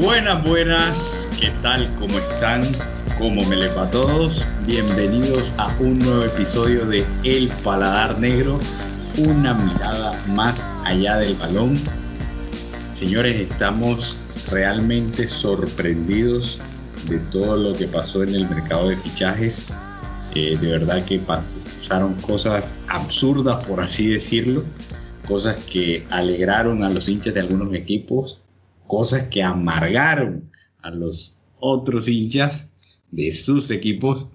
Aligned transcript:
Buenas, 0.00 0.44
buenas, 0.44 1.28
¿qué 1.40 1.50
tal? 1.60 1.92
¿Cómo 1.96 2.16
están? 2.18 2.62
¿Cómo 3.18 3.44
me 3.46 3.56
les 3.56 3.76
va 3.76 3.82
a 3.82 3.90
todos? 3.90 4.46
Bienvenidos 4.64 5.52
a 5.56 5.76
un 5.80 5.98
nuevo 5.98 6.22
episodio 6.22 6.86
de 6.86 7.04
El 7.24 7.48
Paladar 7.64 8.16
Negro, 8.20 8.60
una 9.16 9.54
mirada 9.54 10.16
más 10.28 10.64
allá 10.84 11.16
del 11.16 11.34
balón. 11.34 11.76
Señores, 12.94 13.40
estamos 13.40 14.16
realmente 14.52 15.26
sorprendidos 15.26 16.60
de 17.08 17.18
todo 17.32 17.56
lo 17.56 17.72
que 17.72 17.88
pasó 17.88 18.22
en 18.22 18.36
el 18.36 18.48
mercado 18.48 18.90
de 18.90 18.96
fichajes. 18.98 19.66
Eh, 20.32 20.56
de 20.60 20.70
verdad 20.70 21.04
que 21.04 21.18
pasaron 21.18 22.14
cosas 22.20 22.76
absurdas, 22.86 23.64
por 23.64 23.80
así 23.80 24.06
decirlo, 24.06 24.62
cosas 25.26 25.56
que 25.64 26.06
alegraron 26.10 26.84
a 26.84 26.88
los 26.88 27.08
hinchas 27.08 27.34
de 27.34 27.40
algunos 27.40 27.74
equipos, 27.74 28.38
cosas 28.88 29.24
que 29.24 29.44
amargaron 29.44 30.50
a 30.82 30.90
los 30.90 31.32
otros 31.60 32.08
hinchas 32.08 32.72
de 33.12 33.30
sus 33.30 33.70
equipos. 33.70 34.26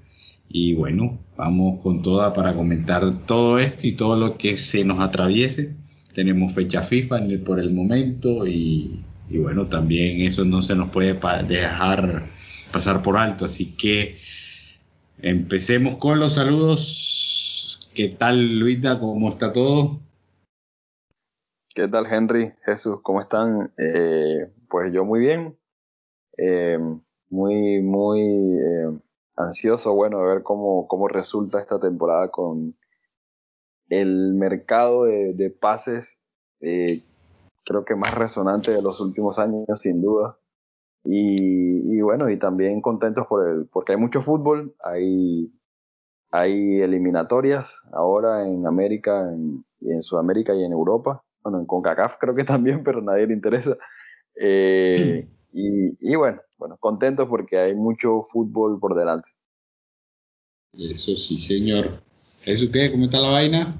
Y 0.47 0.75
bueno, 0.75 1.19
vamos 1.35 1.81
con 1.81 2.01
toda 2.01 2.31
para 2.31 2.53
comentar 2.53 3.25
todo 3.25 3.59
esto 3.59 3.87
y 3.87 3.93
todo 3.93 4.15
lo 4.15 4.37
que 4.37 4.55
se 4.55 4.85
nos 4.85 4.99
atraviese. 5.01 5.75
Tenemos 6.13 6.53
fecha 6.53 6.83
FIFA 6.83 7.21
por 7.43 7.59
el 7.59 7.73
momento 7.73 8.47
y, 8.47 9.01
y 9.29 9.37
bueno, 9.39 9.65
también 9.65 10.21
eso 10.21 10.45
no 10.45 10.61
se 10.61 10.75
nos 10.75 10.89
puede 10.91 11.19
dejar 11.47 12.29
pasar 12.71 13.01
por 13.01 13.17
alto. 13.17 13.45
Así 13.45 13.73
que 13.73 14.17
empecemos 15.21 15.95
con 15.95 16.19
los 16.19 16.33
saludos. 16.33 17.89
¿Qué 17.95 18.09
tal 18.09 18.59
Luisa? 18.59 18.99
¿Cómo 18.99 19.29
está 19.29 19.51
todo? 19.51 19.99
¿Qué 21.75 21.87
tal 21.87 22.05
Henry? 22.05 22.53
Jesús, 22.65 22.99
¿cómo 23.01 23.19
están? 23.19 23.73
Eh, 23.77 24.47
pues 24.69 24.93
yo 24.93 25.05
muy 25.05 25.19
bien. 25.19 25.57
Eh, 26.37 26.77
muy, 27.31 27.81
muy 27.81 28.21
eh, 28.21 28.99
ansioso, 29.35 29.95
bueno, 29.95 30.19
a 30.19 30.25
ver 30.25 30.43
cómo, 30.43 30.87
cómo 30.87 31.07
resulta 31.07 31.59
esta 31.59 31.79
temporada 31.79 32.29
con 32.29 32.75
el 33.89 34.35
mercado 34.35 35.05
de, 35.05 35.49
pases, 35.49 36.21
creo 36.59 37.85
que 37.85 37.95
más 37.95 38.13
resonante 38.13 38.69
de 38.71 38.83
los 38.83 39.01
últimos 39.01 39.39
años, 39.39 39.65
sin 39.81 39.99
duda. 39.99 40.37
Y, 41.03 41.99
bueno, 42.01 42.29
y 42.29 42.37
también 42.37 42.81
contentos 42.81 43.25
por 43.25 43.49
el, 43.49 43.65
porque 43.67 43.93
hay 43.93 43.97
mucho 43.97 44.21
fútbol, 44.21 44.75
hay, 44.83 45.51
hay 46.29 46.81
eliminatorias 46.81 47.81
ahora 47.91 48.47
en 48.47 48.67
América, 48.67 49.21
en, 49.21 49.65
en 49.81 50.01
Sudamérica 50.03 50.53
y 50.53 50.63
en 50.63 50.71
Europa. 50.71 51.23
Bueno, 51.43 51.59
en 51.59 51.65
CONCACAF 51.65 52.17
creo 52.19 52.33
que 52.33 52.43
también, 52.43 52.83
pero 52.83 52.99
a 52.99 53.03
nadie 53.03 53.27
le 53.27 53.33
interesa. 53.33 53.77
Eh, 54.35 55.27
y, 55.51 56.15
bueno, 56.15 56.41
bueno, 56.57 56.77
contentos 56.79 57.27
porque 57.27 57.59
hay 57.59 57.75
mucho 57.75 58.23
fútbol 58.31 58.79
por 58.79 58.95
delante. 58.95 59.29
Eso 60.73 61.15
sí, 61.15 61.37
señor. 61.37 62.01
¿Eso 62.45 62.65
qué? 62.71 62.91
¿Cómo 62.91 63.05
está 63.05 63.19
la 63.19 63.29
vaina? 63.29 63.75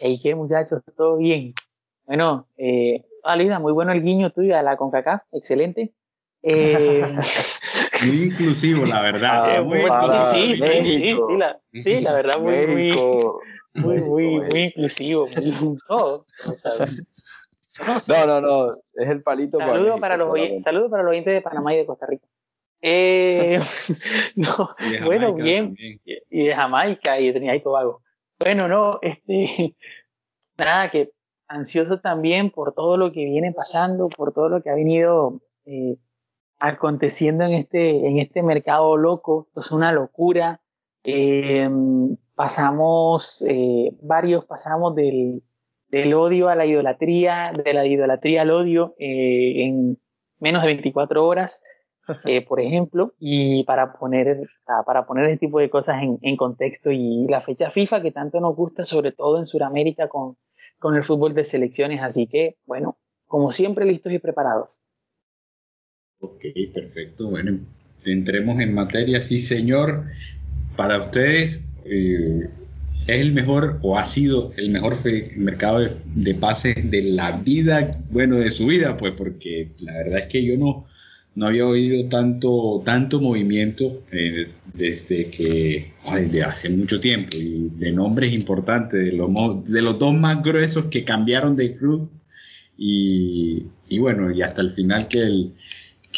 Hey, 0.00 0.18
¿qué 0.22 0.34
muchachos? 0.34 0.80
¿Todo 0.96 1.18
bien? 1.18 1.52
Bueno, 2.06 2.46
eh, 2.56 3.04
Alida, 3.24 3.58
muy 3.58 3.72
bueno 3.72 3.92
el 3.92 4.02
guiño 4.02 4.32
tuyo 4.32 4.56
a 4.56 4.62
la 4.62 4.76
CONCACAF, 4.76 5.22
excelente. 5.32 5.92
Eh, 6.42 7.02
muy 8.06 8.22
inclusivo, 8.24 8.86
la 8.86 9.02
verdad. 9.02 9.58
Ah, 9.58 9.62
muy, 9.62 9.80
sí, 10.32 10.56
sí, 10.56 10.66
sí, 10.84 11.00
sí, 11.00 11.36
la, 11.36 11.60
sí, 11.72 12.00
la 12.00 12.12
verdad, 12.12 12.40
muy, 12.40 12.66
muy, 12.66 12.92
muy, 13.74 14.00
muy, 14.00 14.40
muy 14.40 14.60
inclusivo. 14.60 15.28
no, 18.08 18.26
no, 18.26 18.40
no, 18.40 18.66
es 18.94 19.08
el 19.08 19.22
palito 19.22 19.58
saludo 19.58 19.98
para, 19.98 20.16
los 20.16 20.62
saludo 20.62 20.90
para 20.90 21.02
los 21.02 21.10
oyentes 21.10 21.34
de 21.34 21.42
Panamá 21.42 21.74
y 21.74 21.78
de 21.78 21.86
Costa 21.86 22.06
Rica. 22.06 22.26
Eh, 22.80 23.58
no, 24.36 24.68
bueno, 25.04 25.34
bien. 25.34 25.74
Y 26.04 26.46
de 26.46 26.54
Jamaica 26.54 27.18
y 27.20 27.26
de 27.26 27.32
Trinidad 27.32 27.54
y 27.54 27.62
Tobago. 27.62 28.02
Bueno, 28.38 28.68
no, 28.68 28.98
este, 29.02 29.74
nada, 30.58 30.90
que 30.90 31.10
ansioso 31.48 32.00
también 32.00 32.50
por 32.50 32.74
todo 32.74 32.96
lo 32.96 33.12
que 33.12 33.24
viene 33.24 33.52
pasando, 33.52 34.08
por 34.08 34.32
todo 34.32 34.48
lo 34.48 34.62
que 34.62 34.70
ha 34.70 34.74
venido 34.74 35.40
eh, 35.64 35.96
aconteciendo 36.58 37.44
en 37.44 37.54
este, 37.54 38.06
en 38.06 38.18
este 38.18 38.42
mercado 38.42 38.96
loco. 38.96 39.46
Esto 39.48 39.60
es 39.60 39.72
una 39.72 39.92
locura. 39.92 40.60
Eh, 41.04 41.68
pasamos, 42.34 43.44
eh, 43.48 43.96
varios 44.02 44.44
pasamos 44.44 44.94
del, 44.94 45.42
del, 45.88 46.14
odio 46.14 46.48
a 46.48 46.54
la 46.54 46.66
idolatría, 46.66 47.52
de 47.52 47.72
la 47.72 47.86
idolatría 47.86 48.42
al 48.42 48.50
odio 48.50 48.94
en 48.98 49.98
menos 50.38 50.62
de 50.62 50.68
24 50.68 51.26
horas. 51.26 51.64
por 52.48 52.58
ejemplo, 52.60 53.12
y 53.18 53.64
para 53.64 53.92
poner, 53.92 54.46
para 54.86 55.06
poner 55.06 55.26
este 55.26 55.46
tipo 55.46 55.58
de 55.58 55.68
cosas 55.68 56.02
en, 56.02 56.18
en, 56.22 56.38
contexto 56.38 56.90
y 56.90 57.26
la 57.28 57.42
fecha 57.42 57.68
FIFA 57.68 58.00
que 58.00 58.12
tanto 58.12 58.40
nos 58.40 58.56
gusta, 58.56 58.86
sobre 58.86 59.12
todo 59.12 59.38
en 59.38 59.44
Sudamérica 59.44 60.08
con, 60.08 60.38
con 60.78 60.96
el 60.96 61.04
fútbol 61.04 61.34
de 61.34 61.44
selecciones. 61.44 62.02
Así 62.02 62.26
que, 62.26 62.56
bueno, 62.64 62.98
como 63.26 63.50
siempre, 63.52 63.84
listos 63.84 64.12
y 64.12 64.18
preparados. 64.18 64.80
Ok, 66.20 66.44
perfecto. 66.74 67.28
Bueno, 67.28 67.60
entremos 68.04 68.60
en 68.60 68.74
materia. 68.74 69.20
Sí, 69.20 69.38
señor. 69.38 70.04
Para 70.76 70.98
ustedes, 70.98 71.64
eh, 71.84 72.48
¿es 73.06 73.20
el 73.20 73.32
mejor 73.32 73.78
o 73.82 73.96
ha 73.98 74.04
sido 74.04 74.52
el 74.56 74.70
mejor 74.70 74.98
mercado 75.36 75.86
de, 76.04 76.34
pases 76.34 76.90
de 76.90 77.02
la 77.02 77.38
vida, 77.38 77.90
bueno, 78.10 78.36
de 78.36 78.50
su 78.50 78.66
vida? 78.66 78.96
Pues 78.96 79.14
porque 79.16 79.70
la 79.78 79.92
verdad 79.94 80.20
es 80.20 80.26
que 80.26 80.44
yo 80.44 80.56
no, 80.56 80.86
no 81.34 81.46
había 81.46 81.66
oído 81.66 82.08
tanto, 82.08 82.82
tanto 82.84 83.20
movimiento 83.20 84.02
eh, 84.12 84.48
desde 84.74 85.26
que, 85.30 85.92
desde 86.14 86.42
hace 86.42 86.68
mucho 86.68 87.00
tiempo, 87.00 87.36
y 87.36 87.70
de 87.76 87.92
nombres 87.92 88.32
importantes, 88.32 89.04
de 89.04 89.12
los, 89.12 89.30
de 89.64 89.82
los 89.82 89.98
dos 89.98 90.14
más 90.14 90.42
gruesos 90.42 90.86
que 90.86 91.04
cambiaron 91.04 91.56
de 91.56 91.76
club, 91.76 92.10
y, 92.76 93.64
y 93.88 93.98
bueno, 93.98 94.30
y 94.32 94.42
hasta 94.42 94.62
el 94.62 94.70
final 94.70 95.08
que 95.08 95.18
el, 95.18 95.52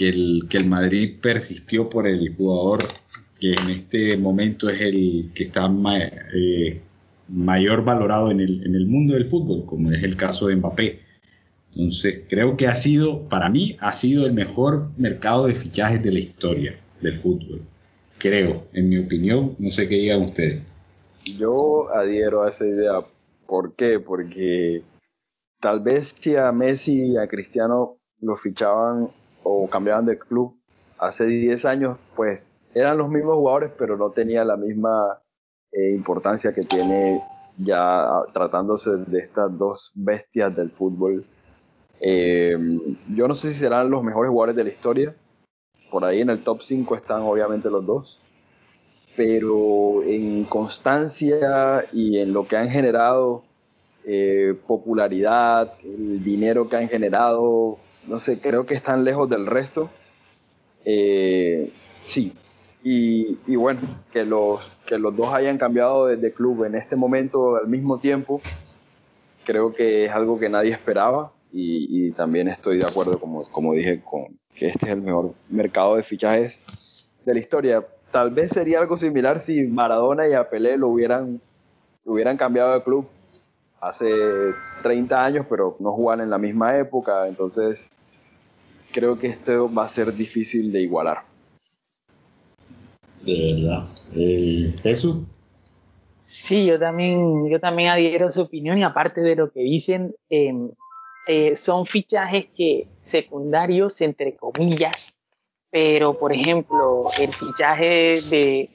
que 0.00 0.08
el, 0.08 0.46
que 0.48 0.56
el 0.56 0.66
Madrid 0.66 1.18
persistió 1.20 1.90
por 1.90 2.06
el 2.06 2.34
jugador 2.34 2.78
que 3.38 3.52
en 3.52 3.68
este 3.68 4.16
momento 4.16 4.70
es 4.70 4.80
el 4.80 5.30
que 5.34 5.44
está 5.44 5.70
eh, 6.34 6.80
mayor 7.28 7.84
valorado 7.84 8.30
en 8.30 8.40
el, 8.40 8.66
en 8.66 8.74
el 8.76 8.86
mundo 8.86 9.12
del 9.12 9.26
fútbol, 9.26 9.66
como 9.66 9.92
es 9.92 10.02
el 10.02 10.16
caso 10.16 10.46
de 10.46 10.56
Mbappé. 10.56 11.00
Entonces, 11.74 12.22
creo 12.30 12.56
que 12.56 12.66
ha 12.66 12.76
sido, 12.76 13.28
para 13.28 13.50
mí, 13.50 13.76
ha 13.78 13.92
sido 13.92 14.24
el 14.24 14.32
mejor 14.32 14.88
mercado 14.96 15.48
de 15.48 15.54
fichajes 15.54 16.02
de 16.02 16.12
la 16.12 16.20
historia 16.20 16.80
del 17.02 17.18
fútbol. 17.18 17.60
Creo, 18.16 18.64
en 18.72 18.88
mi 18.88 18.96
opinión, 18.96 19.54
no 19.58 19.68
sé 19.68 19.86
qué 19.86 19.96
digan 19.96 20.22
ustedes. 20.22 20.62
Yo 21.36 21.94
adhiero 21.94 22.44
a 22.44 22.48
esa 22.48 22.66
idea. 22.66 23.00
¿Por 23.46 23.74
qué? 23.74 24.00
Porque 24.00 24.82
tal 25.60 25.80
vez 25.80 26.14
si 26.18 26.36
a 26.36 26.50
Messi 26.52 27.12
y 27.12 27.16
a 27.18 27.28
Cristiano 27.28 27.98
lo 28.22 28.34
fichaban 28.34 29.10
o 29.42 29.68
cambiaban 29.68 30.06
de 30.06 30.18
club 30.18 30.56
hace 30.98 31.26
10 31.26 31.64
años, 31.64 31.98
pues 32.16 32.50
eran 32.74 32.98
los 32.98 33.08
mismos 33.08 33.36
jugadores, 33.36 33.72
pero 33.78 33.96
no 33.96 34.10
tenía 34.10 34.44
la 34.44 34.56
misma 34.56 35.20
eh, 35.72 35.92
importancia 35.94 36.54
que 36.54 36.62
tiene 36.62 37.22
ya 37.56 38.22
tratándose 38.32 38.90
de 38.96 39.18
estas 39.18 39.56
dos 39.56 39.92
bestias 39.94 40.54
del 40.54 40.70
fútbol 40.70 41.24
eh, 42.00 42.56
yo 43.14 43.28
no 43.28 43.34
sé 43.34 43.52
si 43.52 43.58
serán 43.58 43.90
los 43.90 44.02
mejores 44.02 44.30
jugadores 44.30 44.56
de 44.56 44.64
la 44.64 44.70
historia. 44.70 45.14
Por 45.90 46.04
ahí 46.04 46.20
en 46.22 46.30
el 46.30 46.42
top 46.42 46.62
5 46.62 46.96
están 46.96 47.22
obviamente 47.22 47.70
los 47.70 47.84
dos. 47.84 48.18
Pero 49.16 50.02
en 50.04 50.44
constancia 50.44 51.84
y 51.92 52.18
en 52.18 52.32
lo 52.32 52.46
que 52.46 52.56
han 52.56 52.70
generado, 52.70 53.42
eh, 54.06 54.54
popularidad, 54.66 55.74
el 55.84 56.24
dinero 56.24 56.68
que 56.68 56.76
han 56.76 56.88
generado, 56.88 57.78
no 58.06 58.20
sé, 58.20 58.40
creo 58.40 58.66
que 58.66 58.74
están 58.74 59.04
lejos 59.04 59.28
del 59.28 59.46
resto. 59.46 59.90
Eh, 60.84 61.70
sí. 62.04 62.34
Y, 62.82 63.56
bueno, 63.56 63.80
que 64.10 64.24
los, 64.24 64.60
que 64.86 64.98
los 64.98 65.14
dos 65.14 65.34
hayan 65.34 65.58
cambiado 65.58 66.06
de, 66.06 66.32
club 66.32 66.64
en 66.64 66.74
este 66.74 66.96
momento 66.96 67.56
al 67.56 67.68
mismo 67.68 67.98
tiempo, 67.98 68.40
creo 69.44 69.74
que 69.74 70.06
es 70.06 70.12
algo 70.12 70.38
que 70.38 70.48
nadie 70.48 70.72
esperaba 70.72 71.32
y, 71.52 72.10
también 72.12 72.48
estoy 72.48 72.78
de 72.78 72.86
acuerdo, 72.86 73.18
como, 73.20 73.40
como 73.52 73.74
dije, 73.74 74.00
con 74.02 74.38
que 74.54 74.66
este 74.66 74.86
es 74.86 74.92
el 74.92 75.02
mejor 75.02 75.34
mercado 75.48 75.96
de 75.96 76.02
fichajes 76.02 77.08
de 77.24 77.34
la 77.34 77.40
historia. 77.40 77.86
Tal 78.10 78.30
vez 78.30 78.50
sería 78.50 78.80
algo 78.80 78.96
similar 78.96 79.40
si 79.40 79.62
Maradona 79.62 80.26
y 80.26 80.32
a 80.32 80.48
Pelé 80.48 80.76
lo 80.76 80.88
hubieran, 80.88 81.40
hubieran 82.04 82.36
cambiado 82.36 82.72
de 82.72 82.82
club 82.82 83.06
hace 83.80 84.54
30 84.82 85.24
años, 85.24 85.46
pero 85.48 85.76
no 85.80 85.92
jugaban 85.92 86.20
en 86.20 86.30
la 86.30 86.38
misma 86.38 86.76
época, 86.76 87.26
entonces 87.26 87.90
creo 88.92 89.18
que 89.18 89.28
esto 89.28 89.72
va 89.72 89.84
a 89.84 89.88
ser 89.88 90.12
difícil 90.14 90.72
de 90.72 90.82
igualar. 90.82 91.22
De 93.22 93.54
verdad. 93.54 93.88
Eh, 94.14 94.74
Jesús. 94.82 95.18
Sí, 96.24 96.66
yo 96.66 96.78
también, 96.78 97.48
yo 97.50 97.58
también 97.58 97.90
adhiero 97.90 98.28
a 98.28 98.30
su 98.30 98.42
opinión 98.42 98.78
y 98.78 98.84
aparte 98.84 99.20
de 99.20 99.34
lo 99.34 99.50
que 99.50 99.60
dicen, 99.60 100.14
eh, 100.28 100.52
eh, 101.26 101.56
son 101.56 101.86
fichajes 101.86 102.46
que 102.56 102.86
secundarios, 103.00 104.00
entre 104.00 104.36
comillas, 104.36 105.18
pero 105.70 106.18
por 106.18 106.32
ejemplo, 106.32 107.06
el 107.18 107.32
fichaje 107.32 108.20
de 108.30 108.70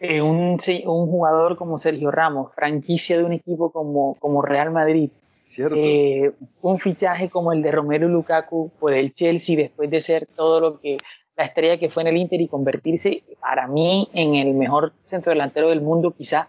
eh, 0.00 0.22
un, 0.22 0.58
un, 0.84 1.06
jugador 1.10 1.56
como 1.56 1.78
Sergio 1.78 2.10
Ramos, 2.10 2.54
franquicia 2.54 3.18
de 3.18 3.24
un 3.24 3.32
equipo 3.32 3.70
como, 3.70 4.14
como 4.20 4.42
Real 4.42 4.70
Madrid, 4.70 5.10
eh, 5.56 6.32
un 6.62 6.78
fichaje 6.78 7.30
como 7.30 7.52
el 7.52 7.62
de 7.62 7.72
Romero 7.72 8.06
Lukaku 8.06 8.70
por 8.78 8.92
el 8.92 9.14
Chelsea 9.14 9.56
después 9.56 9.90
de 9.90 10.00
ser 10.00 10.26
todo 10.36 10.60
lo 10.60 10.80
que 10.80 10.98
la 11.36 11.44
estrella 11.44 11.78
que 11.78 11.88
fue 11.88 12.02
en 12.02 12.08
el 12.08 12.16
Inter 12.16 12.40
y 12.40 12.48
convertirse 12.48 13.22
para 13.40 13.66
mí 13.66 14.08
en 14.12 14.34
el 14.34 14.54
mejor 14.54 14.92
centro 15.06 15.30
delantero 15.30 15.68
del 15.68 15.80
mundo, 15.80 16.10
quizá 16.10 16.48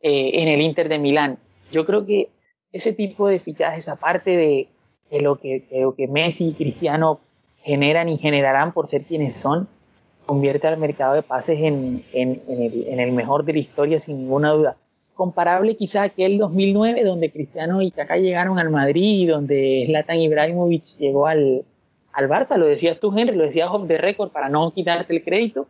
eh, 0.00 0.30
en 0.34 0.48
el 0.48 0.60
Inter 0.60 0.88
de 0.88 0.98
Milán. 0.98 1.38
Yo 1.70 1.84
creo 1.84 2.06
que 2.06 2.30
ese 2.72 2.92
tipo 2.92 3.28
de 3.28 3.40
fichajes, 3.40 3.88
aparte 3.88 4.36
de, 4.36 4.68
lo, 5.20 5.36
que, 5.36 5.66
de 5.70 5.80
lo 5.80 5.94
que 5.94 6.06
Messi 6.06 6.50
y 6.50 6.54
Cristiano 6.54 7.20
generan 7.62 8.08
y 8.08 8.16
generarán 8.16 8.72
por 8.72 8.86
ser 8.86 9.04
quienes 9.04 9.38
son, 9.38 9.68
convierte 10.28 10.66
al 10.66 10.76
mercado 10.76 11.14
de 11.14 11.22
pases 11.22 11.58
en, 11.58 12.04
el, 12.12 13.12
mejor 13.12 13.46
de 13.46 13.54
la 13.54 13.60
historia 13.60 13.98
sin 13.98 14.18
ninguna 14.18 14.50
duda. 14.50 14.76
Comparable 15.14 15.74
quizá 15.74 16.02
a 16.02 16.04
aquel 16.04 16.36
2009 16.36 17.02
donde 17.02 17.32
Cristiano 17.32 17.80
y 17.80 17.90
Kaká 17.90 18.18
llegaron 18.18 18.58
al 18.58 18.68
Madrid 18.68 19.20
y 19.20 19.26
donde 19.26 19.84
Zlatan 19.86 20.18
Ibrahimovic 20.18 20.98
llegó 20.98 21.26
al, 21.26 21.64
al 22.12 22.28
Barça, 22.28 22.58
lo 22.58 22.66
decías 22.66 23.00
tú 23.00 23.10
Henry, 23.16 23.34
lo 23.34 23.44
decías 23.44 23.70
off 23.70 23.88
the 23.88 23.96
record 23.96 24.30
para 24.30 24.50
no 24.50 24.70
quitarte 24.74 25.16
el 25.16 25.24
crédito. 25.24 25.66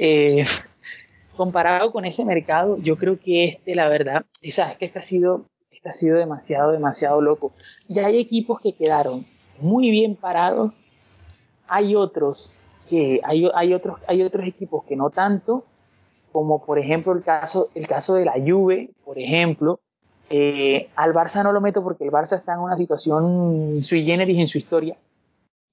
Eh, 0.00 0.44
comparado 1.36 1.92
con 1.92 2.04
ese 2.04 2.24
mercado, 2.24 2.78
yo 2.78 2.96
creo 2.96 3.20
que 3.20 3.44
este, 3.44 3.76
la 3.76 3.88
verdad, 3.88 4.24
sabes 4.50 4.78
que 4.78 4.86
este 4.86 4.98
ha 4.98 5.02
sido, 5.02 5.46
este 5.70 5.88
ha 5.88 5.92
sido 5.92 6.18
demasiado, 6.18 6.72
demasiado 6.72 7.20
loco. 7.20 7.52
Y 7.88 8.00
hay 8.00 8.18
equipos 8.18 8.60
que 8.60 8.72
quedaron 8.72 9.24
muy 9.60 9.90
bien 9.90 10.16
parados 10.16 10.80
hay 11.72 11.94
otros 11.94 12.52
que 12.88 13.20
hay, 13.24 13.48
hay, 13.54 13.74
otros, 13.74 14.00
hay 14.06 14.22
otros 14.22 14.46
equipos 14.46 14.84
que 14.84 14.96
no 14.96 15.10
tanto, 15.10 15.64
como 16.32 16.64
por 16.64 16.78
ejemplo 16.78 17.12
el 17.12 17.22
caso, 17.22 17.68
el 17.74 17.86
caso 17.86 18.14
de 18.14 18.24
la 18.24 18.34
Juve, 18.34 18.90
por 19.04 19.18
ejemplo. 19.18 19.80
Eh, 20.30 20.88
al 20.96 21.12
Barça 21.12 21.42
no 21.42 21.52
lo 21.52 21.60
meto 21.60 21.82
porque 21.82 22.04
el 22.04 22.10
Barça 22.10 22.36
está 22.36 22.54
en 22.54 22.60
una 22.60 22.76
situación 22.76 23.82
sui 23.82 24.04
generis 24.04 24.38
en 24.38 24.48
su 24.48 24.58
historia. 24.58 24.96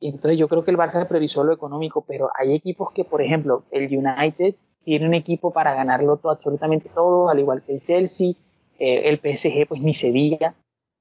Entonces 0.01 0.39
yo 0.39 0.47
creo 0.47 0.63
que 0.63 0.71
el 0.71 0.77
Barça 0.77 1.05
priorizó 1.07 1.43
lo 1.43 1.53
económico, 1.53 2.03
pero 2.07 2.29
hay 2.37 2.53
equipos 2.53 2.91
que, 2.91 3.03
por 3.05 3.21
ejemplo, 3.21 3.63
el 3.71 3.85
United 3.85 4.55
tiene 4.83 5.05
un 5.05 5.13
equipo 5.13 5.51
para 5.51 5.73
ganarlo 5.73 6.17
todo, 6.17 6.31
absolutamente 6.31 6.89
todo, 6.89 7.29
al 7.29 7.39
igual 7.39 7.63
que 7.63 7.73
el 7.73 7.81
Chelsea, 7.81 8.33
eh, 8.79 9.09
el 9.09 9.17
PSG 9.17 9.67
pues 9.67 9.81
ni 9.81 9.93
se 9.93 10.11
diga. 10.11 10.55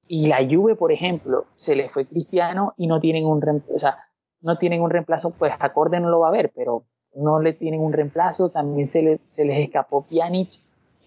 Y 0.07 0.27
la 0.27 0.45
Juve, 0.47 0.75
por 0.75 0.91
ejemplo, 0.91 1.45
se 1.53 1.75
le 1.75 1.87
fue 1.87 2.05
Cristiano 2.05 2.73
y 2.77 2.87
no 2.87 2.99
tienen 2.99 3.25
un 3.25 3.63
o 3.73 3.79
sea, 3.79 4.08
no 4.41 4.57
tienen 4.57 4.81
un 4.81 4.89
reemplazo, 4.89 5.33
pues 5.37 5.53
acorde 5.59 5.99
no 5.99 6.09
lo 6.09 6.19
va 6.19 6.29
a 6.29 6.31
ver, 6.31 6.51
pero 6.55 6.83
no 7.15 7.39
le 7.39 7.53
tienen 7.53 7.81
un 7.81 7.93
reemplazo, 7.93 8.49
también 8.49 8.87
se, 8.87 9.01
le, 9.01 9.19
se 9.27 9.45
les 9.45 9.59
escapó 9.59 10.03
Pjanic, 10.03 10.49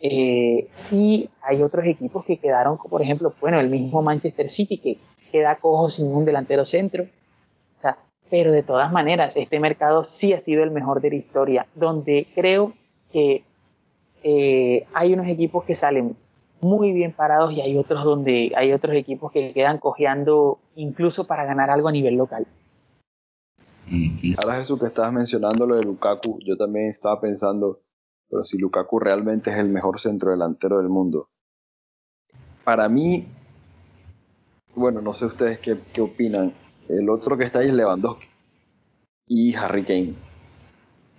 eh, 0.00 0.68
y 0.90 1.30
hay 1.42 1.62
otros 1.62 1.86
equipos 1.86 2.24
que 2.24 2.38
quedaron, 2.38 2.76
por 2.76 3.02
ejemplo, 3.02 3.32
bueno, 3.40 3.60
el 3.60 3.70
mismo 3.70 4.02
Manchester 4.02 4.50
City 4.50 4.78
que 4.78 4.98
queda 5.30 5.56
cojo 5.56 5.88
sin 5.88 6.12
un 6.12 6.24
delantero 6.24 6.64
centro, 6.64 7.04
o 7.04 7.80
sea, 7.80 7.98
pero 8.28 8.50
de 8.50 8.64
todas 8.64 8.92
maneras, 8.92 9.36
este 9.36 9.60
mercado 9.60 10.04
sí 10.04 10.32
ha 10.32 10.40
sido 10.40 10.64
el 10.64 10.72
mejor 10.72 11.00
de 11.00 11.10
la 11.10 11.16
historia, 11.16 11.66
donde 11.74 12.26
creo 12.34 12.72
que 13.12 13.44
eh, 14.24 14.86
hay 14.92 15.12
unos 15.12 15.28
equipos 15.28 15.64
que 15.64 15.76
salen 15.76 16.16
muy 16.60 16.92
bien 16.92 17.12
parados 17.12 17.52
y 17.52 17.60
hay 17.60 17.76
otros 17.76 18.04
donde 18.04 18.52
hay 18.56 18.72
otros 18.72 18.94
equipos 18.94 19.32
que 19.32 19.52
quedan 19.52 19.78
cojeando 19.78 20.58
incluso 20.76 21.26
para 21.26 21.44
ganar 21.44 21.70
algo 21.70 21.88
a 21.88 21.92
nivel 21.92 22.14
local. 22.14 22.46
Ahora 24.42 24.56
Jesús 24.56 24.78
que 24.80 24.86
estabas 24.86 25.12
mencionando 25.12 25.66
lo 25.66 25.76
de 25.76 25.84
Lukaku, 25.84 26.38
yo 26.44 26.56
también 26.56 26.88
estaba 26.90 27.20
pensando, 27.20 27.82
pero 28.28 28.44
si 28.44 28.56
Lukaku 28.56 28.98
realmente 28.98 29.50
es 29.50 29.58
el 29.58 29.68
mejor 29.68 30.00
centro 30.00 30.30
delantero 30.30 30.78
del 30.78 30.88
mundo. 30.88 31.28
Para 32.64 32.88
mí, 32.88 33.26
bueno, 34.74 35.02
no 35.02 35.12
sé 35.12 35.26
ustedes 35.26 35.58
qué, 35.58 35.78
qué 35.92 36.00
opinan. 36.00 36.54
El 36.88 37.10
otro 37.10 37.36
que 37.36 37.44
está 37.44 37.58
ahí 37.58 37.68
es 37.68 37.74
Lewandowski 37.74 38.28
y 39.26 39.54
Harry 39.54 39.84
Kane. 39.84 40.14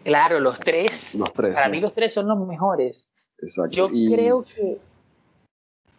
Claro, 0.04 0.40
los 0.40 0.60
tres. 0.60 1.16
Los 1.20 1.32
tres. 1.32 1.54
Para 1.54 1.70
mí 1.70 1.80
los 1.80 1.94
tres 1.94 2.14
son 2.14 2.28
los 2.28 2.48
mejores. 2.48 3.10
Exacto. 3.38 3.76
Yo 3.76 3.90
creo 3.90 4.44
que... 4.44 4.80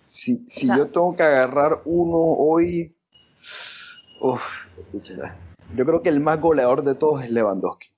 Si, 0.06 0.44
si 0.44 0.66
yo 0.66 0.88
tengo 0.88 1.14
que 1.16 1.22
agarrar 1.22 1.82
uno 1.84 2.18
hoy... 2.18 2.94
Uf, 4.20 4.42
escucha, 4.78 5.36
yo 5.74 5.84
creo 5.84 6.02
que 6.02 6.08
el 6.08 6.20
más 6.20 6.40
goleador 6.40 6.84
de 6.84 6.94
todos 6.94 7.22
es 7.22 7.30
Lewandowski. 7.30 7.88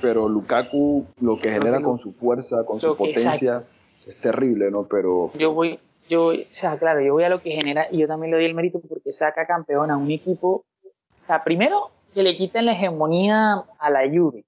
Pero 0.00 0.28
Lukaku, 0.28 1.06
lo 1.20 1.38
que 1.38 1.50
genera 1.50 1.80
con 1.80 1.98
su 1.98 2.12
fuerza, 2.12 2.64
con 2.64 2.80
su 2.80 2.96
potencia, 2.96 3.64
es 4.06 4.20
terrible, 4.20 4.70
¿no? 4.70 4.84
Pero. 4.84 5.30
Yo 5.38 5.52
voy, 5.52 5.78
yo, 6.08 6.28
o 6.28 6.34
sea, 6.50 6.76
claro, 6.78 7.00
yo 7.00 7.12
voy 7.12 7.24
a 7.24 7.28
lo 7.28 7.40
que 7.40 7.52
genera, 7.52 7.86
y 7.90 7.98
yo 7.98 8.08
también 8.08 8.32
le 8.32 8.38
doy 8.38 8.46
el 8.46 8.54
mérito 8.54 8.80
porque 8.80 9.12
saca 9.12 9.46
campeón 9.46 9.90
a 9.90 9.96
un 9.96 10.10
equipo. 10.10 10.64
O 11.22 11.26
sea, 11.26 11.44
primero 11.44 11.90
que 12.14 12.22
le 12.22 12.36
quiten 12.36 12.66
la 12.66 12.72
hegemonía 12.72 13.64
a 13.78 13.90
la 13.90 14.00
Juve. 14.08 14.44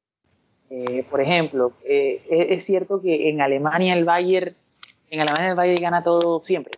Eh, 0.71 1.05
por 1.09 1.21
ejemplo, 1.21 1.73
eh, 1.85 2.23
es, 2.29 2.65
cierto 2.65 3.01
que 3.01 3.29
en 3.29 3.41
Alemania 3.41 3.95
el 3.95 4.05
Bayern, 4.05 4.57
en 5.09 5.21
Alemania 5.21 5.51
el 5.51 5.57
Bayern 5.57 5.83
gana 5.83 6.03
todo 6.03 6.43
siempre. 6.45 6.73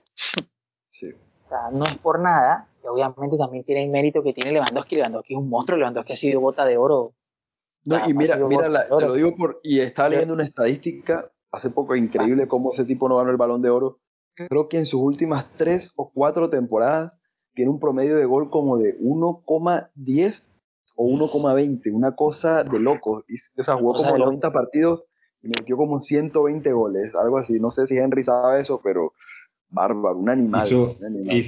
Sí. 1.49 1.55
O 1.55 1.59
sea, 1.59 1.71
no 1.71 1.85
es 1.85 1.97
por 1.99 2.21
nada, 2.21 2.69
obviamente 2.89 3.37
también 3.37 3.65
tiene 3.65 3.85
el 3.85 3.91
mérito 3.91 4.23
que 4.23 4.33
tiene 4.33 4.53
Lewandowski. 4.53 4.97
Lewandowski 4.97 5.35
es 5.35 5.39
un 5.39 5.49
monstruo, 5.49 5.79
Lewandowski 5.79 6.13
ha 6.13 6.17
sido 6.17 6.41
bota 6.41 6.65
de 6.65 6.77
oro. 6.77 7.15
No, 7.85 8.09
y 8.09 8.15
mira, 8.15 8.37
mira 8.37 8.87
te 8.89 9.07
lo 9.07 9.15
digo 9.15 9.37
por, 9.37 9.61
y 9.63 9.79
estaba 9.79 10.09
leyendo 10.09 10.35
una 10.35 10.43
estadística 10.43 11.31
hace 11.53 11.71
poco 11.71 11.95
increíble 11.95 12.49
cómo 12.49 12.73
ese 12.73 12.85
tipo 12.85 13.09
no 13.09 13.17
ganó 13.17 13.31
el 13.31 13.37
balón 13.37 13.63
de 13.63 13.71
oro. 13.71 14.01
Creo 14.35 14.69
que 14.69 14.79
en 14.79 14.87
sus 14.87 15.01
últimas 15.01 15.47
tres 15.57 15.93
o 15.97 16.11
cuatro 16.13 16.51
temporadas 16.51 17.21
tiene 17.55 17.71
un 17.71 17.81
promedio 17.81 18.17
de 18.17 18.27
gol 18.27 18.51
como 18.51 18.77
de 18.77 18.99
1,10 18.99 20.43
o 20.97 21.05
1,20, 21.05 21.95
una 21.95 22.15
cosa 22.15 22.65
de 22.65 22.79
loco. 22.79 23.25
O 23.59 23.65
sea, 23.65 23.77
jugó 23.77 23.95
como 23.95 24.19
90 24.19 24.53
partidos 24.53 25.05
y 25.43 25.49
metió 25.49 25.77
como 25.77 26.03
120 26.03 26.73
goles, 26.73 27.15
algo 27.15 27.39
así. 27.39 27.59
No 27.61 27.71
sé 27.71 27.87
si 27.87 27.97
Henry 27.97 28.25
sabe 28.25 28.61
eso, 28.61 28.81
pero 28.83 29.13
bárbaro, 29.71 30.19
un 30.19 30.29
animal. 30.29 30.67
Eh, 31.31 31.43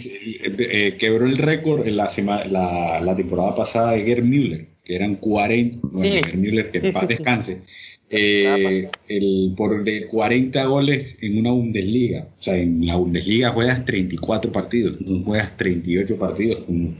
eh, 0.58 0.96
quebró 0.98 1.26
el 1.26 1.38
récord 1.38 1.86
en 1.86 1.96
la, 1.96 2.08
la, 2.48 3.00
la, 3.00 3.14
temporada 3.14 3.54
pasada 3.54 3.92
de 3.92 4.04
Gerd 4.04 4.24
Müller, 4.24 4.66
que 4.84 4.96
eran 4.96 5.16
40, 5.16 5.78
bueno, 5.82 6.14
Gerd 6.24 6.34
Müller, 6.34 6.70
que 6.70 6.92
sí, 6.92 7.06
descanse, 7.06 7.62
eh, 8.10 8.90
el, 9.08 9.54
por 9.56 9.84
de 9.84 10.06
40 10.06 10.64
goles 10.64 11.18
en 11.22 11.38
una 11.38 11.52
Bundesliga. 11.52 12.28
O 12.38 12.42
sea, 12.42 12.56
en 12.56 12.86
la 12.86 12.96
Bundesliga 12.96 13.50
juegas 13.52 13.84
34 13.84 14.50
partidos, 14.52 15.00
no 15.00 15.22
juegas 15.24 15.56
38 15.56 16.18
partidos 16.18 16.64
como, 16.64 16.94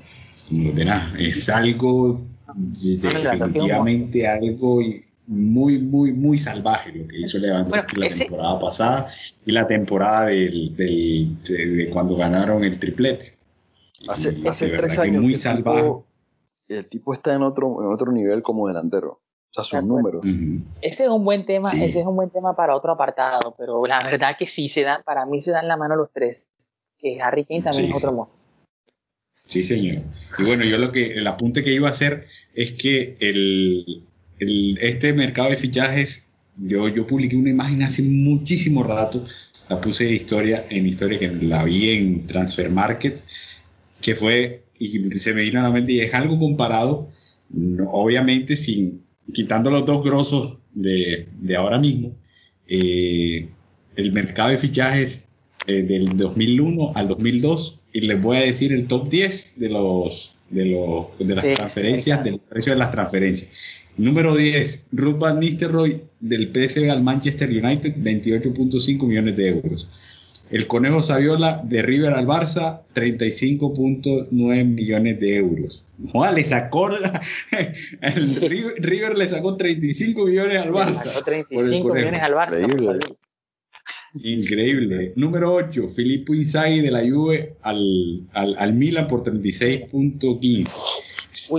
de 0.50 0.84
nada. 0.84 1.14
Es 1.18 1.48
algo, 1.48 2.22
definitivamente 2.54 4.26
algo 4.26 4.80
muy, 5.28 5.78
muy, 5.78 6.12
muy 6.12 6.38
salvaje 6.38 6.90
lo 6.90 7.06
que 7.06 7.18
hizo 7.18 7.38
Lewandowski 7.38 7.96
la 7.96 8.08
temporada 8.08 8.58
pasada 8.58 9.08
y 9.44 9.52
la 9.52 9.68
temporada 9.68 10.26
del, 10.26 10.74
de, 10.74 11.90
cuando 11.92 12.16
ganaron 12.16 12.64
el 12.64 12.78
triplete. 12.78 13.36
Hace, 14.08 14.36
hace 14.48 14.70
tres 14.70 14.98
años. 14.98 15.22
Muy 15.22 15.36
salvaje. 15.36 15.92
el 16.70 16.88
tipo 16.88 17.12
está 17.12 17.34
en 17.34 17.42
otro, 17.42 17.82
en 17.82 17.92
otro 17.92 18.10
nivel 18.10 18.42
como 18.42 18.68
delantero. 18.68 19.20
O 19.50 19.62
sea, 19.62 19.80
sus 19.80 19.86
números. 19.86 20.24
Ese 20.80 21.04
es 21.04 21.10
un 21.10 21.24
buen 21.24 21.44
tema, 21.44 21.72
ese 21.72 22.00
es 22.00 22.06
un 22.06 22.16
buen 22.16 22.30
tema 22.30 22.56
para 22.56 22.74
otro 22.74 22.92
apartado, 22.92 23.54
pero 23.58 23.86
la 23.86 23.98
verdad 24.00 24.36
que 24.38 24.46
sí 24.46 24.68
se 24.68 24.82
dan, 24.82 25.02
para 25.04 25.26
mí 25.26 25.40
se 25.40 25.52
dan 25.52 25.68
la 25.68 25.76
mano 25.76 25.94
los 25.94 26.10
tres. 26.10 26.50
Que 26.98 27.20
Harry 27.20 27.44
Kane 27.44 27.62
también 27.62 27.90
es 27.90 27.96
otro 27.96 28.12
modo. 28.12 28.30
Sí, 29.46 29.62
señor. 29.62 30.02
Y 30.38 30.44
bueno, 30.46 30.64
yo 30.64 30.78
lo 30.78 30.92
que, 30.92 31.14
el 31.14 31.26
apunte 31.26 31.62
que 31.62 31.72
iba 31.72 31.88
a 31.88 31.92
hacer 31.92 32.26
es 32.54 32.72
que 32.72 33.16
el, 33.20 34.04
este 34.40 35.12
mercado 35.12 35.50
de 35.50 35.56
fichajes, 35.56 36.26
yo, 36.56 36.88
yo 36.88 37.06
publiqué 37.06 37.36
una 37.36 37.50
imagen 37.50 37.82
hace 37.82 38.02
muchísimo 38.02 38.82
rato, 38.82 39.26
la 39.68 39.80
puse 39.80 40.04
de 40.04 40.14
historia, 40.14 40.66
en 40.70 40.86
historia 40.86 41.18
que 41.18 41.28
la 41.28 41.64
vi 41.64 41.90
en 41.90 42.26
Transfer 42.26 42.70
Market, 42.70 43.22
que 44.00 44.14
fue, 44.14 44.64
y 44.78 45.10
se 45.18 45.34
me 45.34 45.42
vino 45.42 45.60
a 45.60 45.64
la 45.64 45.70
mente, 45.70 45.92
y 45.92 46.00
es 46.00 46.14
algo 46.14 46.38
comparado, 46.38 47.10
obviamente 47.90 48.56
sin, 48.56 49.02
quitando 49.32 49.70
los 49.70 49.84
dos 49.84 50.04
grosos 50.04 50.58
de, 50.72 51.28
de 51.40 51.56
ahora 51.56 51.78
mismo, 51.78 52.16
eh, 52.66 53.48
el 53.96 54.12
mercado 54.12 54.50
de 54.50 54.58
fichajes 54.58 55.26
eh, 55.66 55.82
del 55.82 56.16
2001 56.16 56.92
al 56.94 57.08
2002, 57.08 57.80
y 57.92 58.00
les 58.02 58.20
voy 58.20 58.36
a 58.36 58.40
decir 58.40 58.72
el 58.72 58.86
top 58.86 59.08
10 59.08 59.54
de 59.56 59.68
los 59.70 60.34
de, 60.50 60.66
los, 60.66 61.06
de 61.18 61.34
las 61.34 61.44
transferencias, 61.44 62.24
del 62.24 62.38
precio 62.38 62.72
de 62.72 62.78
las 62.78 62.90
transferencias. 62.90 63.50
Número 63.98 64.36
10, 64.36 64.86
Ruth 64.92 65.18
Van 65.18 65.40
Nistelrooy 65.40 66.02
del 66.20 66.52
PSV 66.52 66.88
al 66.90 67.02
Manchester 67.02 67.48
United, 67.48 67.96
28.5 67.96 69.06
millones 69.06 69.36
de 69.36 69.48
euros. 69.48 69.88
El 70.50 70.66
Conejo 70.68 71.02
Saviola 71.02 71.60
de 71.64 71.82
River 71.82 72.12
al 72.12 72.26
Barça, 72.26 72.82
35.9 72.94 74.64
millones 74.64 75.20
de 75.20 75.36
euros. 75.36 75.84
le 76.34 76.44
sacó 76.44 76.88
River, 78.78 79.18
le 79.18 79.28
sacó 79.28 79.56
35 79.56 80.26
millones 80.26 80.58
al 80.58 80.72
Barça. 80.72 81.02
Sacó 81.02 81.24
35 81.24 81.92
millones 81.92 82.22
al 82.22 82.34
Barça. 82.34 83.16
Increíble. 84.24 85.12
Número 85.16 85.52
8, 85.52 85.88
Filippo 85.88 86.34
Inzaghi 86.34 86.80
de 86.80 86.90
la 86.90 87.00
Juve 87.00 87.56
al, 87.62 88.26
al, 88.32 88.56
al 88.58 88.74
Milan 88.74 89.06
por 89.06 89.22
36.15. 89.22 90.97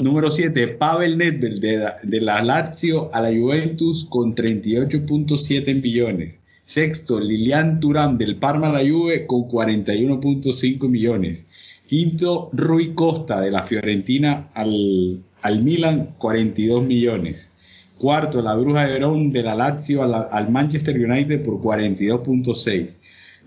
Número 0.02 0.32
7, 0.32 0.68
Pavel 0.68 1.18
Nedved 1.18 1.60
de 2.04 2.22
la, 2.22 2.44
Lazio 2.44 3.14
a 3.14 3.22
la 3.22 3.30
Juventus 3.30 4.06
con 4.10 4.36
38.7 4.36 5.82
millones. 5.82 6.40
Sexto, 6.66 7.20
Lilian 7.20 7.80
Turán 7.80 8.18
del 8.18 8.36
Parma 8.36 8.70
a 8.70 8.74
la 8.74 8.90
Juve 8.90 9.26
con 9.26 9.48
41.5 9.48 10.88
millones. 10.88 11.46
Quinto, 11.88 12.50
Rui 12.54 12.94
Costa 12.94 13.42
de 13.42 13.52
la 13.52 13.64
Fiorentina 13.64 14.50
al, 14.54 15.24
al 15.42 15.64
Milan, 15.64 16.16
42 16.18 16.84
millones. 16.84 17.50
Cuarto, 17.98 18.42
la 18.42 18.56
Bruja 18.56 18.86
de 18.86 18.94
Verón 18.94 19.32
de 19.32 19.44
la 19.44 19.56
Lazio 19.56 20.04
al, 20.04 20.52
Manchester 20.52 20.96
United 20.96 21.44
por 21.44 21.62
42.6. 21.62 22.98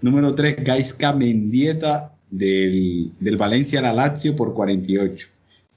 Número 0.01 0.35
3, 0.35 0.57
Gaisca 0.65 1.13
Mendieta 1.13 2.15
del, 2.31 3.13
del 3.21 3.37
Valencia 3.37 3.79
a 3.79 3.83
la 3.83 3.93
Lazio 3.93 4.35
por 4.35 4.55
48. 4.55 5.29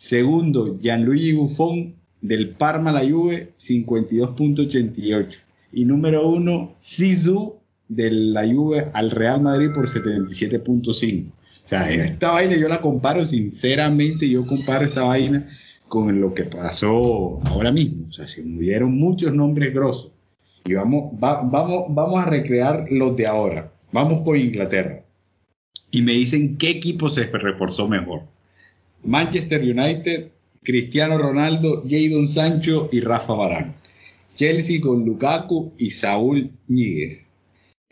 Segundo, 0.05 0.77
Gianluigi 0.77 1.33
Buffon 1.33 1.95
del 2.21 2.49
Parma 2.49 2.91
la 2.91 2.99
Juve, 2.99 3.53
52.88 3.57 5.37
y 5.73 5.85
número 5.85 6.27
uno, 6.27 6.75
Sisu 6.77 7.55
de 7.87 8.11
la 8.11 8.45
Juve 8.45 8.85
al 8.93 9.09
Real 9.09 9.41
Madrid 9.41 9.71
por 9.73 9.89
77.5. 9.89 11.27
O 11.27 11.33
sea, 11.63 11.89
esta 11.89 12.33
vaina 12.33 12.55
yo 12.55 12.67
la 12.67 12.81
comparo, 12.81 13.25
sinceramente, 13.25 14.29
yo 14.29 14.45
comparo 14.45 14.85
esta 14.85 15.05
vaina 15.05 15.49
con 15.87 16.21
lo 16.21 16.35
que 16.35 16.43
pasó 16.43 17.39
ahora 17.45 17.71
mismo. 17.71 18.05
O 18.07 18.11
sea, 18.11 18.27
se 18.27 18.43
movieron 18.43 18.95
muchos 18.95 19.33
nombres 19.33 19.73
grosos. 19.73 20.11
Y 20.65 20.75
vamos, 20.75 21.19
vamos, 21.19 21.85
vamos 21.89 22.23
a 22.23 22.29
recrear 22.29 22.85
los 22.91 23.15
de 23.15 23.25
ahora. 23.25 23.73
Vamos 23.91 24.23
con 24.23 24.37
Inglaterra. 24.37 25.03
Y 25.89 26.03
me 26.03 26.11
dicen 26.11 26.57
qué 26.57 26.69
equipo 26.69 27.09
se 27.09 27.23
reforzó 27.25 27.87
mejor. 27.87 28.34
Manchester 29.05 29.61
United, 29.61 30.31
Cristiano 30.63 31.17
Ronaldo, 31.17 31.83
Jadon 31.87 32.27
Sancho 32.27 32.89
y 32.91 32.99
Rafa 33.01 33.33
Barán. 33.33 33.75
Chelsea 34.35 34.81
con 34.81 35.05
Lukaku 35.05 35.73
y 35.77 35.91
Saúl 35.91 36.51
Ñíguez. 36.67 37.29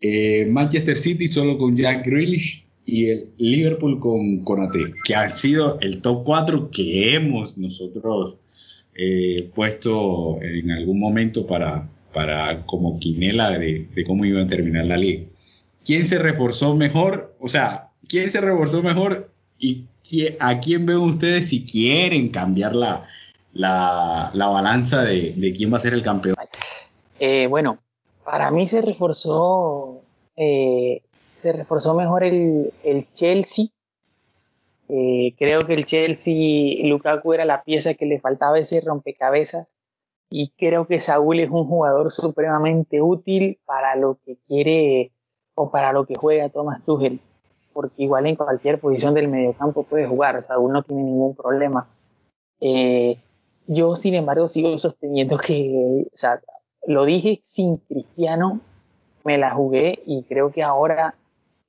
Eh, 0.01 0.45
Manchester 0.49 0.97
City 0.97 1.27
solo 1.27 1.57
con 1.57 1.77
Jack 1.77 2.05
Grealish 2.05 2.65
y 2.85 3.09
el 3.09 3.29
Liverpool 3.37 3.99
con 3.99 4.43
Conate, 4.43 4.93
que 5.05 5.15
ha 5.15 5.29
sido 5.29 5.79
el 5.79 6.01
top 6.01 6.23
4 6.25 6.69
que 6.71 7.13
hemos 7.13 7.57
nosotros 7.57 8.37
eh, 8.95 9.49
puesto 9.55 10.41
en 10.41 10.71
algún 10.71 10.99
momento 10.99 11.47
para, 11.47 11.89
para 12.13 12.65
como 12.65 12.99
quinela 12.99 13.57
de, 13.57 13.87
de, 13.95 14.03
cómo 14.03 14.25
iba 14.25 14.41
a 14.41 14.47
terminar 14.47 14.85
la 14.85 14.97
liga. 14.97 15.23
¿Quién 15.85 16.05
se 16.05 16.19
reforzó 16.19 16.75
mejor? 16.75 17.35
O 17.39 17.47
sea, 17.47 17.91
¿quién 18.09 18.29
se 18.29 18.41
reforzó 18.41 18.83
mejor 18.83 19.31
y 19.57 19.85
a 20.39 20.59
quién 20.59 20.85
ven 20.85 20.97
ustedes 20.97 21.49
si 21.49 21.65
quieren 21.65 22.29
cambiar 22.29 22.75
la, 22.75 23.07
la, 23.53 24.31
balanza 24.33 25.03
de, 25.03 25.53
quién 25.55 25.71
va 25.73 25.77
a 25.77 25.81
ser 25.81 25.93
el 25.93 26.03
campeón? 26.03 26.35
Eh, 27.19 27.47
bueno, 27.47 27.79
para 28.23 28.51
mí 28.51 28.67
se 28.67 28.81
reforzó, 28.81 30.01
eh, 30.35 31.01
se 31.37 31.53
reforzó 31.53 31.93
mejor 31.93 32.23
el, 32.23 32.71
Chelsea. 33.13 33.65
Eh, 34.89 35.33
creo 35.37 35.61
que 35.61 35.73
el 35.73 35.85
Chelsea, 35.85 36.85
Lukaku 36.85 37.33
era 37.33 37.45
la 37.45 37.63
pieza 37.63 37.93
que 37.93 38.05
le 38.05 38.19
faltaba 38.19 38.59
ese 38.59 38.81
rompecabezas 38.81 39.77
y 40.29 40.49
creo 40.57 40.87
que 40.87 40.99
Saúl 40.99 41.39
es 41.39 41.49
un 41.49 41.65
jugador 41.67 42.11
supremamente 42.11 43.01
útil 43.01 43.59
para 43.65 43.95
lo 43.95 44.17
que 44.25 44.37
quiere 44.47 45.11
o 45.55 45.71
para 45.71 45.93
lo 45.93 46.05
que 46.05 46.15
juega 46.15 46.49
Thomas 46.49 46.83
Tuchel, 46.83 47.19
porque 47.73 48.03
igual 48.03 48.27
en 48.27 48.35
cualquier 48.35 48.79
posición 48.79 49.13
del 49.13 49.27
mediocampo 49.27 49.83
puede 49.83 50.07
jugar, 50.07 50.41
Saúl 50.43 50.71
no 50.71 50.83
tiene 50.83 51.03
ningún 51.03 51.35
problema. 51.35 51.87
Yo, 53.67 53.95
sin 53.95 54.15
embargo, 54.15 54.47
sigo 54.47 54.77
sosteniendo 54.77 55.37
que, 55.37 56.05
o 56.13 56.17
sea, 56.17 56.41
lo 56.85 57.05
dije 57.05 57.39
sin 57.41 57.77
Cristiano, 57.77 58.59
me 59.23 59.37
la 59.37 59.51
jugué 59.51 59.99
y 60.05 60.23
creo 60.23 60.51
que 60.51 60.63
ahora 60.63 61.15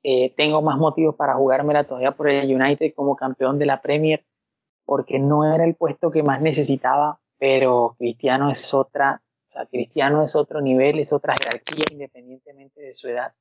eh, 0.03 0.35
tengo 0.37 0.61
más 0.61 0.77
motivos 0.77 1.15
para 1.15 1.35
jugármela 1.35 1.85
todavía 1.85 2.13
por 2.13 2.29
el 2.29 2.53
United 2.53 2.93
como 2.95 3.15
campeón 3.15 3.59
de 3.59 3.67
la 3.67 3.81
Premier, 3.81 4.25
porque 4.85 5.21
no 5.21 5.45
era 5.55 5.65
el 5.65 5.77
puesto 5.77 6.11
que 6.11 6.25
más 6.25 6.43
necesitaba, 6.43 7.21
pero 7.39 7.95
Cristiano 7.97 8.51
es 8.51 8.75
otra, 8.75 9.23
o 9.51 9.53
sea, 9.53 9.67
Cristiano 9.67 10.23
es 10.23 10.35
otro 10.35 10.61
nivel, 10.61 10.99
es 10.99 11.13
otra 11.13 11.37
jerarquía 11.41 11.85
independientemente 11.93 12.81
de 12.83 12.95
su 12.95 13.09
edad. 13.09 13.33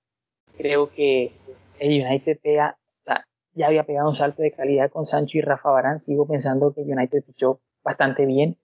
Creo 0.57 0.91
que 0.91 1.31
el 1.79 2.03
United 2.03 2.39
pega, 2.41 2.77
o 3.01 3.03
sea, 3.03 3.25
ya 3.53 3.67
había 3.67 3.83
pegado 3.83 4.09
un 4.09 4.15
salto 4.15 4.41
de 4.41 4.51
calidad 4.51 4.91
con 4.91 5.05
Sancho 5.05 5.38
y 5.38 5.41
Rafa 5.41 5.71
Barán, 5.71 6.00
sigo 6.00 6.27
pensando 6.27 6.73
que 6.73 6.81
United 6.81 7.23
fichó 7.25 7.62
bastante 7.83 8.25
bien 8.25 8.57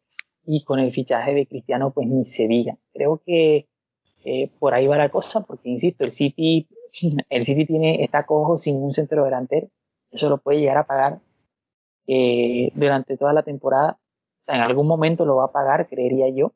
y 0.45 0.63
con 0.63 0.79
el 0.79 0.91
fichaje 0.91 1.33
de 1.33 1.47
Cristiano 1.47 1.91
pues 1.91 2.07
ni 2.07 2.25
se 2.25 2.47
diga. 2.47 2.77
Creo 2.93 3.21
que 3.25 3.67
eh, 4.23 4.51
por 4.59 4.73
ahí 4.73 4.87
va 4.87 4.97
la 4.97 5.09
cosa 5.09 5.45
porque 5.45 5.69
insisto, 5.69 6.03
el 6.03 6.13
City, 6.13 6.67
el 7.29 7.45
City 7.45 7.65
tiene, 7.65 8.03
está 8.03 8.25
cojo 8.25 8.57
sin 8.57 8.81
un 8.83 8.93
centro 8.93 9.23
delantero, 9.23 9.67
eso 10.11 10.29
lo 10.29 10.37
puede 10.37 10.59
llegar 10.59 10.77
a 10.77 10.87
pagar 10.87 11.19
eh, 12.07 12.71
durante 12.73 13.17
toda 13.17 13.33
la 13.33 13.43
temporada, 13.43 13.99
en 14.47 14.61
algún 14.61 14.87
momento 14.87 15.25
lo 15.25 15.35
va 15.35 15.45
a 15.45 15.51
pagar, 15.51 15.87
creería 15.87 16.27
yo. 16.29 16.53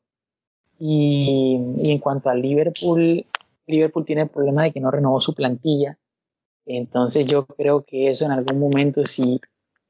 Y, 0.80 1.60
y 1.78 1.92
en 1.92 1.98
cuanto 1.98 2.28
al 2.28 2.42
Liverpool, 2.42 3.24
Liverpool 3.66 4.04
tiene 4.04 4.22
el 4.22 4.28
problema 4.28 4.64
de 4.64 4.72
que 4.72 4.80
no 4.80 4.90
renovó 4.90 5.20
su 5.20 5.34
plantilla. 5.34 5.98
Entonces 6.66 7.26
yo 7.26 7.46
creo 7.46 7.84
que 7.84 8.10
eso 8.10 8.24
en 8.24 8.32
algún 8.32 8.58
momento 8.58 9.04
si 9.06 9.40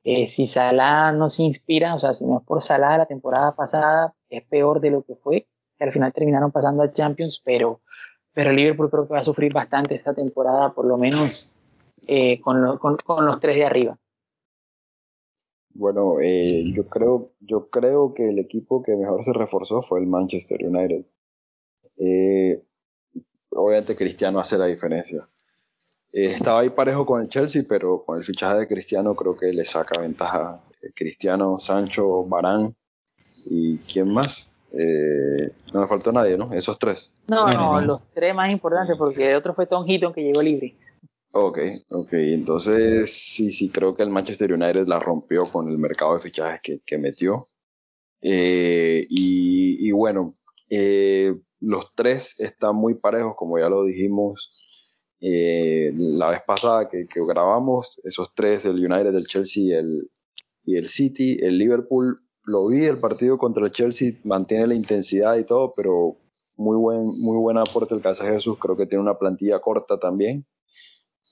eh, 0.04 0.26
si 0.26 0.46
Salah 0.46 1.12
no 1.12 1.30
se 1.30 1.44
inspira, 1.44 1.94
o 1.94 1.98
sea, 1.98 2.12
si 2.12 2.26
no 2.26 2.38
es 2.38 2.44
por 2.44 2.60
Salah 2.60 2.98
la 2.98 3.06
temporada 3.06 3.56
pasada, 3.56 4.14
es 4.28 4.44
peor 4.44 4.80
de 4.80 4.90
lo 4.90 5.02
que 5.02 5.16
fue, 5.16 5.46
que 5.78 5.84
al 5.84 5.92
final 5.92 6.12
terminaron 6.12 6.52
pasando 6.52 6.82
a 6.82 6.92
Champions, 6.92 7.40
pero, 7.42 7.80
pero 8.34 8.52
Liverpool 8.52 8.90
creo 8.90 9.06
que 9.06 9.14
va 9.14 9.20
a 9.20 9.24
sufrir 9.24 9.54
bastante 9.54 9.94
esta 9.94 10.12
temporada, 10.12 10.74
por 10.74 10.84
lo 10.84 10.98
menos 10.98 11.50
eh, 12.06 12.38
con, 12.42 12.76
con, 12.76 13.24
los 13.24 13.40
tres 13.40 13.56
de 13.56 13.64
arriba. 13.64 13.98
Bueno, 15.70 16.20
eh, 16.20 16.64
yo 16.74 16.86
creo, 16.86 17.32
yo 17.40 17.70
creo 17.70 18.12
que 18.12 18.28
el 18.28 18.38
equipo 18.38 18.82
que 18.82 18.96
mejor 18.96 19.24
se 19.24 19.32
reforzó 19.32 19.80
fue 19.80 20.00
el 20.00 20.06
Manchester 20.06 20.62
United. 20.66 21.06
Obviamente 23.54 23.96
Cristiano 23.96 24.40
hace 24.40 24.58
la 24.58 24.66
diferencia. 24.66 25.28
Eh, 26.12 26.26
estaba 26.26 26.60
ahí 26.60 26.70
parejo 26.70 27.04
con 27.04 27.20
el 27.20 27.28
Chelsea, 27.28 27.64
pero 27.68 28.04
con 28.04 28.16
el 28.16 28.24
fichaje 28.24 28.60
de 28.60 28.68
Cristiano 28.68 29.16
creo 29.16 29.36
que 29.36 29.52
le 29.52 29.64
saca 29.64 30.00
ventaja. 30.00 30.62
Eh, 30.80 30.92
Cristiano, 30.94 31.58
Sancho, 31.58 32.24
Barán 32.24 32.76
y 33.46 33.78
¿quién 33.78 34.12
más? 34.12 34.48
Eh, 34.72 35.36
no 35.72 35.80
me 35.80 35.86
faltó 35.88 36.12
nadie, 36.12 36.38
¿no? 36.38 36.52
Esos 36.52 36.78
tres. 36.78 37.12
No, 37.26 37.50
no, 37.50 37.80
los 37.80 38.00
tres 38.12 38.32
más 38.32 38.52
importantes, 38.52 38.96
porque 38.96 39.30
el 39.30 39.36
otro 39.36 39.54
fue 39.54 39.66
Tom 39.66 39.84
Heaton 39.84 40.12
que 40.12 40.22
llegó 40.22 40.40
libre. 40.40 40.76
Ok, 41.32 41.58
ok, 41.90 42.12
entonces 42.12 43.12
sí, 43.12 43.50
sí, 43.50 43.70
creo 43.70 43.96
que 43.96 44.04
el 44.04 44.10
Manchester 44.10 44.52
United 44.52 44.86
la 44.86 45.00
rompió 45.00 45.44
con 45.46 45.68
el 45.68 45.78
mercado 45.78 46.14
de 46.14 46.20
fichajes 46.20 46.60
que, 46.62 46.80
que 46.86 46.96
metió. 46.96 47.48
y, 48.20 49.88
y, 49.88 49.90
bueno, 49.90 50.34
los 51.64 51.94
tres 51.94 52.38
están 52.40 52.76
muy 52.76 52.94
parejos, 52.94 53.34
como 53.36 53.58
ya 53.58 53.68
lo 53.68 53.84
dijimos 53.84 54.94
eh, 55.20 55.90
la 55.94 56.30
vez 56.30 56.42
pasada 56.46 56.88
que, 56.88 57.06
grabamos, 57.26 57.98
esos 58.04 58.34
tres, 58.34 58.66
el 58.66 58.84
United, 58.84 59.14
el 59.14 59.26
Chelsea 59.26 59.62
y 59.62 59.72
el, 59.72 60.10
y 60.64 60.76
el 60.76 60.86
City, 60.86 61.38
el 61.40 61.56
Liverpool, 61.58 62.20
lo 62.44 62.68
vi, 62.68 62.84
el 62.84 62.98
partido 62.98 63.38
contra 63.38 63.64
el 63.64 63.72
Chelsea 63.72 64.12
mantiene 64.24 64.66
la 64.66 64.74
intensidad 64.74 65.36
y 65.38 65.44
todo, 65.44 65.72
pero 65.74 66.18
muy 66.56 66.76
buen, 66.76 67.04
muy 67.04 67.38
buen 67.40 67.56
aporte 67.56 67.94
el 67.94 68.02
Casa 68.02 68.26
Jesús, 68.26 68.58
creo 68.58 68.76
que 68.76 68.86
tiene 68.86 69.02
una 69.02 69.18
plantilla 69.18 69.60
corta 69.60 69.98
también. 69.98 70.46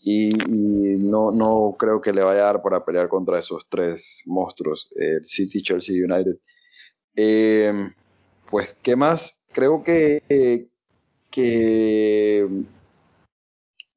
Y, 0.04 0.30
no, 1.10 1.30
no 1.30 1.74
creo 1.78 2.00
que 2.00 2.12
le 2.12 2.24
vaya 2.24 2.40
a 2.40 2.44
dar 2.44 2.62
para 2.62 2.84
pelear 2.84 3.08
contra 3.08 3.38
esos 3.38 3.68
tres 3.68 4.22
monstruos, 4.26 4.90
el 4.96 5.24
City, 5.26 5.62
Chelsea 5.62 5.94
y 5.94 6.02
United. 6.02 6.38
Eh, 7.14 7.72
pues, 8.50 8.74
¿qué 8.74 8.96
más? 8.96 9.41
Creo 9.52 9.82
que, 9.82 10.68
que 11.30 12.48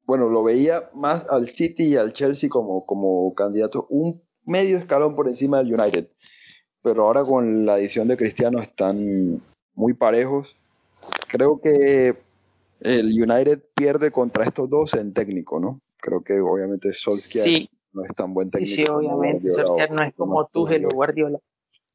bueno, 0.06 0.28
lo 0.28 0.44
veía 0.44 0.90
más 0.94 1.26
al 1.28 1.48
City 1.48 1.84
y 1.84 1.96
al 1.96 2.12
Chelsea 2.12 2.48
como, 2.48 2.86
como 2.86 3.34
candidatos 3.34 3.84
un 3.88 4.22
medio 4.44 4.78
escalón 4.78 5.16
por 5.16 5.28
encima 5.28 5.58
del 5.58 5.74
United. 5.74 6.08
Pero 6.82 7.04
ahora 7.04 7.24
con 7.24 7.66
la 7.66 7.74
adición 7.74 8.06
de 8.06 8.16
Cristiano 8.16 8.60
están 8.60 9.42
muy 9.74 9.94
parejos. 9.94 10.56
Creo 11.28 11.60
que 11.60 12.16
el 12.80 13.06
United 13.06 13.62
pierde 13.74 14.12
contra 14.12 14.44
estos 14.44 14.70
dos 14.70 14.94
en 14.94 15.12
técnico, 15.12 15.58
¿no? 15.58 15.80
Creo 15.96 16.22
que 16.22 16.40
obviamente 16.40 16.92
Solskjaer 16.92 17.68
no 17.92 18.02
es 18.02 18.14
tan 18.14 18.32
buen 18.32 18.50
técnico. 18.50 18.72
Sí, 18.72 18.84
obviamente. 18.88 19.50
Solskjaer 19.50 19.90
no 19.90 20.04
es 20.04 20.14
como 20.14 20.46
Tuchel 20.46 20.86
o 20.86 20.90
Guardiola. 20.90 21.40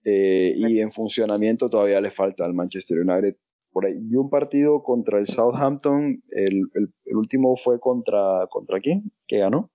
Eh, 0.04 0.54
y 0.58 0.82
en 0.82 0.92
funcionamiento 0.92 1.70
todavía 1.70 2.02
le 2.02 2.12
falta 2.12 2.44
al 2.44 2.54
Manchester 2.54 3.00
United. 3.00 3.38
Por 3.72 3.86
ahí 3.86 3.94
vi 3.98 4.16
un 4.16 4.30
partido 4.30 4.84
contra 4.84 5.20
el 5.20 5.28
Southampton. 5.28 6.22
El, 6.30 6.70
el, 6.74 7.16
último 7.16 7.56
fue 7.56 7.80
contra. 7.80 8.48
¿Contra 8.50 8.80
quién? 8.80 9.12
¿Que 9.28 9.40
ganó? 9.40 9.70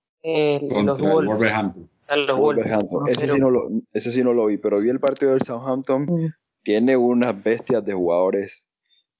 contra 0.67 0.83
los 0.83 2.39
Wolverhampton. 2.39 3.07
Ese, 3.07 3.27
sí 3.27 3.39
no 3.39 3.49
lo, 3.49 3.69
ese 3.91 4.11
sí 4.11 4.23
no 4.23 4.33
lo 4.33 4.45
vi, 4.45 4.57
pero 4.57 4.79
vi 4.79 4.89
el 4.89 4.99
partido 4.99 5.31
del 5.31 5.41
Southampton. 5.41 6.03
Mm. 6.03 6.33
Tiene 6.63 6.97
unas 6.97 7.41
bestias 7.43 7.83
de 7.83 7.93
jugadores, 7.93 8.69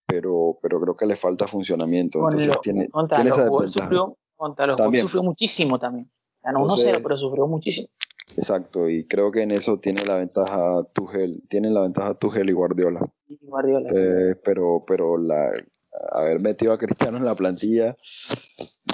pero, 0.05 0.57
pero 0.61 0.79
creo 0.81 0.95
que 0.95 1.05
le 1.05 1.15
falta 1.15 1.47
funcionamiento. 1.47 2.19
Entonces 2.19 2.55
tiene, 2.61 2.89
contra 2.89 3.21
tiene 3.21 3.29
los 3.29 3.71
sufrió, 3.71 4.17
contra 4.35 4.67
los 4.67 4.77
sufrió 4.77 5.23
muchísimo 5.23 5.79
también. 5.79 6.09
Ganó 6.41 6.67
1-0, 6.67 6.99
pero 7.03 7.17
sufrió 7.17 7.47
muchísimo. 7.47 7.87
Exacto, 8.37 8.87
y 8.87 9.07
creo 9.07 9.31
que 9.31 9.41
en 9.41 9.49
eso 9.49 9.79
tiene 9.79 10.05
la 10.05 10.15
ventaja 10.15 10.83
Tuchel, 10.93 11.41
tienen 11.49 11.73
la 11.73 11.81
ventaja 11.81 12.13
Tuchel 12.13 12.47
y 12.49 12.53
Guardiola. 12.53 13.01
Guardiola 13.41 13.87
eh, 13.95 14.35
Pero, 14.43 14.83
pero 14.85 15.17
la, 15.17 15.51
haber 16.11 16.39
metido 16.41 16.71
a 16.71 16.77
Cristiano 16.77 17.17
en 17.17 17.25
la 17.25 17.33
plantilla 17.33 17.97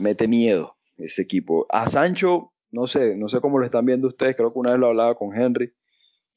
mete 0.02 0.30
miedo 0.30 0.78
ese 0.98 1.24
equipo. 1.24 1.66
A 1.70 1.90
Sancho, 1.90 2.54
no 2.72 2.88
sé, 2.88 3.18
no 3.18 3.28
sé 3.28 3.42
cómo 3.42 3.60
lo 3.60 3.66
están 3.66 3.86
viendo 3.86 4.08
ustedes, 4.08 4.38
creo 4.38 4.54
que 4.54 4.60
una 4.60 4.72
vez 4.72 4.80
lo 4.80 4.88
hablaba 4.88 5.16
con 5.16 5.36
Henry, 5.36 5.74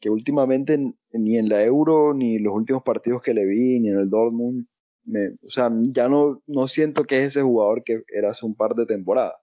que 0.00 0.10
últimamente 0.10 0.76
ni 1.12 1.38
en 1.38 1.48
la 1.48 1.62
Euro, 1.62 2.12
ni 2.12 2.40
los 2.40 2.54
últimos 2.54 2.82
partidos 2.82 3.22
que 3.22 3.34
le 3.34 3.46
vi, 3.46 3.78
ni 3.78 3.88
en 3.88 3.98
el 4.00 4.10
Dortmund, 4.10 4.66
me, 5.04 5.28
o 5.44 5.48
sea, 5.48 5.70
ya 5.90 6.08
no, 6.08 6.42
no 6.48 6.66
siento 6.66 7.04
que 7.04 7.18
es 7.18 7.28
ese 7.28 7.42
jugador 7.42 7.84
que 7.84 8.02
era 8.12 8.30
hace 8.30 8.44
un 8.44 8.56
par 8.56 8.74
de 8.74 8.84
temporadas. 8.84 9.36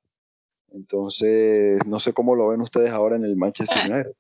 Entonces, 0.73 1.79
no 1.85 1.99
sé 1.99 2.13
cómo 2.13 2.35
lo 2.35 2.47
ven 2.47 2.61
ustedes 2.61 2.91
ahora 2.91 3.15
en 3.15 3.25
el 3.25 3.35
Manchester 3.35 3.77
ah, 3.81 3.87
United. 3.87 4.11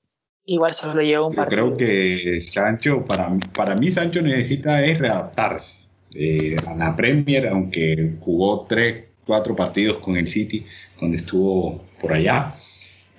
Igual 0.45 0.73
solo 0.73 1.01
lleva 1.01 1.27
un 1.27 1.35
partido. 1.35 1.69
Yo 1.69 1.77
creo 1.77 1.77
que 1.77 2.41
Sancho, 2.41 3.05
para, 3.05 3.35
para 3.53 3.75
mí 3.75 3.89
Sancho 3.89 4.21
necesita 4.21 4.83
es 4.85 4.99
readaptarse 4.99 5.83
eh, 6.13 6.55
a 6.67 6.75
la 6.75 6.95
Premier, 6.95 7.47
aunque 7.47 8.15
jugó 8.19 8.65
tres, 8.67 9.05
cuatro 9.25 9.55
partidos 9.55 9.97
con 9.97 10.15
el 10.17 10.27
City 10.27 10.65
cuando 10.99 11.17
estuvo 11.17 11.85
por 11.99 12.13
allá. 12.13 12.55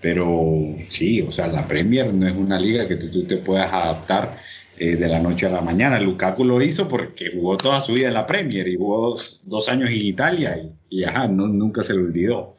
Pero 0.00 0.76
sí, 0.91 1.23
o 1.23 1.33
sea, 1.33 1.49
la 1.49 1.67
Premier 1.67 2.12
no 2.12 2.29
es 2.29 2.35
una 2.35 2.59
liga 2.59 2.87
que 2.87 2.97
tú, 2.97 3.25
te 3.25 3.38
puedas 3.38 3.73
adaptar 3.73 4.38
eh, 4.79 4.97
de 4.97 5.09
la 5.09 5.19
noche 5.19 5.47
a 5.47 5.50
la 5.50 5.62
mañana. 5.62 5.99
Lukaku 5.99 6.45
lo 6.45 6.62
hizo 6.62 6.87
porque 6.87 7.33
jugó 7.35 7.57
toda 7.57 7.81
su 7.81 7.95
vida 7.95 8.09
en 8.09 8.14
la 8.14 8.26
Premier 8.26 8.69
y 8.69 8.76
jugó 8.76 9.17
dos, 9.45 9.69
años 9.71 9.88
en 9.88 9.97
Italia 9.97 10.57
y, 10.59 11.00
y 11.00 11.05
ajá, 11.05 11.26
no, 11.26 11.49
nunca 11.49 11.83
se 11.83 11.95
lo 11.95 12.03
olvidó 12.03 12.55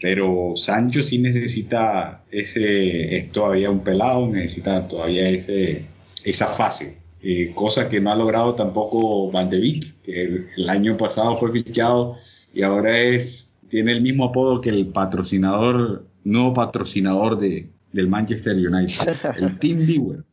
pero 0.00 0.52
Sancho 0.56 1.02
sí 1.02 1.18
necesita 1.18 2.24
ese, 2.30 3.16
es 3.16 3.32
todavía 3.32 3.70
un 3.70 3.80
pelado, 3.80 4.28
necesita 4.28 4.86
todavía 4.86 5.28
ese, 5.28 5.86
esa 6.24 6.48
fase, 6.48 6.98
eh, 7.22 7.52
cosa 7.54 7.88
que 7.88 8.00
no 8.00 8.10
ha 8.10 8.16
logrado 8.16 8.54
tampoco 8.54 9.30
Van 9.30 9.48
de 9.48 9.58
Beek, 9.60 10.02
que 10.02 10.46
el, 10.56 10.68
año 10.68 10.96
pasado 10.96 11.36
fue 11.38 11.52
fichado 11.52 12.16
y 12.52 12.62
ahora 12.62 13.00
es, 13.00 13.56
tiene 13.68 13.92
el 13.92 14.02
mismo 14.02 14.26
apodo 14.26 14.60
que 14.60 14.70
el 14.70 14.88
patrocinador, 14.88 16.06
nuevo 16.24 16.52
patrocinador 16.52 17.38
de, 17.38 17.70
del 17.92 18.08
Manchester 18.08 18.56
United, 18.56 19.16
el 19.38 19.58
Team 19.58 19.86
Viewer, 19.86 20.24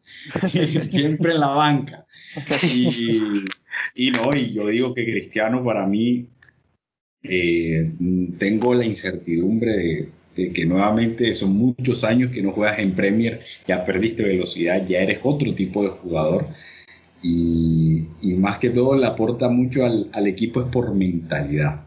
siempre 0.89 1.33
en 1.33 1.39
la 1.39 1.47
banca. 1.47 2.05
Y, 2.63 3.21
y 3.95 4.11
no, 4.11 4.29
y 4.37 4.53
yo 4.53 4.67
digo 4.67 4.93
que 4.93 5.05
Cristiano 5.05 5.63
para 5.63 5.85
mí 5.85 6.27
eh, 7.23 7.91
tengo 8.39 8.73
la 8.73 8.85
incertidumbre 8.85 10.09
de, 10.35 10.49
que 10.53 10.65
nuevamente 10.65 11.35
son 11.35 11.53
muchos 11.53 12.03
años 12.03 12.31
que 12.31 12.41
no 12.41 12.51
juegas 12.51 12.79
en 12.79 12.93
Premier, 12.93 13.41
ya 13.67 13.85
perdiste 13.85 14.23
velocidad, 14.23 14.85
ya 14.87 14.99
eres 14.99 15.19
otro 15.23 15.53
tipo 15.53 15.83
de 15.83 15.89
jugador. 15.89 16.47
Y, 17.21 18.07
más 18.37 18.57
que 18.57 18.71
todo 18.71 18.95
le 18.95 19.05
aporta 19.05 19.49
mucho 19.49 19.85
al, 19.85 20.27
equipo 20.27 20.61
es 20.61 20.67
por 20.67 20.95
mentalidad. 20.95 21.85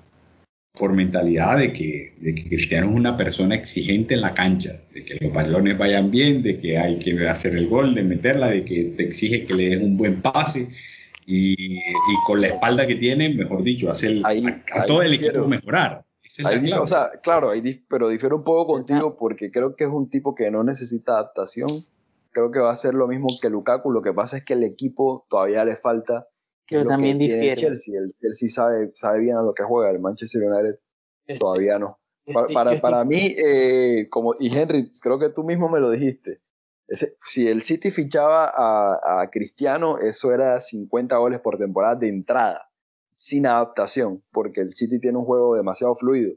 Por 0.79 0.93
mentalidad 0.93 1.59
de 1.59 1.73
que, 1.73 2.15
de 2.21 2.35
que 2.35 2.49
Cristiano 2.49 2.91
es 2.91 2.97
una 2.97 3.17
persona 3.17 3.55
exigente 3.55 4.15
en 4.15 4.21
la 4.21 4.35
cancha, 4.35 4.81
de 4.93 5.05
que 5.05 5.17
los 5.21 5.33
balones 5.33 5.79
vayan 5.79 6.11
bien, 6.11 6.43
de 6.43 6.61
que 6.61 6.79
hay 6.79 6.99
que 6.99 7.27
hacer 7.27 7.57
el 7.57 7.69
gol, 7.69 7.95
de 7.95 8.03
meterla, 8.03 8.49
de 8.51 8.65
que 8.65 8.85
te 8.97 9.05
exige 9.05 9.45
que 9.45 9.55
le 9.55 9.71
des 9.71 9.81
un 9.81 9.97
buen 9.97 10.21
pase, 10.21 10.69
y, 11.27 11.81
con 12.27 12.41
la 12.41 12.49
espalda 12.49 12.87
que 12.87 12.97
tiene, 12.97 13.29
mejor 13.35 13.63
dicho, 13.63 13.91
hace 13.91 14.23
a, 14.25 14.87
todo 14.87 15.03
el 15.03 15.15
equipo 15.15 15.47
mejorar. 15.47 16.05
o 16.81 16.87
sea, 16.87 17.11
claro, 17.23 17.53
pero 17.89 18.09
difiero 18.09 18.37
un 18.37 18.45
poco 18.45 18.67
contigo 18.75 19.17
porque 19.17 19.51
creo 19.51 19.77
que 19.77 19.85
es 19.85 19.91
un 19.91 20.09
tipo 20.09 20.35
que 20.35 20.51
no 20.51 20.65
necesita 20.65 21.13
adaptación. 21.13 21.69
Creo 22.31 22.51
que 22.51 22.59
va 22.59 22.73
a 22.73 22.77
ser 22.77 22.95
lo 22.95 23.07
mismo 23.07 23.29
que 23.41 23.49
Lukaku. 23.49 23.93
Lo 23.93 24.03
que 24.03 24.13
pasa 24.13 24.39
es 24.39 24.45
que 24.45 24.55
el 24.55 24.65
equipo 24.65 25.25
todavía 25.29 25.65
le 25.65 25.77
falta. 25.77 26.27
Que 26.67 26.77
Yo 26.77 26.87
también 26.87 27.19
que 27.19 27.27
tiene 27.27 27.55
Chelsea. 27.55 27.95
El 27.97 28.13
Chelsea 28.21 28.49
sabe, 28.49 28.91
sabe 28.95 29.21
bien 29.21 29.37
a 29.37 29.43
lo 29.43 29.55
que 29.55 29.63
juega. 29.63 29.91
El 29.93 30.01
Manchester 30.01 30.43
United 30.43 30.81
todavía 31.39 31.79
no. 31.79 32.01
Para, 32.53 32.81
para, 32.81 33.05
mí, 33.05 33.35
eh, 33.37 34.09
como, 34.11 34.35
y 34.41 34.57
Henry, 34.57 34.91
creo 35.01 35.19
que 35.19 35.29
tú 35.29 35.45
mismo 35.45 35.69
me 35.69 35.79
lo 35.79 35.91
dijiste 35.91 36.41
si 36.89 37.49
el 37.49 37.63
City 37.63 37.91
fichaba 37.91 38.53
a, 38.55 39.29
Cristiano, 39.31 39.99
eso 39.99 40.33
era 40.33 40.61
50 40.61 41.17
goles 41.17 41.41
por 41.41 41.59
temporada 41.59 41.97
de 41.97 42.09
entrada, 42.09 42.71
sin 43.15 43.47
adaptación, 43.47 44.23
porque 44.33 44.61
el 44.61 44.75
City 44.75 45.01
tiene 45.01 45.19
un 45.19 45.25
juego 45.25 45.57
demasiado 45.57 45.95
fluido. 45.95 46.35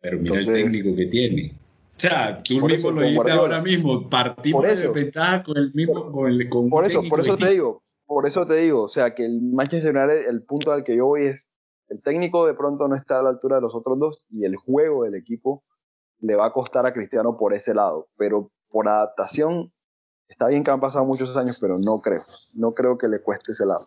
Pero 0.00 0.18
mira 0.18 0.38
el 0.38 0.46
técnico 0.46 0.96
que 0.96 1.06
tiene. 1.06 1.58
O 1.96 2.00
sea, 2.00 2.42
tú 2.42 2.66
mismo 2.66 2.90
lo 2.90 3.02
dijiste 3.02 3.30
ahora 3.30 3.60
mismo, 3.60 4.08
partimos 4.08 4.80
de 4.80 4.88
ventaja 4.88 5.42
con 5.42 5.58
el 5.58 5.72
mismo, 5.74 6.10
con 6.10 6.30
el 6.30 6.48
con 6.48 6.70
Por 6.70 6.86
eso, 6.86 7.02
por 7.08 7.20
eso 7.20 7.36
te 7.36 7.50
digo, 7.50 7.82
por 8.06 8.26
eso 8.26 8.46
te 8.46 8.56
digo, 8.56 8.82
o 8.82 8.88
sea, 8.88 9.14
que 9.14 9.26
el 9.26 9.42
Manchester 9.42 9.94
United, 9.94 10.28
el 10.28 10.42
punto 10.42 10.72
al 10.72 10.82
que 10.82 10.96
yo 10.96 11.06
voy 11.06 11.24
es, 11.24 11.52
el 11.88 12.00
técnico 12.00 12.46
de 12.46 12.54
pronto 12.54 12.88
no 12.88 12.94
está 12.94 13.18
a 13.18 13.22
la 13.22 13.28
altura 13.28 13.56
de 13.56 13.62
los 13.62 13.74
otros 13.74 13.98
dos 13.98 14.26
y 14.30 14.44
el 14.44 14.56
juego 14.56 15.04
del 15.04 15.14
equipo 15.14 15.62
le 16.20 16.36
va 16.36 16.46
a 16.46 16.52
costar 16.52 16.86
a 16.86 16.94
Cristiano 16.94 17.36
por 17.36 17.52
ese 17.52 17.74
lado, 17.74 18.08
pero 18.16 18.50
por 18.70 18.88
adaptación 18.88 19.72
Está 20.30 20.46
bien 20.46 20.64
que 20.64 20.70
han 20.70 20.80
pasado 20.80 21.04
muchos 21.04 21.36
años, 21.36 21.58
pero 21.60 21.78
no 21.78 22.00
creo. 22.00 22.22
No 22.54 22.72
creo 22.72 22.96
que 22.96 23.08
le 23.08 23.18
cueste 23.18 23.52
ese 23.52 23.66
lado. 23.66 23.84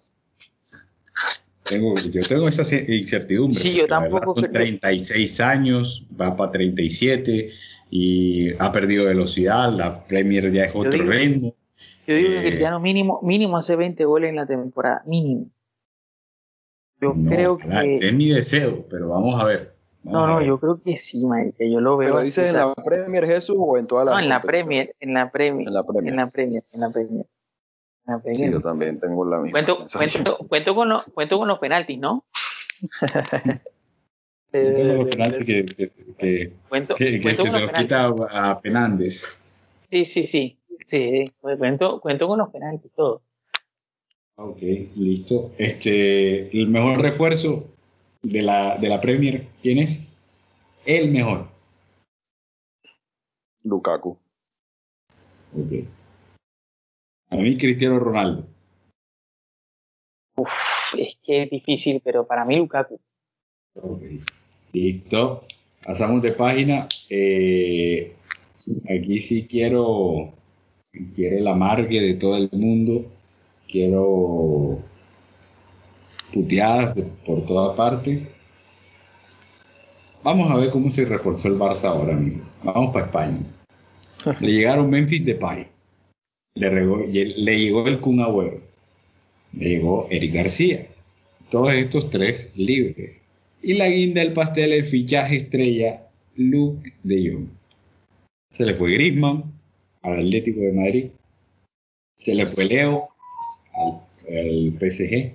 Tengo, 1.63 1.95
yo 1.95 2.21
tengo 2.21 2.47
esa 2.49 2.63
incertidumbre. 2.75 3.55
Sí, 3.55 3.73
yo 3.73 3.87
tampoco. 3.87 4.35
Son 4.39 4.51
36 4.51 5.39
años, 5.39 6.05
va 6.19 6.35
para 6.35 6.51
37 6.51 7.49
y 7.89 8.53
ha 8.59 8.71
perdido 8.71 9.05
velocidad. 9.05 9.71
La 9.71 10.05
Premier 10.05 10.51
ya 10.51 10.65
es 10.65 10.75
otro 10.75 11.03
ritmo. 11.03 11.55
Yo 12.05 12.15
digo 12.15 12.29
que 12.29 12.39
eh, 12.39 12.47
Cristiano 12.47 12.81
mínimo, 12.81 13.21
mínimo 13.23 13.55
hace 13.55 13.77
20 13.77 14.03
goles 14.03 14.29
en 14.29 14.35
la 14.35 14.45
temporada, 14.45 15.01
mínimo. 15.05 15.49
Yo 16.99 17.15
creo 17.27 17.57
que. 17.57 17.95
Es 17.95 18.13
mi 18.13 18.29
deseo, 18.29 18.85
pero 18.89 19.07
vamos 19.07 19.41
a 19.41 19.45
ver. 19.45 19.72
No, 20.03 20.27
no, 20.27 20.41
yo 20.41 20.59
creo 20.59 20.81
que 20.81 20.97
sí, 20.97 21.23
que 21.57 21.71
yo 21.71 21.79
lo 21.79 21.95
veo. 21.97 22.09
¿Pero 22.09 22.21
dices 22.21 22.51
en 22.51 22.57
la 22.57 22.73
Premier 22.73 23.25
Jesús 23.25 23.55
o 23.57 23.77
en 23.77 23.87
toda 23.87 24.05
la 24.05 24.11
No, 24.11 24.19
en 24.19 24.29
la 24.29 24.41
Premier, 24.41 24.93
en 24.99 25.13
la 25.13 25.31
Premier. 25.31 25.67
En 25.67 25.73
la 25.73 25.83
Premier. 25.83 26.13
En 26.13 26.17
la 26.17 26.27
Premier, 26.27 26.61
en 26.73 26.81
la 26.81 26.89
Premier. 26.89 27.25
Sí, 28.35 28.51
yo 28.51 28.61
también 28.61 28.99
tengo 28.99 29.23
la 29.25 29.37
misma. 29.37 29.63
Cuento, 29.63 29.85
cuento, 29.93 30.37
cuento, 30.49 30.75
con, 30.75 30.89
los, 30.89 31.03
cuento 31.05 31.37
con 31.37 31.47
los 31.47 31.59
penaltis, 31.59 31.99
¿no? 31.99 32.25
tengo 34.51 35.03
los 35.03 35.07
penaltis 35.07 35.45
que, 35.45 35.65
que, 36.17 36.53
cuento, 36.67 36.95
que, 36.95 37.21
que 37.21 37.49
se 37.49 37.59
los 37.61 37.71
quita 37.71 38.13
a 38.29 38.59
Penandes. 38.59 39.25
Sí, 39.89 40.03
sí, 40.03 40.23
sí. 40.23 40.59
Sí, 40.85 41.23
cuento, 41.39 42.01
cuento 42.01 42.27
con 42.27 42.39
los 42.39 42.49
penaltis, 42.49 42.91
todo. 42.93 43.21
Ok, 44.35 44.61
listo. 44.95 45.53
Este, 45.57 46.49
el 46.57 46.67
mejor 46.67 47.01
refuerzo 47.01 47.72
de 48.23 48.41
la, 48.41 48.77
de 48.77 48.89
la 48.89 48.99
Premier, 49.01 49.47
¿quién 49.61 49.77
es? 49.79 49.99
El 50.85 51.11
mejor. 51.11 51.47
Lukaku. 53.63 54.17
Ok. 55.55 55.87
A 57.29 57.37
mí 57.37 57.57
Cristiano 57.57 57.99
Ronaldo. 57.99 58.47
Uf, 60.35 60.95
es 60.97 61.17
que 61.23 61.43
es 61.43 61.49
difícil, 61.49 62.01
pero 62.03 62.25
para 62.25 62.45
mí 62.45 62.55
Lukaku. 62.55 62.99
Ok. 63.75 64.01
Listo. 64.71 65.45
Pasamos 65.85 66.21
de 66.21 66.31
página. 66.31 66.87
Eh, 67.09 68.15
aquí 68.89 69.19
sí 69.19 69.45
quiero, 69.47 70.33
quiero 71.13 71.37
el 71.37 71.47
amargue 71.47 72.01
de 72.01 72.13
todo 72.15 72.37
el 72.37 72.49
mundo. 72.53 73.05
Quiero 73.67 74.79
puteadas 76.33 76.95
por 77.25 77.45
toda 77.45 77.75
parte. 77.75 78.27
Vamos 80.23 80.49
a 80.49 80.55
ver 80.55 80.69
cómo 80.71 80.89
se 80.89 81.05
reforzó 81.05 81.47
el 81.47 81.59
Barça 81.59 81.85
ahora 81.85 82.15
mismo. 82.15 82.43
Vamos 82.63 82.93
para 82.93 83.05
España. 83.05 83.39
Le 84.39 84.51
llegaron 84.51 84.89
Memphis 84.89 85.23
Depay. 85.25 85.67
Le, 86.55 86.69
le 87.07 87.59
llegó 87.59 87.87
el 87.87 87.99
Kun 87.99 88.21
Agüero. 88.21 88.61
Le 89.53 89.69
llegó 89.69 90.07
Eric 90.09 90.33
García. 90.33 90.87
Todos 91.49 91.73
estos 91.73 92.09
tres 92.09 92.49
libres. 92.55 93.17
Y 93.61 93.73
la 93.73 93.87
guinda 93.89 94.21
del 94.21 94.33
pastel, 94.33 94.73
el 94.73 94.85
fichaje 94.85 95.37
estrella 95.37 96.07
Luke 96.35 96.93
de 97.03 97.31
Jong. 97.31 97.47
Se 98.51 98.65
le 98.65 98.75
fue 98.75 98.93
Griezmann 98.93 99.43
al 100.01 100.19
Atlético 100.19 100.61
de 100.61 100.71
Madrid. 100.71 101.05
Se 102.17 102.35
le 102.35 102.45
fue 102.45 102.65
Leo 102.65 103.09
al, 103.73 104.73
PSG. 104.79 105.33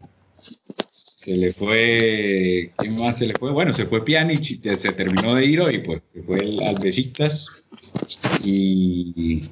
Se 1.28 1.36
le 1.36 1.52
fue. 1.52 2.72
¿Quién 2.78 2.98
más 2.98 3.18
se 3.18 3.26
le 3.26 3.34
fue? 3.34 3.52
Bueno, 3.52 3.74
se 3.74 3.84
fue 3.84 4.02
Pjanic, 4.02 4.62
se 4.78 4.92
terminó 4.94 5.34
de 5.34 5.44
ir 5.44 5.60
hoy, 5.60 5.80
pues 5.80 6.00
se 6.14 6.22
fue 6.22 6.38
el, 6.38 6.62
al 6.62 6.76
Besiktas. 6.82 7.68
Y, 8.42 9.42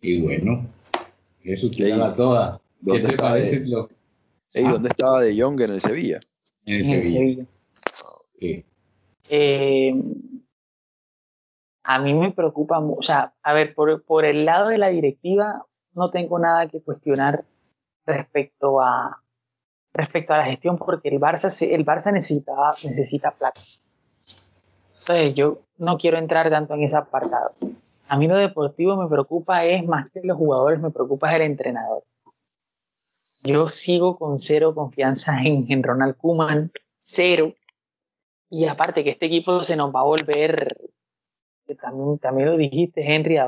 y 0.00 0.20
bueno, 0.20 0.66
eso 1.44 1.70
la 1.78 2.16
toda. 2.16 2.60
¿Qué 2.84 2.98
te 2.98 3.16
parece 3.16 3.64
lo, 3.64 3.88
¿Dónde 4.52 4.88
estaba 4.88 5.20
De 5.20 5.40
Jong 5.40 5.60
en 5.60 5.70
el 5.70 5.80
Sevilla? 5.80 6.18
En 6.66 6.90
el 6.90 7.04
Sevilla. 7.04 7.46
Eh, 9.28 9.94
a 11.84 11.98
mí 12.00 12.14
me 12.14 12.32
preocupa 12.32 12.80
mucho, 12.80 12.98
o 12.98 13.02
sea, 13.04 13.32
a 13.44 13.52
ver, 13.52 13.76
por, 13.76 14.02
por, 14.02 14.24
el 14.24 14.44
lado 14.44 14.70
de 14.70 14.78
la 14.78 14.88
directiva 14.88 15.66
no 15.94 16.10
tengo 16.10 16.40
nada 16.40 16.66
que 16.66 16.82
cuestionar 16.82 17.44
respecto 18.06 18.80
a 18.80 19.21
respecto 19.94 20.32
a 20.32 20.38
la 20.38 20.44
gestión 20.46 20.78
porque 20.78 21.08
el 21.08 21.20
Barça 21.20 21.50
el 21.70 21.84
Barça 21.84 22.12
necesita 22.12 22.52
necesita 22.84 23.30
plata. 23.30 23.60
Entonces 25.00 25.34
yo 25.34 25.60
no 25.78 25.98
quiero 25.98 26.18
entrar 26.18 26.48
tanto 26.50 26.74
en 26.74 26.82
ese 26.82 26.96
apartado. 26.96 27.52
A 28.08 28.16
mí 28.16 28.28
lo 28.28 28.36
deportivo 28.36 28.96
me 28.96 29.08
preocupa 29.08 29.64
es 29.64 29.84
más 29.86 30.10
que 30.10 30.20
los 30.22 30.36
jugadores, 30.36 30.80
me 30.80 30.90
preocupa 30.90 31.30
es 31.30 31.36
el 31.36 31.42
entrenador 31.42 32.04
yo 33.42 33.68
sigo 33.68 34.16
con 34.16 34.38
cero 34.38 34.74
confianza 34.74 35.40
en, 35.44 35.82
Ronald 35.82 36.16
Kuman, 36.16 36.70
cero. 36.98 37.54
Y 38.48 38.66
aparte 38.66 39.02
que 39.02 39.10
este 39.10 39.26
equipo 39.26 39.62
se 39.62 39.76
nos 39.76 39.94
va 39.94 40.00
a 40.00 40.04
volver, 40.04 40.76
que 41.66 41.74
también, 41.74 42.18
también 42.18 42.50
lo 42.50 42.56
dijiste, 42.56 43.02
Henry, 43.02 43.38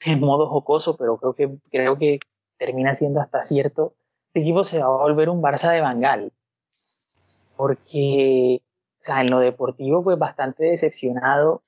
en 0.00 0.20
modo 0.20 0.48
jocoso, 0.48 0.96
pero 0.96 1.16
creo 1.16 1.34
que, 1.34 1.58
creo 1.70 1.98
que 1.98 2.20
termina 2.56 2.94
siendo 2.94 3.20
hasta 3.20 3.42
cierto. 3.42 3.94
Este 4.34 4.40
equipo 4.40 4.64
se 4.64 4.80
va 4.80 4.86
a 4.86 4.88
volver 4.88 5.28
un 5.28 5.40
Barça 5.40 5.70
de 5.70 5.80
Bangal. 5.80 6.32
Porque, 7.54 8.62
o 8.64 8.96
sea, 8.98 9.20
en 9.20 9.30
lo 9.30 9.38
deportivo, 9.38 10.02
pues 10.02 10.18
bastante 10.18 10.64
decepcionado. 10.64 11.62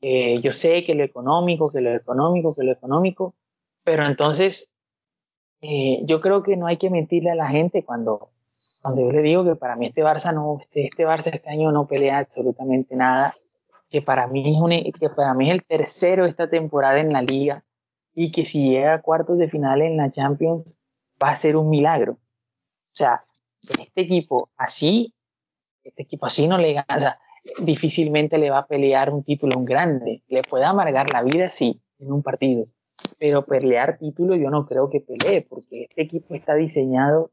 Eh, 0.00 0.40
yo 0.40 0.52
sé 0.52 0.84
que 0.84 0.96
lo 0.96 1.04
económico, 1.04 1.70
que 1.70 1.80
lo 1.80 1.94
económico, 1.94 2.52
que 2.52 2.64
lo 2.64 2.72
económico, 2.72 3.36
pero 3.84 4.04
entonces 4.04 4.72
eh, 5.60 6.00
yo 6.04 6.20
creo 6.20 6.42
que 6.42 6.56
no 6.56 6.66
hay 6.66 6.78
que 6.78 6.90
mentirle 6.90 7.30
a 7.30 7.36
la 7.36 7.46
gente 7.46 7.84
cuando, 7.84 8.30
cuando 8.82 9.02
yo 9.02 9.12
le 9.12 9.22
digo 9.22 9.44
que 9.44 9.54
para 9.54 9.76
mí 9.76 9.86
este 9.86 10.02
Barça 10.02 10.34
no, 10.34 10.58
este, 10.60 10.86
este 10.86 11.06
Barça 11.06 11.32
este 11.32 11.48
año 11.48 11.70
no 11.70 11.86
pelea 11.86 12.18
absolutamente 12.18 12.96
nada, 12.96 13.36
que 13.88 14.02
para 14.02 14.26
mí 14.26 14.52
es 14.52 14.60
un, 14.60 14.70
que 14.70 15.10
para 15.14 15.32
mí 15.32 15.48
es 15.48 15.54
el 15.54 15.64
tercero 15.64 16.26
esta 16.26 16.50
temporada 16.50 16.98
en 16.98 17.12
la 17.12 17.22
liga 17.22 17.64
y 18.14 18.32
que 18.32 18.44
si 18.44 18.68
llega 18.68 18.94
a 18.94 19.00
cuartos 19.00 19.38
de 19.38 19.48
final 19.48 19.80
en 19.80 19.96
la 19.96 20.10
Champions 20.10 20.83
va 21.24 21.30
a 21.30 21.34
ser 21.34 21.56
un 21.56 21.68
milagro. 21.68 22.12
O 22.12 22.96
sea, 22.96 23.20
este 23.62 24.02
equipo 24.02 24.50
así, 24.56 25.14
este 25.82 26.02
equipo 26.02 26.26
así 26.26 26.46
no 26.46 26.58
le 26.58 26.74
gana, 26.74 27.18
difícilmente 27.58 28.38
le 28.38 28.50
va 28.50 28.58
a 28.58 28.66
pelear 28.66 29.10
un 29.10 29.24
título 29.24 29.56
a 29.56 29.58
un 29.58 29.64
grande. 29.64 30.22
Le 30.28 30.42
puede 30.42 30.64
amargar 30.64 31.12
la 31.12 31.22
vida, 31.22 31.50
sí, 31.50 31.80
en 31.98 32.12
un 32.12 32.22
partido 32.22 32.66
pero 33.18 33.44
pelear 33.44 33.98
título 33.98 34.36
yo 34.36 34.50
no 34.50 34.66
creo 34.66 34.90
que 34.90 35.00
pelee, 35.00 35.42
porque 35.42 35.84
este 35.84 36.02
equipo 36.02 36.34
está 36.34 36.54
diseñado, 36.54 37.30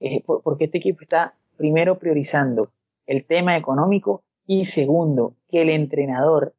eh, 0.00 0.22
porque 0.24 0.64
este 0.64 0.78
equipo 0.78 1.02
está 1.02 1.34
primero 1.56 1.98
priorizando 1.98 2.70
el 3.06 3.24
tema 3.24 3.56
económico 3.56 4.22
y 4.46 4.64
segundo, 4.64 5.36
que 5.48 5.62
el 5.62 5.70
entrenador, 5.70 6.54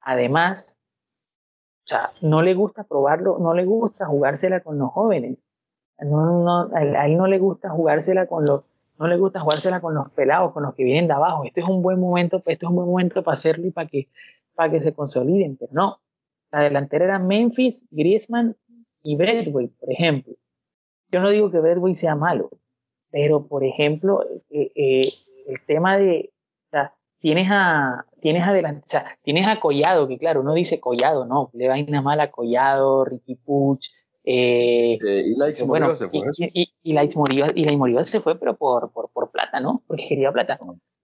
además, 0.00 0.82
o 1.84 1.88
sea, 1.88 2.12
no 2.20 2.42
le 2.42 2.54
gusta 2.54 2.84
probarlo, 2.84 3.38
no 3.38 3.54
le 3.54 3.64
gusta 3.64 4.06
jugársela 4.06 4.60
con 4.60 4.78
los 4.78 4.90
jóvenes. 4.90 5.42
No, 6.02 6.42
no, 6.42 6.76
a 6.76 7.06
él 7.06 7.16
no 7.16 7.26
le 7.26 7.38
gusta 7.38 7.70
jugársela 7.70 8.26
con 8.26 8.44
los, 8.44 8.62
no 8.98 9.06
le 9.06 9.16
gusta 9.16 9.40
jugársela 9.40 9.80
con 9.80 9.94
los 9.94 10.10
pelados, 10.10 10.52
con 10.52 10.62
los 10.62 10.74
que 10.74 10.84
vienen 10.84 11.06
de 11.06 11.14
abajo. 11.14 11.44
Este 11.44 11.60
es 11.60 11.68
un 11.68 11.82
buen 11.82 12.00
momento, 12.00 12.38
este 12.38 12.52
es 12.52 12.70
un 12.70 12.76
buen 12.76 12.88
momento 12.88 13.22
para 13.22 13.34
hacerlo 13.34 13.66
y 13.66 13.70
para 13.70 13.88
que, 13.88 14.08
para 14.54 14.70
que 14.70 14.80
se 14.80 14.92
consoliden, 14.92 15.56
pero 15.56 15.72
no, 15.72 16.00
la 16.52 16.60
delantera 16.60 17.04
era 17.04 17.18
Memphis, 17.18 17.86
Griezmann 17.90 18.56
y 19.02 19.16
Bradway, 19.16 19.68
por 19.68 19.92
ejemplo. 19.92 20.34
Yo 21.10 21.20
no 21.20 21.30
digo 21.30 21.50
que 21.50 21.60
Bradway 21.60 21.94
sea 21.94 22.14
malo, 22.14 22.50
pero 23.10 23.46
por 23.46 23.64
ejemplo, 23.64 24.24
eh, 24.50 24.72
eh, 24.74 25.12
el 25.46 25.64
tema 25.66 25.96
de, 25.96 26.30
tienes 27.20 27.48
a, 27.50 28.06
tienes 28.20 28.42
adelante, 28.42 28.82
o 28.86 28.88
sea, 28.88 29.18
tienes 29.22 29.46
a 29.46 29.60
Collado, 29.60 30.08
que 30.08 30.18
claro, 30.18 30.40
uno 30.40 30.54
dice 30.54 30.80
Collado, 30.80 31.26
no, 31.26 31.50
le 31.52 31.68
va 31.68 31.74
a 31.74 32.02
mal 32.02 32.20
a 32.20 32.30
Collado, 32.30 33.04
Ricky 33.04 33.36
Puch, 33.36 33.88
eh, 34.24 34.98
eh 35.02 35.22
y 35.26 35.36
Lights 35.36 35.66
bueno, 35.66 35.96
se 35.96 36.08
fue. 36.08 36.20
Y, 36.36 36.62
y, 36.62 36.72
y 36.82 36.92
Lights 36.92 37.16
se 38.08 38.20
fue, 38.20 38.38
pero 38.38 38.56
por, 38.56 38.90
por, 38.92 39.10
por 39.10 39.30
plata, 39.30 39.60
¿no? 39.60 39.82
Porque 39.86 40.06
quería 40.08 40.32
plata. 40.32 40.58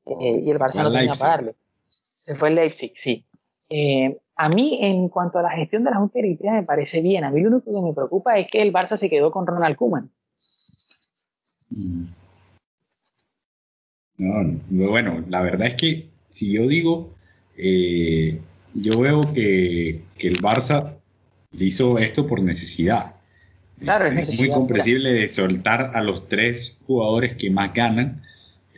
y 0.07 0.51
el 0.51 0.59
Barça 0.59 0.83
no 0.83 0.93
tenía 0.93 1.15
para 1.15 1.31
darle. 1.31 1.55
Se 1.85 2.35
fue 2.35 2.49
el 2.49 2.57
Leipzig, 2.57 2.93
sí. 2.95 3.25
Eh, 3.71 4.19
a 4.37 4.49
mí, 4.49 4.79
en 4.83 5.09
cuanto 5.09 5.39
a 5.39 5.43
la 5.43 5.51
gestión 5.51 5.85
de 5.85 5.91
la 5.91 5.97
Junta 5.97 6.19
Directiva, 6.19 6.55
me 6.55 6.63
parece 6.63 7.01
bien. 7.01 7.25
A 7.25 7.31
mí 7.31 7.41
lo 7.41 7.51
único 7.51 7.73
que 7.73 7.81
me 7.81 7.95
preocupa 7.95 8.39
es 8.39 8.49
que 8.51 8.63
el 8.63 8.73
Barça 8.73 8.97
se 8.97 9.09
quedó 9.09 9.31
con 9.31 9.47
Ronald 9.47 9.77
Koeman. 9.77 10.11
Mm. 11.71 12.05
No, 14.19 14.89
bueno, 14.91 15.25
la 15.29 15.43
verdad 15.43 15.69
es 15.69 15.75
que 15.75 16.09
si 16.31 16.53
yo 16.53 16.67
digo, 16.67 17.15
eh, 17.57 18.41
yo 18.75 18.99
veo 19.01 19.21
que, 19.21 20.01
el 20.19 20.37
Barça 20.39 20.96
hizo 21.65 21.99
esto 21.99 22.27
por 22.27 22.43
necesidad. 22.43 23.17
Claro, 23.81 24.07
es, 24.07 24.41
muy 24.41 24.49
comprensible 24.49 25.13
de 25.13 25.29
soltar 25.29 25.93
a 25.95 26.03
los 26.03 26.29
tres 26.29 26.79
jugadores 26.87 27.37
que 27.37 27.51
más 27.51 27.75
ganan. 27.75 28.23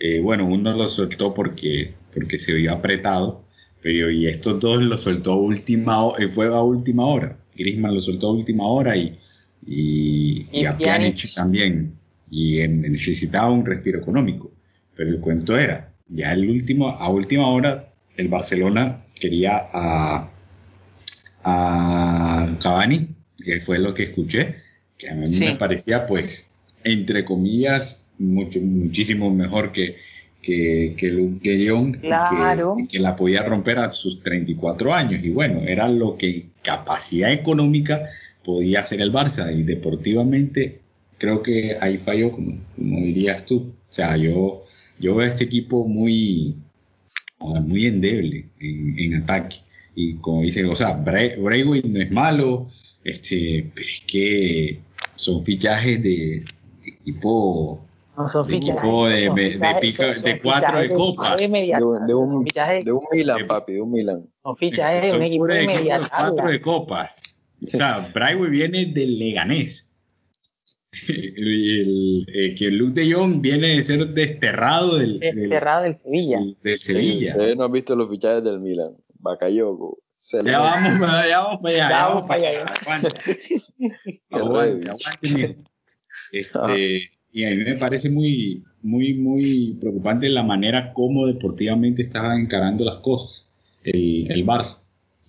Eh, 0.01 0.21
bueno, 0.21 0.47
uno 0.47 0.73
lo 0.73 0.89
soltó 0.89 1.35
porque, 1.35 1.95
porque 2.13 2.39
se 2.39 2.53
vio 2.55 2.73
apretado 2.73 3.49
pero 3.83 4.11
y 4.11 4.27
estos 4.27 4.59
dos 4.61 4.83
lo 4.83 4.99
soltó 4.99 5.33
a 5.33 5.37
última 5.37 6.13
eh, 6.19 6.29
fue 6.29 6.47
a 6.47 6.63
última 6.63 7.07
hora. 7.07 7.37
Griezmann 7.57 7.95
lo 7.95 8.01
soltó 8.01 8.29
a 8.29 8.33
última 8.33 8.67
hora 8.67 8.97
y, 8.97 9.19
y, 9.67 10.65
a 10.65 10.77
Pjanic 10.77 11.35
también. 11.35 11.95
Y 12.31 12.59
necesitaba 12.69 13.51
un 13.51 13.65
respiro 13.65 14.01
económico. 14.01 14.53
Pero 14.97 15.11
el 15.11 15.21
cuento 15.21 15.57
era, 15.57 15.93
ya 16.09 16.33
el 16.33 16.49
último, 16.49 16.89
a 16.89 17.09
última 17.09 17.49
hora, 17.49 17.93
el 18.17 18.29
Barcelona 18.29 19.05
quería 19.19 19.67
a, 19.73 20.31
a 21.49 22.57
Cavani, 22.63 23.09
que 23.45 23.61
fue 23.61 23.79
lo 23.79 23.95
que 23.95 24.05
escuché, 24.05 24.57
que 24.97 25.09
a 25.09 25.15
mí 25.15 25.27
me 25.41 25.57
parecía, 25.57 26.07
pues, 26.07 26.51
entre 26.85 27.25
comillas, 27.25 28.05
mucho, 28.19 28.61
muchísimo 28.61 29.31
mejor 29.31 29.73
que, 29.73 29.97
que, 30.43 30.95
que 30.97 31.09
Luke 31.11 31.41
que, 31.41 32.99
la 32.99 33.17
podía 33.17 33.43
romper 33.43 33.79
a 33.79 33.93
sus 33.93 34.23
34 34.23 34.93
años. 34.93 35.25
Y 35.25 35.31
bueno, 35.31 35.63
era 35.67 35.89
lo 35.89 36.17
que 36.17 36.47
capacidad 36.63 37.33
económica 37.33 38.09
podía 38.45 38.81
hacer 38.81 39.01
el 39.01 39.13
Barça. 39.13 39.55
Y 39.57 39.63
deportivamente 39.63 40.81
creo 41.19 41.43
que 41.43 41.77
ahí 41.81 41.99
falló, 41.99 42.33
como, 42.33 42.53
dirías 42.77 43.45
tú. 43.45 43.75
O 43.91 43.93
sea, 43.93 44.17
yo, 44.17 44.65
yo 44.99 45.15
veo 45.15 45.27
a 45.27 45.31
este 45.31 45.45
equipo 45.45 45.87
muy, 45.87 46.57
muy 47.41 47.87
endeble 47.87 48.47
en, 48.61 49.15
ataque. 49.15 49.57
Y 50.01 50.15
como 50.19 50.43
dice, 50.43 50.65
o 50.65 50.77
sea, 50.77 50.93
Brayway 50.93 51.83
no 51.83 52.01
es 52.01 52.11
malo, 52.13 52.69
este, 53.03 53.69
pero 53.75 53.89
es 53.89 54.01
que 54.07 54.81
son 55.17 55.43
fichajes 55.43 56.01
de 56.01 56.45
equipo 56.87 57.85
no 58.17 58.29
son 58.29 58.47
fichajes. 58.47 58.83
De, 58.83 59.51
de, 59.51 60.31
de, 60.31 60.41
cuatro 60.41 60.79
de 60.79 60.89
copas. 60.89 61.37
De, 61.37 61.47
un, 61.47 62.07
de 62.07 62.93
un 62.93 63.07
Milan, 63.13 63.47
papi, 63.49 63.73
de 63.73 63.81
un 63.81 63.91
Milan. 63.91 64.29
Son 64.41 64.57
fichajes 64.57 65.11
de 65.11 65.17
un 65.17 65.23
equipo 65.25 65.47
de 65.47 66.01
Cuatro 66.09 66.49
de 66.49 66.61
copas. 66.61 67.37
O 67.61 67.77
sea, 67.77 68.13
Brightway 68.15 68.51
viene 68.51 68.87
del 68.87 69.19
Leganés. 69.19 69.91
El, 71.09 72.27
el, 72.35 72.55
que 72.57 72.71
Luke 72.71 73.01
de 73.01 73.13
Jong 73.13 73.41
viene 73.41 73.77
de 73.77 73.83
ser 73.83 74.09
desterrado 74.09 74.97
del, 74.99 75.21
desterrado 75.21 75.85
del, 75.85 75.95
Sevilla. 75.95 76.41
Del, 76.63 76.79
Sevilla. 76.81 77.33
Ustedes 77.33 77.57
no 77.57 77.65
han 77.65 77.73
visto 77.73 77.95
los 77.95 78.09
fichajes 78.09 78.43
del 78.43 78.59
Milan. 78.61 78.97
Ya 80.45 80.59
vamos, 80.59 81.01
ya 81.29 81.41
vamos 81.41 81.61
para 81.61 81.75
allá. 81.77 81.89
Ya 81.89 82.09
vamos 82.09 82.23
para 82.29 82.49
allá. 82.49 82.65
Aguante, 84.31 84.91
aguante, 84.91 85.57
Este, 86.33 87.11
y 87.33 87.45
a 87.45 87.51
mí 87.51 87.57
me 87.57 87.77
parece 87.77 88.11
muy, 88.11 88.65
muy, 88.83 89.15
muy 89.15 89.77
preocupante 89.81 90.29
la 90.29 90.43
manera 90.43 90.93
como 90.93 91.27
deportivamente 91.27 92.03
está 92.03 92.35
encarando 92.35 92.85
las 92.85 92.97
cosas 92.97 93.47
el, 93.85 94.31
el 94.31 94.47
Barça. 94.47 94.79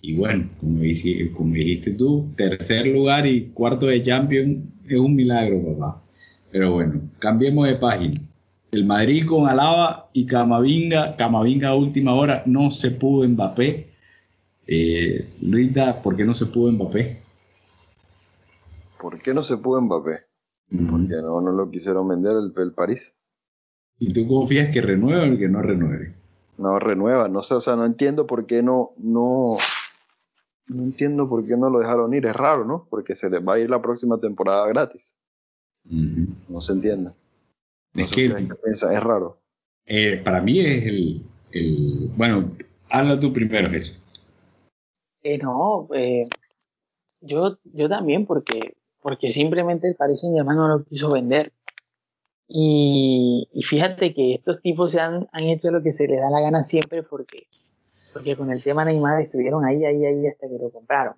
Y 0.02 0.14
bueno, 0.14 0.48
como, 0.58 0.80
dijiste, 0.80 1.30
como 1.32 1.54
dijiste 1.54 1.92
tú, 1.92 2.32
tercer 2.36 2.86
lugar 2.86 3.26
y 3.26 3.46
cuarto 3.48 3.86
de 3.86 4.02
Champions 4.02 4.64
es 4.88 4.98
un 4.98 5.14
milagro, 5.14 5.62
papá. 5.76 6.02
Pero 6.50 6.72
bueno, 6.72 7.00
cambiemos 7.18 7.68
de 7.68 7.76
página. 7.76 8.20
El 8.72 8.86
Madrid 8.86 9.26
con 9.26 9.48
Alaba 9.48 10.10
y 10.12 10.26
Camavinga, 10.26 11.16
Camavinga 11.16 11.70
a 11.70 11.74
última 11.74 12.14
hora, 12.14 12.44
no 12.46 12.70
se 12.70 12.92
pudo 12.92 13.28
Mbappé. 13.28 13.88
Eh, 14.66 15.28
Luisa, 15.40 16.00
¿por 16.00 16.16
qué 16.16 16.24
no 16.24 16.34
se 16.34 16.46
pudo 16.46 16.70
Mbappé? 16.70 17.20
¿Por 19.00 19.20
qué 19.20 19.34
no 19.34 19.42
se 19.42 19.56
pudo 19.56 19.80
Mbappé? 19.80 20.20
Porque 20.88 21.16
no, 21.16 21.40
no 21.40 21.50
lo 21.50 21.68
quisieron 21.68 22.06
vender 22.06 22.36
el, 22.36 22.52
el 22.62 22.72
París. 22.72 23.16
¿Y 23.98 24.12
tú 24.12 24.28
confías 24.28 24.72
que 24.72 24.80
renueve 24.80 25.34
o 25.34 25.38
que 25.38 25.48
no 25.48 25.62
renueve? 25.62 26.14
No 26.56 26.78
renueva, 26.78 27.28
no 27.28 27.42
sé, 27.42 27.54
o 27.54 27.60
sea, 27.60 27.74
no 27.74 27.84
entiendo 27.84 28.26
por 28.26 28.46
qué 28.46 28.62
no, 28.62 28.92
no, 28.98 29.56
no 30.68 30.82
entiendo 30.82 31.28
por 31.28 31.44
qué 31.44 31.56
no 31.56 31.70
lo 31.70 31.80
dejaron 31.80 32.14
ir, 32.14 32.26
es 32.26 32.36
raro, 32.36 32.64
¿no? 32.64 32.86
Porque 32.88 33.16
se 33.16 33.28
les 33.28 33.46
va 33.46 33.54
a 33.54 33.58
ir 33.58 33.68
la 33.68 33.82
próxima 33.82 34.18
temporada 34.18 34.68
gratis. 34.68 35.16
No 36.48 36.60
se 36.60 36.72
entiende. 36.72 37.12
Es 37.94 38.12
que 38.12 38.24
es 38.24 39.02
raro. 39.02 39.38
Eh, 39.86 40.20
para 40.22 40.40
mí 40.40 40.60
es 40.60 40.86
el, 40.86 41.22
el, 41.52 42.10
bueno, 42.16 42.56
habla 42.88 43.18
tú 43.18 43.32
primero, 43.32 43.70
Jesús. 43.70 43.98
Eh, 45.22 45.38
no, 45.38 45.88
eh, 45.94 46.28
yo, 47.20 47.58
yo 47.64 47.88
también, 47.88 48.26
porque, 48.26 48.76
porque 49.02 49.30
simplemente 49.30 49.88
el 49.88 49.96
Paris 49.96 50.20
Saint 50.20 50.36
Germain 50.36 50.58
no 50.58 50.68
lo 50.68 50.84
quiso 50.84 51.10
vender. 51.10 51.52
Y, 52.52 53.48
fíjate 53.62 54.12
que 54.12 54.34
estos 54.34 54.60
tipos 54.60 54.92
se 54.92 55.00
han, 55.00 55.28
han, 55.32 55.44
hecho 55.44 55.70
lo 55.70 55.82
que 55.82 55.92
se 55.92 56.08
les 56.08 56.20
da 56.20 56.30
la 56.30 56.40
gana 56.40 56.64
siempre 56.64 57.04
porque, 57.04 57.46
porque 58.12 58.36
con 58.36 58.50
el 58.50 58.62
tema 58.62 58.84
Neymar 58.84 59.22
estuvieron 59.22 59.64
ahí, 59.64 59.84
ahí, 59.84 60.04
ahí 60.04 60.26
hasta 60.26 60.48
que 60.48 60.58
lo 60.58 60.70
compraron. 60.70 61.14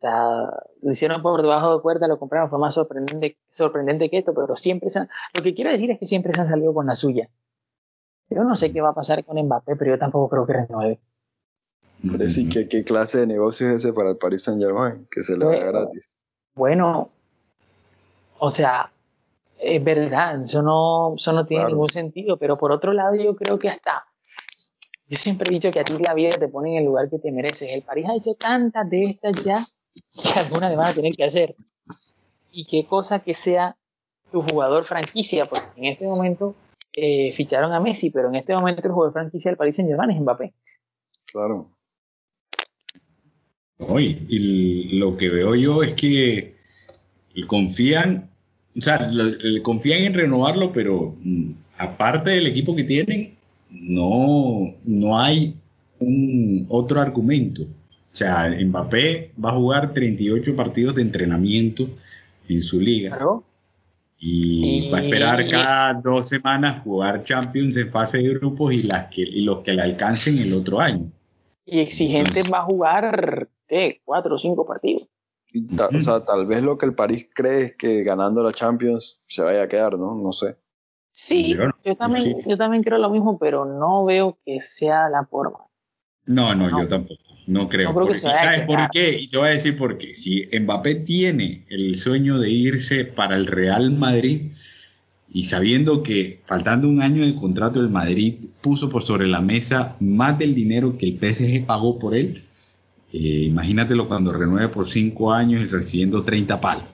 O 0.00 0.06
sea, 0.06 0.62
lo 0.80 0.92
hicieron 0.92 1.20
por 1.20 1.42
debajo 1.42 1.76
de 1.76 1.82
cuerda, 1.82 2.08
lo 2.08 2.18
compraron, 2.18 2.48
fue 2.48 2.58
más 2.58 2.72
sorprendente, 2.72 3.36
sorprendente 3.52 4.08
que 4.08 4.16
esto, 4.16 4.32
pero 4.32 4.56
siempre 4.56 4.88
se 4.88 5.00
han, 5.00 5.10
lo 5.36 5.42
que 5.42 5.52
quiero 5.52 5.70
decir 5.70 5.90
es 5.90 5.98
que 5.98 6.06
siempre 6.06 6.32
se 6.32 6.40
han 6.40 6.48
salido 6.48 6.72
con 6.72 6.86
la 6.86 6.96
suya. 6.96 7.28
Yo 8.30 8.42
no 8.42 8.56
sé 8.56 8.72
qué 8.72 8.80
va 8.80 8.90
a 8.90 8.94
pasar 8.94 9.22
con 9.26 9.36
Mbappé, 9.38 9.76
pero 9.76 9.90
yo 9.90 9.98
tampoco 9.98 10.30
creo 10.30 10.46
que 10.46 10.52
renueve. 10.54 11.00
Pero 12.10 12.30
sí, 12.30 12.48
¿qué, 12.48 12.66
¿qué, 12.66 12.82
clase 12.82 13.18
de 13.18 13.26
negocio 13.26 13.68
es 13.68 13.74
ese 13.74 13.92
para 13.92 14.08
el 14.10 14.16
Paris 14.16 14.44
Saint 14.44 14.62
Germain? 14.62 15.06
Que 15.10 15.22
se 15.22 15.36
le 15.36 15.44
da 15.44 15.66
gratis. 15.66 16.16
Bueno, 16.54 17.10
o 18.38 18.48
sea, 18.48 18.90
es 19.58 19.84
verdad, 19.84 20.40
eso 20.40 20.62
no, 20.62 21.14
eso 21.14 21.32
no 21.34 21.44
tiene 21.44 21.66
ningún 21.66 21.90
sentido, 21.90 22.38
pero 22.38 22.56
por 22.56 22.72
otro 22.72 22.94
lado 22.94 23.16
yo 23.16 23.36
creo 23.36 23.58
que 23.58 23.68
hasta, 23.68 24.06
yo 25.10 25.18
siempre 25.18 25.50
he 25.50 25.52
dicho 25.52 25.70
que 25.70 25.80
a 25.80 25.84
ti 25.84 25.92
la 26.02 26.14
vida 26.14 26.30
te 26.30 26.48
pone 26.48 26.70
en 26.70 26.78
el 26.78 26.84
lugar 26.86 27.10
que 27.10 27.18
te 27.18 27.32
mereces. 27.32 27.68
El 27.70 27.82
París 27.82 28.06
ha 28.08 28.16
hecho 28.16 28.32
tantas 28.32 28.88
de 28.88 29.02
estas 29.02 29.44
ya 29.44 29.62
que 30.22 30.38
alguna 30.38 30.68
le 30.68 30.76
van 30.76 30.90
a 30.90 30.94
tener 30.94 31.12
que 31.14 31.24
hacer. 31.24 31.54
Y 32.52 32.66
qué 32.66 32.86
cosa 32.86 33.22
que 33.22 33.34
sea 33.34 33.76
tu 34.32 34.42
jugador 34.42 34.84
franquicia, 34.84 35.46
porque 35.46 35.68
en 35.76 35.86
este 35.86 36.04
momento 36.06 36.54
eh, 36.94 37.32
ficharon 37.32 37.72
a 37.72 37.80
Messi, 37.80 38.10
pero 38.10 38.28
en 38.28 38.36
este 38.36 38.54
momento 38.54 38.86
el 38.86 38.92
jugador 38.92 39.12
franquicia 39.12 39.50
del 39.50 39.58
París 39.58 39.76
Saint 39.76 39.90
Germain 39.90 40.10
es 40.10 40.20
Mbappé. 40.20 40.52
Claro. 41.26 41.70
Hoy, 43.78 44.26
y 44.28 44.98
lo 44.98 45.16
que 45.16 45.28
veo 45.28 45.54
yo 45.54 45.82
es 45.82 45.94
que 45.94 46.56
confían 47.46 48.30
o 48.76 48.80
sea, 48.80 49.10
confían 49.62 50.02
en 50.02 50.14
renovarlo, 50.14 50.72
pero 50.72 51.16
mm, 51.22 51.50
aparte 51.78 52.30
del 52.30 52.46
equipo 52.46 52.76
que 52.76 52.84
tienen, 52.84 53.34
no, 53.70 54.74
no 54.84 55.18
hay 55.18 55.56
un 55.98 56.66
otro 56.68 57.00
argumento. 57.00 57.62
O 58.12 58.16
sea, 58.16 58.50
Mbappé 58.50 59.32
va 59.42 59.50
a 59.50 59.54
jugar 59.54 59.92
38 59.92 60.56
partidos 60.56 60.94
de 60.94 61.02
entrenamiento 61.02 61.88
en 62.48 62.62
su 62.62 62.80
liga. 62.80 63.18
Y, 64.18 64.90
va 64.90 64.98
a 64.98 65.02
esperar 65.02 65.48
cada 65.48 65.94
dos 65.94 66.28
semanas 66.28 66.82
jugar 66.82 67.24
Champions 67.24 67.76
en 67.76 67.90
fase 67.90 68.18
de 68.18 68.34
grupos 68.34 68.74
y, 68.74 68.82
las 68.82 69.06
que, 69.06 69.22
y 69.22 69.42
los 69.42 69.60
que 69.60 69.72
le 69.72 69.82
alcancen 69.82 70.38
el 70.38 70.52
otro 70.52 70.80
año. 70.80 71.10
Y 71.64 71.80
exigente 71.80 72.42
va 72.42 72.58
a 72.58 72.64
jugar, 72.64 73.48
¿qué? 73.66 74.02
Cuatro 74.04 74.34
o 74.34 74.38
cinco 74.38 74.66
partidos 74.66 75.08
o 75.52 76.00
sea, 76.00 76.24
tal 76.24 76.46
vez 76.46 76.62
lo 76.62 76.78
que 76.78 76.86
el 76.86 76.94
París 76.94 77.28
cree 77.32 77.62
es 77.62 77.76
que 77.76 78.02
ganando 78.02 78.42
la 78.42 78.52
Champions 78.52 79.20
se 79.26 79.42
vaya 79.42 79.62
a 79.62 79.68
quedar, 79.68 79.98
¿no? 79.98 80.14
No 80.14 80.32
sé. 80.32 80.56
Sí, 81.12 81.56
yo, 81.84 81.96
también, 81.96 82.36
yo 82.46 82.56
también 82.56 82.84
creo 82.84 82.98
lo 82.98 83.10
mismo, 83.10 83.36
pero 83.38 83.64
no 83.64 84.04
veo 84.04 84.38
que 84.44 84.60
sea 84.60 85.08
la 85.08 85.24
forma. 85.24 85.66
No, 86.26 86.54
no, 86.54 86.80
yo 86.80 86.88
tampoco. 86.88 87.20
No 87.50 87.68
creo. 87.68 87.92
porque, 87.92 88.16
¿Sabes 88.16 88.60
por 88.60 88.88
qué? 88.90 89.18
Y 89.18 89.26
te 89.26 89.36
voy 89.36 89.48
a 89.48 89.50
decir 89.50 89.76
por 89.76 89.98
qué. 89.98 90.14
Si 90.14 90.48
Mbappé 90.56 90.94
tiene 90.94 91.64
el 91.68 91.98
sueño 91.98 92.38
de 92.38 92.48
irse 92.48 93.04
para 93.04 93.34
el 93.34 93.46
Real 93.46 93.90
Madrid 93.90 94.52
y 95.32 95.44
sabiendo 95.44 96.04
que 96.04 96.38
faltando 96.46 96.88
un 96.88 97.02
año 97.02 97.26
de 97.26 97.34
contrato 97.34 97.80
el 97.80 97.88
Madrid 97.88 98.36
puso 98.60 98.88
por 98.88 99.02
sobre 99.02 99.26
la 99.26 99.40
mesa 99.40 99.96
más 99.98 100.38
del 100.38 100.54
dinero 100.54 100.96
que 100.96 101.08
el 101.08 101.18
PSG 101.18 101.66
pagó 101.66 101.98
por 101.98 102.14
él, 102.14 102.44
eh, 103.12 103.18
imagínatelo 103.18 104.06
cuando 104.06 104.32
renueve 104.32 104.68
por 104.68 104.86
cinco 104.86 105.32
años 105.32 105.60
y 105.62 105.66
recibiendo 105.66 106.22
30 106.22 106.60
palos. 106.60 106.84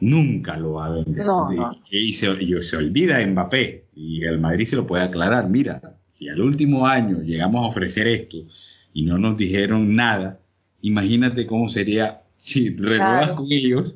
Nunca 0.00 0.56
lo 0.56 0.74
va 0.74 0.86
a 0.86 0.90
vender. 0.90 1.26
Y, 1.90 2.14
se, 2.14 2.28
olvida 2.76 3.26
Mbappé 3.26 3.84
y 3.94 4.24
el 4.24 4.38
Madrid 4.38 4.64
se 4.64 4.76
lo 4.76 4.86
puede 4.86 5.02
aclarar. 5.02 5.50
Mira, 5.50 5.98
si 6.06 6.30
al 6.30 6.40
último 6.40 6.86
año 6.86 7.20
llegamos 7.20 7.62
a 7.62 7.68
ofrecer 7.68 8.08
esto 8.08 8.38
y 8.98 9.02
no 9.02 9.16
nos 9.16 9.36
dijeron 9.36 9.94
nada, 9.94 10.40
imagínate 10.82 11.46
cómo 11.46 11.68
sería 11.68 12.22
si 12.36 12.70
renuevas 12.70 13.32
con 13.32 13.46
ellos 13.48 13.94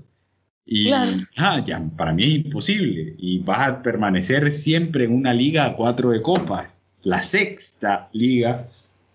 y 0.65 0.93
ah, 0.93 1.61
ya, 1.67 1.83
para 1.97 2.13
mí 2.13 2.23
es 2.23 2.45
imposible. 2.45 3.17
Y 3.19 3.41
vas 3.41 3.69
a 3.69 3.83
permanecer 3.83 4.53
siempre 4.53 5.07
en 5.07 5.13
una 5.13 5.35
liga 5.35 5.65
a 5.65 5.75
cuatro 5.75 6.11
de 6.11 6.23
copas, 6.23 6.79
la 7.03 7.21
sexta 7.21 8.11
liga 8.13 8.69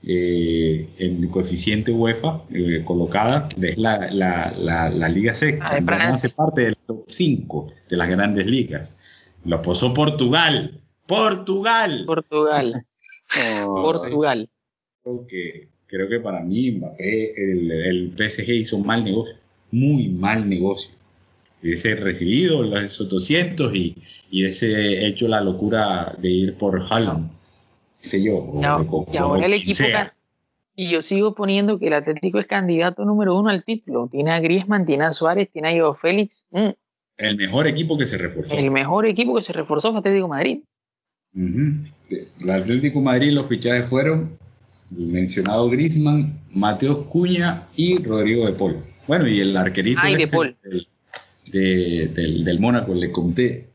eh, 0.04 0.90
en 0.98 1.26
coeficiente 1.30 1.94
UEFA 1.94 2.42
eh, 2.50 2.84
colocada 2.84 3.48
es 3.62 3.78
la, 3.78 4.12
la, 4.12 4.90
la, 4.90 5.08
Liga 5.08 5.36
Sexta. 5.36 5.68
Ah, 5.70 5.80
no 5.80 5.94
hace 5.94 6.32
parte 6.32 6.64
del 6.64 6.76
top 6.76 7.06
5 7.08 7.74
de 7.90 7.96
las 7.96 8.10
grandes 8.10 8.46
ligas. 8.46 8.98
Lo 9.46 9.62
posó 9.62 9.94
Portugal. 9.94 10.82
Portugal. 11.06 12.04
Portugal. 12.06 12.84
Oh, 13.66 13.84
Portugal. 13.84 14.50
Creo 15.04 15.28
que, 15.28 15.68
creo 15.88 16.08
que 16.08 16.20
para 16.20 16.42
mí 16.42 16.72
Mbappé, 16.72 17.52
el, 17.52 17.72
el 17.72 18.14
PSG 18.16 18.50
hizo 18.52 18.78
un 18.78 18.86
mal 18.86 19.04
negocio. 19.04 19.36
Muy 19.72 20.08
mal 20.10 20.48
negocio. 20.48 20.92
Ese 21.62 21.96
recibido 21.96 22.64
esos 22.78 23.10
200 23.10 23.74
y, 23.76 23.96
y 24.30 24.46
ese 24.46 25.08
hecho 25.08 25.28
la 25.28 25.42
locura 25.42 26.16
de 26.20 26.30
ir 26.30 26.54
por 26.56 26.82
Haaland 26.82 27.32
yo. 28.16 28.54
y 29.12 29.18
ahora 29.18 29.46
el 29.46 29.54
equipo. 29.54 29.84
Y 30.76 30.90
yo 30.90 31.02
sigo 31.02 31.34
poniendo 31.34 31.80
que 31.80 31.88
el 31.88 31.94
Atlético 31.94 32.40
es 32.40 32.46
candidato 32.46 33.04
número 33.04 33.36
uno 33.36 33.50
al 33.50 33.64
título. 33.64 34.08
Tiene 34.12 34.32
a 34.32 34.40
Griezmann, 34.40 34.86
tiene 34.86 35.06
a 35.06 35.12
Suárez, 35.12 35.50
tiene 35.52 35.70
a 35.70 35.80
Joao 35.80 35.96
Félix. 35.96 36.48
Mm. 36.52 36.70
El 37.18 37.36
mejor 37.36 37.66
equipo 37.66 37.98
que 37.98 38.06
se 38.06 38.18
reforzó. 38.20 38.54
El 38.54 38.70
mejor 38.70 39.08
equipo 39.08 39.36
que 39.36 39.42
se 39.42 39.54
reforzó 39.54 39.90
fue 39.90 40.00
Atlético 40.00 40.28
Madrid. 40.28 40.60
El 41.34 42.50
Atlético 42.50 43.02
Madrid, 43.02 43.32
los 43.32 43.48
fichajes 43.48 43.90
fueron 43.90 44.38
mencionado 44.92 45.70
Griezmann, 45.70 46.40
Mateo 46.52 47.06
Cuña 47.10 47.68
y 47.76 48.02
Rodrigo 48.04 48.46
de 48.46 48.54
Paul. 48.54 48.84
Bueno, 49.08 49.28
y 49.28 49.40
el 49.40 49.56
arquerito 49.56 50.06
de 50.06 50.12
este 50.14 50.28
Paul. 50.28 50.56
Del, 51.46 52.44
del, 52.44 52.60
Mónaco, 52.60 52.94
le 52.94 53.12
conté. 53.12 53.70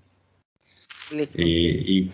Eh, 1.12 1.82
y, 1.86 2.10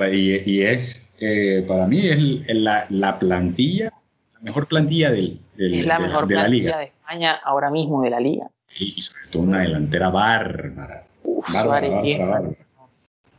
y, 0.46 0.62
es 0.62 1.08
eh, 1.20 1.64
para 1.66 1.86
mí 1.86 2.00
es 2.06 2.46
la, 2.54 3.18
plantilla, 3.18 3.92
la 4.34 4.40
mejor 4.40 4.68
plantilla 4.68 5.10
del, 5.10 5.40
es 5.56 5.86
la 5.86 5.98
mejor 5.98 6.26
plantilla 6.28 6.78
de 6.78 6.84
España 6.84 7.32
ahora 7.44 7.70
mismo 7.70 8.02
de 8.02 8.10
la 8.10 8.20
liga. 8.20 8.48
Y 8.78 9.02
sobre 9.02 9.26
todo 9.30 9.42
una 9.42 9.60
delantera 9.60 10.10
bárbara. 10.10 11.04
Uf, 11.24 11.52
bárbara, 11.52 11.88
bárbara, 11.88 12.50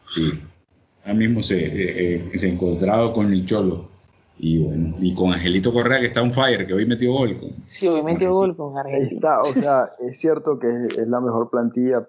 Sí. 0.08 0.40
Ahora 1.04 1.14
mismo 1.14 1.42
se, 1.42 1.58
eh, 1.58 2.30
eh, 2.34 2.40
se 2.40 2.50
encontraba 2.50 3.14
con 3.14 3.32
el 3.32 3.46
Cholo. 3.46 3.89
Y 4.42 4.64
bueno, 4.64 4.96
y 5.02 5.14
con 5.14 5.34
Angelito 5.34 5.74
Correa 5.74 6.00
que 6.00 6.06
está 6.06 6.22
un 6.22 6.32
fire, 6.32 6.66
que 6.66 6.74
hoy 6.74 6.86
metió 6.86 7.12
gol. 7.12 7.38
Con, 7.38 7.56
sí, 7.66 7.90
hoy 7.90 8.02
metió 8.02 8.34
gol 8.34 8.56
con 8.56 8.78
Argelito. 8.78 9.16
Está, 9.16 9.44
o 9.44 9.54
sea, 9.54 9.84
es 10.00 10.18
cierto 10.18 10.58
que 10.58 10.68
es, 10.68 11.08
la 11.10 11.20
mejor 11.20 11.50
plantilla, 11.50 12.08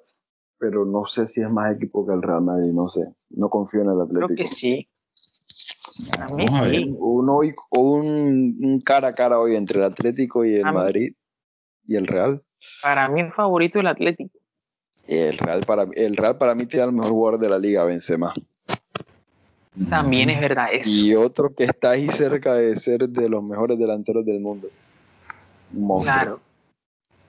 pero 0.57 0.85
no 0.85 1.07
sé 1.07 1.27
si 1.27 1.40
es 1.40 1.51
más 1.51 1.75
equipo 1.75 2.07
que 2.07 2.12
el 2.12 2.23
Real 2.23 2.43
Madrid, 2.43 2.73
no 2.73 2.88
sé. 2.88 3.12
No 3.31 3.49
confío 3.49 3.81
en 3.83 3.90
el 3.90 4.01
Atlético. 4.01 4.27
Creo 4.27 4.37
que 4.37 4.47
sí. 4.47 4.88
Uno 6.99 7.37
hoy, 7.37 7.53
un, 7.71 8.81
cara 8.85 9.09
a 9.09 9.14
cara 9.14 9.40
hoy 9.40 9.57
entre 9.57 9.79
el 9.79 9.85
Atlético 9.85 10.45
y 10.45 10.55
el 10.55 10.73
Madrid 10.73 11.14
y 11.85 11.97
el 11.97 12.07
Real. 12.07 12.45
Para 12.81 13.09
mí 13.09 13.23
el 13.23 13.33
favorito 13.33 13.81
el 13.81 13.88
Atlético. 13.88 14.38
El 15.09 15.37
Real 15.37 15.62
para, 15.66 15.88
el 15.95 16.16
Real 16.16 16.38
para 16.38 16.55
mí 16.55 16.66
tiene 16.66 16.87
el 16.87 16.93
mejor 16.93 17.11
jugador 17.11 17.40
de 17.40 17.49
la 17.49 17.59
liga, 17.59 17.85
Benzema. 17.85 18.33
También 19.88 20.31
es 20.31 20.40
verdad 20.40 20.66
eso. 20.73 21.05
Y 21.05 21.14
otro 21.14 21.55
que 21.55 21.64
está 21.64 21.90
ahí 21.90 22.09
cerca 22.09 22.55
de 22.55 22.77
ser 22.77 23.09
de 23.09 23.29
los 23.29 23.43
mejores 23.43 23.79
delanteros 23.79 24.25
del 24.27 24.40
mundo. 24.40 24.69
Claro. 26.03 26.40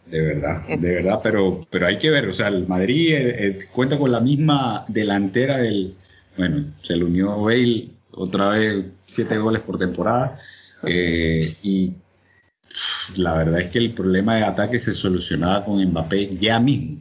De 0.06 0.20
verdad, 0.20 0.68
de 0.68 0.96
verdad, 0.96 1.20
pero, 1.22 1.62
pero 1.70 1.88
hay 1.88 1.98
que 1.98 2.10
ver, 2.10 2.28
o 2.28 2.34
sea, 2.34 2.48
el 2.48 2.68
Madrid 2.68 3.14
eh, 3.14 3.48
eh, 3.48 3.60
cuenta 3.72 3.98
con 3.98 4.12
la 4.12 4.20
misma 4.20 4.84
delantera 4.88 5.58
del, 5.58 5.96
bueno, 6.36 6.74
se 6.82 6.98
le 6.98 7.06
unió 7.06 7.40
Bale 7.40 7.88
otra 8.14 8.50
vez 8.50 8.86
siete 9.06 9.38
goles 9.38 9.62
por 9.62 9.78
temporada. 9.78 10.40
Eh, 10.84 11.56
y 11.62 11.94
La 13.18 13.38
verdad 13.38 13.62
es 13.62 13.70
que 13.70 13.78
el 13.80 13.94
problema 13.94 14.38
de 14.38 14.44
ataque 14.44 14.80
se 14.80 14.94
solucionaba 14.94 15.66
con 15.66 15.84
Mbappé 15.84 16.36
ya 16.36 16.60
mismo. 16.60 16.98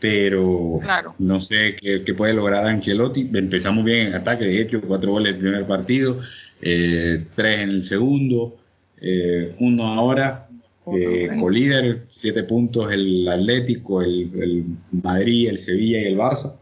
Pero 0.00 0.80
no 1.18 1.40
sé 1.40 1.74
qué, 1.74 2.14
puede 2.14 2.34
lograr 2.34 2.66
Ancelotti. 2.66 3.28
Empezamos 3.34 3.84
bien 3.84 4.08
en 4.08 4.14
ataque, 4.14 4.44
de 4.44 4.60
hecho, 4.60 4.80
cuatro 4.80 5.12
goles 5.12 5.34
el 5.34 5.38
primer 5.38 5.66
partido, 5.66 6.20
eh, 6.60 7.24
tres 7.34 7.60
en 7.60 7.70
el 7.70 7.84
segundo, 7.84 8.56
eh, 9.00 9.54
uno 9.58 9.86
ahora. 9.86 10.44
Eh, 10.90 11.28
líder 11.50 12.06
siete 12.08 12.44
puntos 12.44 12.90
el 12.90 13.28
Atlético, 13.28 14.00
el, 14.00 14.30
el, 14.40 14.64
Madrid, 14.90 15.50
el 15.50 15.58
Sevilla 15.58 16.00
y 16.00 16.04
el 16.04 16.16
Barça. 16.16 16.54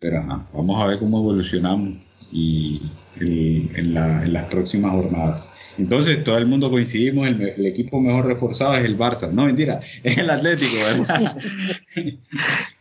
Pero 0.00 0.48
vamos 0.52 0.82
a 0.82 0.86
ver 0.86 0.98
cómo 0.98 1.20
evolucionamos 1.20 1.94
y 2.32 2.82
en, 3.20 3.94
las 3.94 4.44
próximas 4.46 4.92
jornadas. 4.92 5.50
Entonces, 5.78 6.22
todo 6.24 6.38
el 6.38 6.46
mundo 6.46 6.70
coincidimos, 6.70 7.28
el, 7.28 7.66
equipo 7.66 8.00
mejor 8.00 8.26
reforzado 8.26 8.76
es 8.76 8.84
el 8.84 8.98
Barça. 8.98 9.30
No, 9.30 9.46
mentira, 9.46 9.80
es 10.02 10.18
el 10.18 10.30
Atlético, 10.30 10.72
¿verdad? 10.76 11.36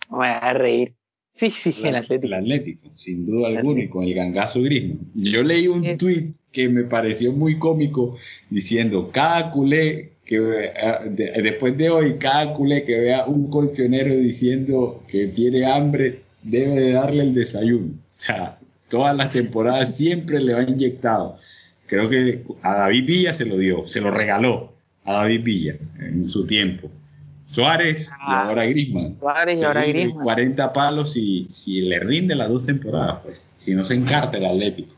Voy 0.09 0.27
a 0.27 0.53
reír. 0.53 0.93
Sí, 1.31 1.49
sí, 1.49 1.75
el, 1.83 1.95
Atlético. 1.95 2.27
El 2.27 2.33
Atlético, 2.33 2.91
sin 2.93 3.25
duda 3.25 3.47
alguna, 3.47 3.83
y 3.83 3.87
con 3.89 4.03
el 4.03 4.13
gangazo 4.13 4.61
grismo. 4.61 4.99
Yo 5.15 5.41
leí 5.41 5.67
un 5.67 5.97
tweet 5.97 6.29
que 6.51 6.69
me 6.69 6.83
pareció 6.83 7.31
muy 7.31 7.57
cómico 7.57 8.17
diciendo, 8.51 9.09
cada 9.11 9.51
culé 9.51 10.11
que 10.25 10.39
después 11.41 11.75
de 11.75 11.89
hoy, 11.89 12.17
cada 12.17 12.53
culé 12.53 12.83
que 12.83 12.99
vea 12.99 13.25
un 13.25 13.49
colchonero 13.49 14.15
diciendo 14.15 15.03
que 15.07 15.27
tiene 15.27 15.65
hambre, 15.65 16.19
debe 16.43 16.79
de 16.79 16.91
darle 16.91 17.23
el 17.23 17.33
desayuno. 17.33 17.93
O 17.93 18.19
sea, 18.19 18.59
todas 18.87 19.15
las 19.17 19.31
temporadas 19.31 19.95
siempre 19.95 20.39
le 20.39 20.53
ha 20.53 20.61
inyectado. 20.61 21.39
Creo 21.93 22.09
que 22.09 22.43
a 22.63 22.75
David 22.75 23.05
Villa 23.05 23.33
se 23.35 23.45
lo 23.45 23.55
dio, 23.55 23.87
se 23.87 24.01
lo 24.01 24.09
regaló 24.09 24.73
a 25.05 25.13
David 25.13 25.43
Villa 25.43 25.75
en 25.99 26.27
su 26.27 26.47
tiempo. 26.47 26.89
Suárez 27.45 28.07
y 28.07 28.09
ah, 28.19 28.47
ahora 28.47 28.65
Grisman. 28.65 29.17
Suárez 29.19 29.61
y 29.61 29.63
ahora 29.63 29.85
Grisman. 29.85 30.23
40 30.23 30.73
palos 30.73 31.15
y 31.15 31.47
si 31.51 31.81
le 31.81 31.99
rinde 31.99 32.33
las 32.33 32.49
dos 32.49 32.65
temporadas, 32.65 33.19
pues. 33.23 33.45
Si 33.59 33.75
no 33.75 33.83
se 33.83 33.93
encarta 33.93 34.39
el 34.39 34.45
Atlético 34.47 34.95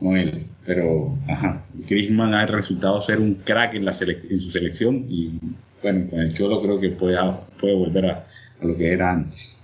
con 0.00 0.16
él. 0.16 0.46
Pero, 0.64 1.18
ajá, 1.28 1.62
Grisman 1.86 2.32
ha 2.32 2.46
resultado 2.46 3.02
ser 3.02 3.20
un 3.20 3.34
crack 3.34 3.74
en, 3.74 3.84
la 3.84 3.92
en 4.00 4.40
su 4.40 4.50
selección 4.50 5.04
y, 5.06 5.38
bueno, 5.82 6.08
con 6.08 6.20
el 6.20 6.32
Cholo 6.32 6.62
creo 6.62 6.80
que 6.80 6.88
puede, 6.88 7.18
puede 7.60 7.74
volver 7.74 8.06
a, 8.06 8.26
a 8.62 8.64
lo 8.64 8.74
que 8.78 8.92
era 8.92 9.12
antes. 9.12 9.62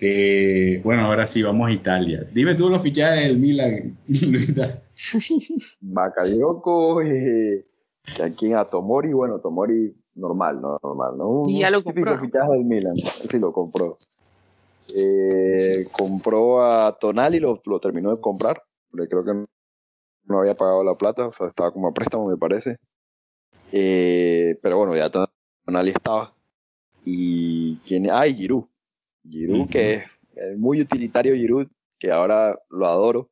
Eh, 0.00 0.80
bueno, 0.84 1.02
ahora 1.02 1.26
sí, 1.26 1.42
vamos 1.42 1.68
a 1.68 1.72
Italia. 1.72 2.24
Dime 2.32 2.54
tú 2.54 2.68
los 2.68 2.82
fichajes 2.82 3.22
del 3.24 3.38
Milan, 3.38 3.96
Bakayoko, 5.80 7.02
eh, 7.02 7.66
aquí 8.22 8.52
a 8.52 8.64
Tomori, 8.64 9.12
bueno, 9.12 9.40
Tomori 9.40 9.94
normal, 10.14 10.60
¿no? 10.60 10.78
Normal, 10.82 11.16
¿no? 11.16 11.28
Un 11.28 11.58
ya 11.58 11.70
lo 11.70 11.82
típico 11.82 12.18
fichaje 12.18 12.52
del 12.52 12.64
Milan, 12.64 12.94
sí 13.30 13.38
lo 13.38 13.52
compró. 13.52 13.96
Eh, 14.94 15.86
compró 15.92 16.64
a 16.64 16.98
Tonali, 16.98 17.40
lo, 17.40 17.60
lo 17.64 17.80
terminó 17.80 18.14
de 18.14 18.20
comprar, 18.20 18.62
porque 18.90 19.08
creo 19.08 19.24
que 19.24 19.46
no 20.24 20.38
había 20.38 20.56
pagado 20.56 20.84
la 20.84 20.96
plata, 20.96 21.28
o 21.28 21.32
sea, 21.32 21.46
estaba 21.46 21.72
como 21.72 21.88
a 21.88 21.92
préstamo, 21.92 22.28
me 22.28 22.36
parece. 22.36 22.76
Eh, 23.72 24.58
pero 24.62 24.78
bueno, 24.78 24.94
ya 24.96 25.10
Tonali 25.64 25.90
estaba. 25.90 26.34
Y 27.04 27.76
tiene, 27.78 28.10
ah, 28.12 28.26
y 28.26 28.34
Giroud. 28.34 28.64
Giroud, 29.28 29.68
que 29.68 29.94
es, 30.34 30.58
muy 30.58 30.80
utilitario 30.80 31.34
Giroud, 31.34 31.68
que 31.98 32.10
ahora 32.10 32.58
lo 32.70 32.86
adoro, 32.86 33.30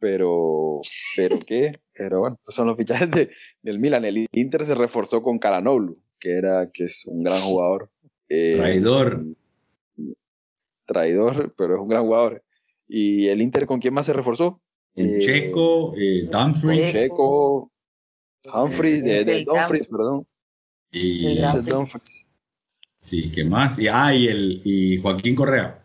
pero, 0.00 0.80
pero 1.16 1.38
qué, 1.46 1.72
pero 1.92 2.20
bueno, 2.20 2.40
son 2.48 2.66
los 2.66 2.76
fichajes 2.76 3.10
de, 3.10 3.30
del 3.62 3.78
Milan. 3.78 4.04
El 4.04 4.26
Inter 4.32 4.64
se 4.64 4.74
reforzó 4.74 5.22
con 5.22 5.38
Calanoglu, 5.38 6.02
que 6.18 6.32
era, 6.32 6.70
que 6.72 6.84
es 6.84 7.04
un 7.06 7.22
gran 7.22 7.40
jugador. 7.40 7.90
Eh, 8.28 8.56
traidor. 8.56 9.24
Traidor, 10.86 11.54
pero 11.56 11.74
es 11.76 11.80
un 11.80 11.88
gran 11.88 12.04
jugador. 12.04 12.42
¿Y 12.88 13.28
el 13.28 13.40
Inter 13.42 13.66
con 13.66 13.80
quién 13.80 13.94
más 13.94 14.06
se 14.06 14.12
reforzó? 14.12 14.60
Eh, 14.96 15.18
Checo, 15.20 15.94
eh, 15.96 16.28
Dumfries. 16.30 16.92
Checo, 16.92 17.70
Humphries, 18.52 19.04
de, 19.04 19.44
Dumfries, 19.44 19.86
perdón. 19.86 20.22
Y 20.90 21.38
Dumfries. 21.38 22.26
Sí, 22.96 23.30
¿qué 23.30 23.44
más? 23.44 23.78
Y, 23.78 23.88
ah, 23.88 24.14
y, 24.14 24.26
el, 24.26 24.60
y 24.64 25.00
Joaquín 25.00 25.36
Correa. 25.36 25.84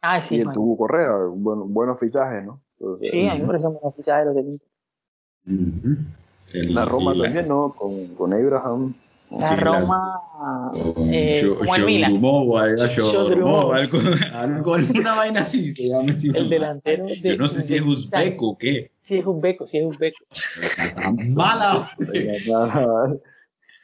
Ah, 0.00 0.22
sí. 0.22 0.36
Y 0.36 0.40
el 0.40 0.52
tuvo 0.52 0.76
Correa, 0.76 1.10
bueno, 1.34 1.66
buenos 1.66 2.00
fichajes, 2.00 2.44
¿no? 2.44 2.62
Sí, 3.00 3.26
a 3.28 3.34
mí 3.34 3.40
me 3.40 3.46
parecen 3.46 3.72
buenos 3.72 3.94
fichajes 3.94 4.26
los 4.26 4.34
del 4.34 4.60
La 6.74 6.84
Roma 6.84 7.14
también, 7.14 7.48
¿no? 7.48 7.72
Con, 7.74 8.14
con 8.14 8.32
Abraham. 8.32 8.94
La 9.30 9.56
Roma. 9.56 10.20
Eh, 11.12 11.42
como 11.56 11.76
el 11.76 11.84
Milan. 11.84 12.12
algo, 12.16 12.58
algo, 13.72 14.74
alguna 14.74 15.14
vaina 15.14 15.40
así 15.40 15.74
se 15.74 15.88
llama. 15.88 16.06
El 16.34 16.50
delantero. 16.50 17.06
De, 17.06 17.20
Yo 17.22 17.36
no 17.36 17.48
sé 17.48 17.60
si 17.62 17.76
es 17.76 17.82
uzbeco 17.82 18.50
o 18.50 18.58
qué. 18.58 18.90
Si 19.02 19.18
es 19.18 19.26
uzbeco, 19.26 19.66
si 19.66 19.78
es 19.78 19.84
uzbeco. 19.84 20.18
Mala. 21.34 21.90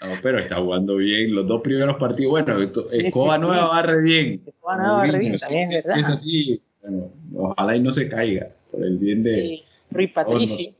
No, 0.00 0.08
pero 0.22 0.38
está 0.38 0.56
jugando 0.56 0.96
bien 0.96 1.34
los 1.34 1.46
dos 1.46 1.62
primeros 1.62 1.96
partidos. 1.96 2.30
Bueno, 2.30 2.70
Escoba 2.92 3.38
Nueva 3.38 3.68
va 3.68 3.82
re 3.82 4.02
bien. 4.02 4.42
Escoba 4.46 4.76
Nueva 4.76 4.92
va 4.98 5.06
re 5.06 5.18
bien, 5.18 5.36
también 5.36 5.72
es 5.72 5.84
verdad. 5.84 6.00
Es 6.00 6.08
así, 6.08 6.60
bueno, 6.82 7.10
ojalá 7.34 7.76
y 7.76 7.80
no 7.80 7.92
se 7.92 8.08
caiga, 8.08 8.50
por 8.76 8.84
el 8.84 8.98
bien 8.98 9.22
de... 9.22 9.60
Rui 9.90 10.08
Patricio. 10.08 10.74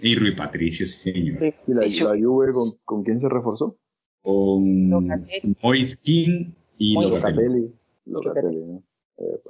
y 0.00 0.14
Rui 0.14 0.34
Patricio, 0.34 0.86
sí 0.86 1.12
señor. 1.12 1.54
¿Y 1.66 1.72
la, 1.72 1.82
la 1.82 2.20
Juve 2.20 2.52
con, 2.52 2.70
con, 2.84 3.02
quién 3.02 3.18
se 3.18 3.28
reforzó? 3.28 3.76
Con 4.22 4.90
Moiskin 5.62 6.54
y 6.78 6.94
Locatelli. 6.94 7.72
Locatelli, 8.06 8.64
¿no? 8.66 8.82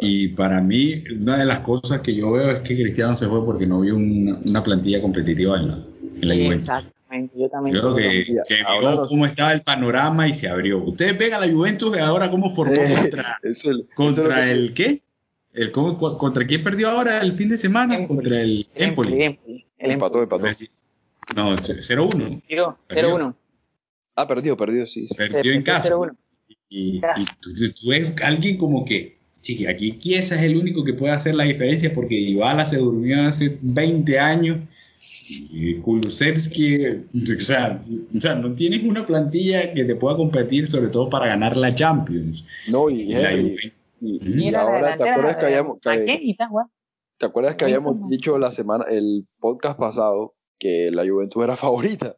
Y 0.01 0.29
para 0.29 0.63
mí, 0.63 1.03
una 1.21 1.39
de 1.39 1.45
las 1.45 1.61
cosas 1.61 2.01
que 2.01 2.15
yo 2.15 2.33
veo 2.33 2.51
es 2.51 2.61
que 2.61 2.75
Cristiano 2.75 3.15
se 3.17 3.29
fue 3.29 3.45
porque 3.45 3.67
no 3.67 3.81
vio 3.81 3.97
una, 3.97 4.41
una 4.49 4.63
plantilla 4.63 5.03
competitiva 5.03 5.61
en 5.61 5.69
la, 5.69 5.79
en 6.23 6.29
la 6.29 6.35
Exacto. 6.55 6.93
Yo 7.35 7.49
también. 7.49 7.77
Yo 7.77 7.95
creo 7.95 7.97
que, 7.97 8.25
que 8.47 8.55
vio 8.57 9.03
cómo 9.09 9.27
estaba 9.27 9.53
el 9.53 9.63
panorama 9.63 10.29
y 10.29 10.35
se 10.35 10.49
abrió. 10.49 10.83
Ustedes 10.83 11.17
ven 11.19 11.35
a 11.35 11.39
la 11.39 11.51
Juventus 11.51 11.97
ahora 11.99 12.31
cómo 12.31 12.51
formó 12.51 12.77
contra, 13.01 13.39
el, 13.43 13.87
contra 13.95 14.51
el 14.51 14.75
¿qué? 14.75 15.03
El, 15.59 15.73
¿Contra 15.73 16.47
quién 16.47 16.63
perdió 16.63 16.89
ahora 16.89 17.21
el 17.21 17.33
fin 17.33 17.49
de 17.49 17.57
semana? 17.57 18.07
Contra 18.07 18.41
el 18.41 18.65
Empoli. 18.77 19.39
El 19.77 19.91
empató, 19.91 20.23
empató. 20.23 20.47
No, 21.35 21.57
0-1. 21.57 22.43
0-1. 22.89 23.35
Ah, 24.15 24.29
perdió, 24.29 24.57
perdió, 24.57 24.87
sí. 24.87 25.09
Perdió 25.17 25.53
en 25.53 25.63
casa. 25.63 25.93
Y, 26.69 26.99
y 26.99 27.01
tú, 27.41 27.51
tú, 27.55 27.89
ves 27.89 28.13
alguien 28.23 28.57
como 28.57 28.85
que, 28.85 29.19
chiqui, 29.41 29.67
aquí 29.67 29.99
Chiesa 29.99 30.37
es 30.37 30.43
el 30.43 30.57
único 30.57 30.85
que 30.85 30.95
puede 30.95 31.13
hacer 31.13 31.35
la 31.35 31.45
diferencia 31.45 31.93
porque 31.93 32.15
Ibala 32.15 32.65
se 32.65 32.77
durmió 32.77 33.21
hace 33.23 33.59
20 33.61 34.19
años 34.19 34.59
y 35.29 35.75
Kulusevski, 35.77 36.87
o 36.87 37.41
sea, 37.41 37.83
o 38.17 38.21
sea, 38.21 38.35
no 38.37 38.55
tienes 38.55 38.85
una 38.85 39.07
plantilla 39.07 39.73
que 39.73 39.85
te 39.85 39.97
pueda 39.97 40.17
competir, 40.17 40.69
sobre 40.69 40.89
todo 40.89 41.11
para 41.11 41.27
ganar 41.27 41.57
la 41.57 41.75
Champions. 41.75 42.47
No, 42.69 42.89
y, 42.91 43.13
y, 43.13 43.73
ahora, 44.57 44.97
¿te 44.97 45.09
acuerdas 45.09 45.37
que 45.37 45.47
habíamos, 45.47 45.81
¿te 45.81 47.27
acuerdas 47.27 47.57
que 47.57 47.65
habíamos 47.65 48.09
dicho 48.09 48.39
la 48.39 48.51
semana, 48.51 48.85
el 48.89 49.27
podcast 49.41 49.79
pasado, 49.79 50.35
que 50.59 50.91
la 50.93 51.07
Juventus 51.07 51.43
era 51.43 51.57
favorita? 51.57 52.17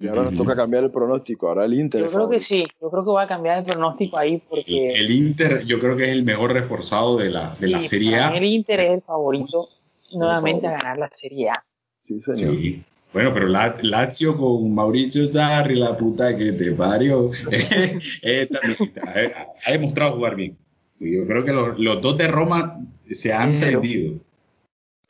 Y 0.00 0.06
ahora 0.06 0.22
nos 0.22 0.34
toca 0.34 0.54
cambiar 0.54 0.84
el 0.84 0.92
pronóstico, 0.92 1.48
ahora 1.48 1.64
el 1.64 1.74
Inter. 1.74 2.02
Yo 2.02 2.10
creo 2.10 2.28
que 2.28 2.40
sí, 2.40 2.64
yo 2.80 2.88
creo 2.88 3.02
que 3.02 3.10
voy 3.10 3.24
a 3.24 3.26
cambiar 3.26 3.58
el 3.58 3.64
pronóstico 3.64 4.16
ahí 4.16 4.40
porque... 4.48 4.92
El, 4.92 5.10
Inter 5.10 5.64
yo 5.64 5.80
creo 5.80 5.96
que 5.96 6.04
es 6.04 6.10
el 6.10 6.22
mejor 6.22 6.52
reforzado 6.52 7.16
de 7.16 7.30
la, 7.30 7.52
de 7.60 7.68
la 7.68 7.82
Serie 7.82 8.16
A. 8.16 8.28
El 8.28 8.44
Inter 8.44 8.78
es 8.78 8.92
el 8.92 9.00
favorito 9.00 9.66
nuevamente 10.12 10.68
a 10.68 10.78
ganar 10.78 10.98
la 10.98 11.10
Serie 11.12 11.50
A. 11.50 11.64
Sí, 12.00 12.20
señor. 12.20 12.54
Sí. 12.54 12.84
Bueno, 13.12 13.32
pero 13.32 13.48
Lazio 13.48 14.36
con 14.36 14.74
Mauricio 14.74 15.32
Sarri, 15.32 15.76
la 15.76 15.96
puta 15.96 16.36
que 16.36 16.52
te 16.52 16.72
parió, 16.72 17.30
ha 19.64 19.72
demostrado 19.72 20.16
jugar 20.16 20.36
bien. 20.36 20.58
Yo 21.00 21.26
creo 21.26 21.44
que 21.44 21.52
los, 21.52 22.00
dos 22.00 22.16
de 22.18 22.28
Roma 22.28 22.80
se 23.10 23.32
han 23.32 23.60
perdido. 23.60 24.18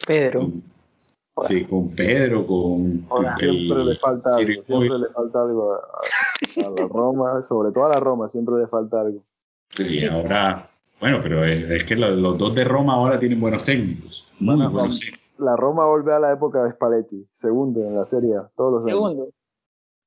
Pedro. 0.06 0.50
Sí, 1.44 1.64
con 1.64 1.90
Pedro, 1.90 2.46
con... 2.46 3.06
siempre 3.38 3.84
le 3.84 3.96
falta 3.96 4.36
algo, 4.36 4.64
siempre 4.64 4.98
le 4.98 5.08
falta 5.08 5.42
algo 5.42 5.74
a, 5.74 5.80
la 6.56 6.86
Roma, 6.88 7.42
sobre 7.42 7.70
todo 7.70 7.84
a 7.86 7.90
la 7.90 8.00
Roma, 8.00 8.28
siempre 8.28 8.56
le 8.58 8.66
falta 8.66 9.00
algo. 9.00 9.22
Sí, 9.70 10.06
ahora... 10.06 10.70
Bueno, 11.00 11.20
pero 11.22 11.44
es, 11.44 11.84
que 11.84 11.94
los, 11.94 12.36
dos 12.36 12.54
de 12.56 12.64
Roma 12.64 12.94
ahora 12.94 13.20
tienen 13.20 13.40
buenos 13.40 13.62
técnicos. 13.62 14.26
Muy 14.40 14.56
buenos 14.66 14.98
técnicos 14.98 15.28
la 15.38 15.56
Roma 15.56 15.86
vuelve 15.86 16.12
a 16.12 16.18
la 16.18 16.32
época 16.32 16.62
de 16.62 16.72
Spalletti, 16.72 17.26
segundo 17.32 17.80
en 17.84 17.96
la 17.96 18.04
serie, 18.04 18.34
todos 18.56 18.72
los 18.72 18.84
Segundo. 18.84 19.30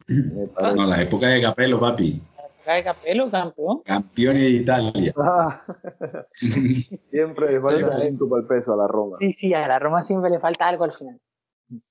No, 0.08 0.86
la 0.86 1.02
época 1.02 1.28
de 1.28 1.42
Capello, 1.42 1.80
papi. 1.80 2.22
De 2.66 2.84
Capello, 2.84 3.32
campeón. 3.32 3.82
Campeón 3.84 4.36
de 4.36 4.50
Italia. 4.50 5.14
Ah. 5.18 5.64
siempre 7.12 7.52
le 7.54 7.62
falta 7.62 8.00
cinco 8.02 8.30
para 8.30 8.42
el 8.42 8.48
peso 8.48 8.74
a 8.74 8.78
la 8.78 8.88
Roma. 8.88 9.18
Sí, 9.20 9.32
sí, 9.32 9.54
a 9.54 9.68
la 9.68 9.80
Roma 9.80 10.02
siempre 10.02 10.30
le 10.30 10.40
falta 10.40 10.68
algo 10.68 10.84
al 10.84 10.92
final. 10.92 11.20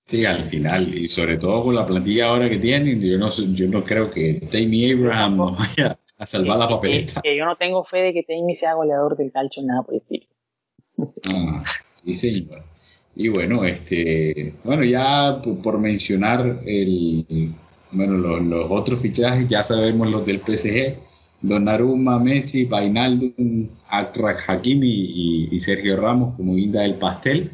Sí, 0.06 0.26
al 0.26 0.44
final, 0.44 0.94
y 0.94 1.08
sobre 1.08 1.38
todo 1.38 1.64
con 1.64 1.74
la 1.74 1.86
plantilla 1.86 2.28
ahora 2.28 2.50
que 2.50 2.58
tienen, 2.58 3.00
yo 3.00 3.16
no, 3.16 3.30
yo 3.30 3.68
no 3.68 3.82
creo 3.82 4.10
que 4.10 4.46
Tammy 4.50 4.92
Abraham 4.92 5.36
nos 5.36 5.58
vaya 5.58 5.98
a 6.18 6.26
salvar 6.26 6.58
la 6.58 6.68
papeleta. 6.68 7.22
Que, 7.22 7.36
yo 7.36 7.46
no 7.46 7.56
tengo 7.56 7.84
fe 7.84 7.98
de 7.98 8.12
que 8.12 8.22
Tammy 8.24 8.54
sea 8.54 8.74
goleador 8.74 9.16
del 9.16 9.32
calcio, 9.32 9.62
nada 9.62 9.82
por 9.82 9.94
el 9.94 10.00
estilo. 10.00 10.26
Ah, 11.30 11.64
sí, 12.04 12.48
Y 13.14 13.28
bueno, 13.28 13.64
este, 13.64 14.54
bueno, 14.64 14.84
ya 14.84 15.40
por, 15.40 15.78
mencionar 15.78 16.60
el, 16.66 17.54
bueno, 17.92 18.14
los, 18.16 18.66
otros 18.70 19.00
fichajes, 19.00 19.46
ya 19.46 19.64
sabemos 19.64 20.10
los 20.10 20.24
del 20.24 20.40
PSG, 20.40 20.96
Donnarumma, 21.42 22.18
Messi, 22.18 22.64
Bainaldum, 22.64 23.68
Akraj 23.88 24.48
Hakimi 24.48 25.48
y, 25.50 25.60
Sergio 25.60 25.96
Ramos 25.96 26.36
como 26.36 26.54
guinda 26.54 26.82
del 26.82 26.94
pastel. 26.96 27.50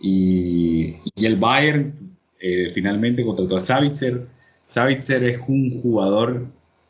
Y, 0.00 0.96
el 1.16 1.36
Bayern 1.36 1.92
eh, 2.40 2.68
finalmente 2.72 3.24
contrató 3.24 3.56
a 3.56 3.60
Savitzer. 3.60 4.26
Savitzer 4.66 5.24
es 5.24 5.40
un 5.46 5.80
jugador 5.80 6.46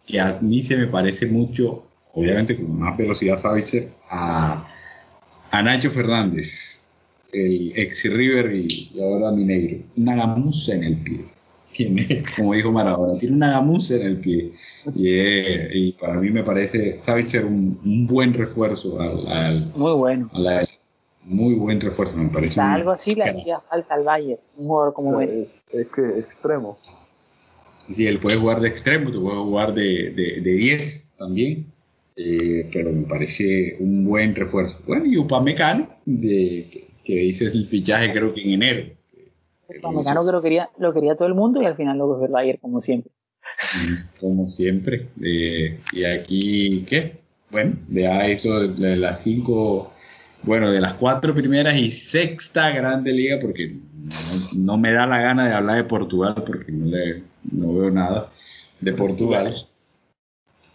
que 0.06 0.20
a 0.20 0.38
mí 0.40 0.62
se 0.62 0.76
me 0.76 0.86
parece 0.86 1.26
mucho, 1.26 1.84
obviamente 2.14 2.56
con 2.56 2.78
más 2.78 2.96
velocidad 2.96 3.38
Savitzer, 3.38 3.90
a, 4.08 4.66
a 5.50 5.62
Nacho 5.62 5.90
Fernández, 5.90 6.80
el 7.32 7.72
ex 7.76 8.04
River 8.04 8.54
y, 8.54 8.90
ahora 9.00 9.30
Mineiro. 9.30 9.82
Una 9.96 10.16
gamuza 10.16 10.74
en 10.74 10.84
el 10.84 10.96
pie. 10.96 11.24
Tiene, 11.80 12.22
como 12.36 12.54
dijo 12.54 12.72
Maradona, 12.72 13.18
tiene 13.18 13.36
una 13.36 13.52
gamuza 13.52 13.94
en 13.94 14.02
el 14.02 14.16
pie. 14.18 14.52
Y, 14.94 15.92
para 15.92 16.14
mí 16.14 16.30
me 16.30 16.42
parece 16.42 17.00
Savitzer 17.00 17.44
un, 17.44 17.80
un 17.84 18.06
buen 18.06 18.34
refuerzo 18.34 19.00
al, 19.00 19.72
Muy 19.74 19.92
bueno. 19.92 20.30
muy 21.24 21.54
buen 21.54 21.80
refuerzo, 21.80 22.16
me 22.16 22.28
parece. 22.28 22.60
algo 22.60 22.90
así 22.90 23.14
le 23.14 23.24
hacía 23.24 23.58
falta 23.58 23.94
al 23.94 24.04
Bayern, 24.04 24.40
un 24.56 24.66
jugador 24.66 24.92
como 24.94 25.20
él. 25.20 25.48
Es, 25.72 25.88
que 25.88 26.18
extremo. 26.18 26.76
Sí, 27.90 28.06
él 28.06 28.18
puede 28.18 28.36
jugar 28.36 28.60
de 28.60 28.68
extremo, 28.68 29.10
tú 29.10 29.22
puede 29.22 29.38
jugar 29.38 29.74
de 29.74 30.40
10 30.42 31.04
también. 31.18 31.66
Eh, 32.22 32.68
pero 32.70 32.92
me 32.92 33.06
parece 33.06 33.76
un 33.80 34.04
buen 34.04 34.34
refuerzo. 34.34 34.78
Bueno, 34.86 35.06
y 35.06 35.16
Upamecano, 35.16 35.88
de, 36.04 36.86
que, 37.02 37.24
hice 37.24 37.46
el 37.46 37.66
fichaje 37.66 38.12
creo 38.12 38.34
que 38.34 38.42
en 38.42 38.50
enero. 38.50 38.92
Que 39.70 40.32
lo 40.32 40.40
quería, 40.40 40.70
lo 40.78 40.92
quería 40.92 41.16
todo 41.16 41.28
el 41.28 41.34
mundo 41.34 41.62
y 41.62 41.66
al 41.66 41.76
final 41.76 41.98
lo 41.98 42.08
cogió 42.08 42.26
el 42.26 42.32
Bayern, 42.32 42.58
como 42.60 42.80
siempre. 42.80 43.12
Como 44.20 44.48
siempre. 44.48 45.08
Eh, 45.22 45.80
y 45.92 46.04
aquí, 46.04 46.84
¿qué? 46.88 47.20
Bueno, 47.50 47.76
de 47.88 48.32
eso 48.32 48.60
de 48.60 48.96
las 48.96 49.22
cinco, 49.22 49.92
bueno, 50.42 50.70
de 50.70 50.80
las 50.80 50.94
cuatro 50.94 51.34
primeras 51.34 51.74
y 51.76 51.90
sexta 51.90 52.70
grande 52.70 53.12
liga, 53.12 53.38
porque 53.40 53.76
no, 54.58 54.76
me 54.76 54.92
da 54.92 55.06
la 55.06 55.20
gana 55.20 55.48
de 55.48 55.54
hablar 55.54 55.76
de 55.76 55.84
Portugal, 55.84 56.34
porque 56.46 56.70
no, 56.70 56.86
le, 56.86 57.22
no 57.50 57.74
veo 57.74 57.90
nada 57.90 58.30
de 58.80 58.92
Portugal 58.92 59.56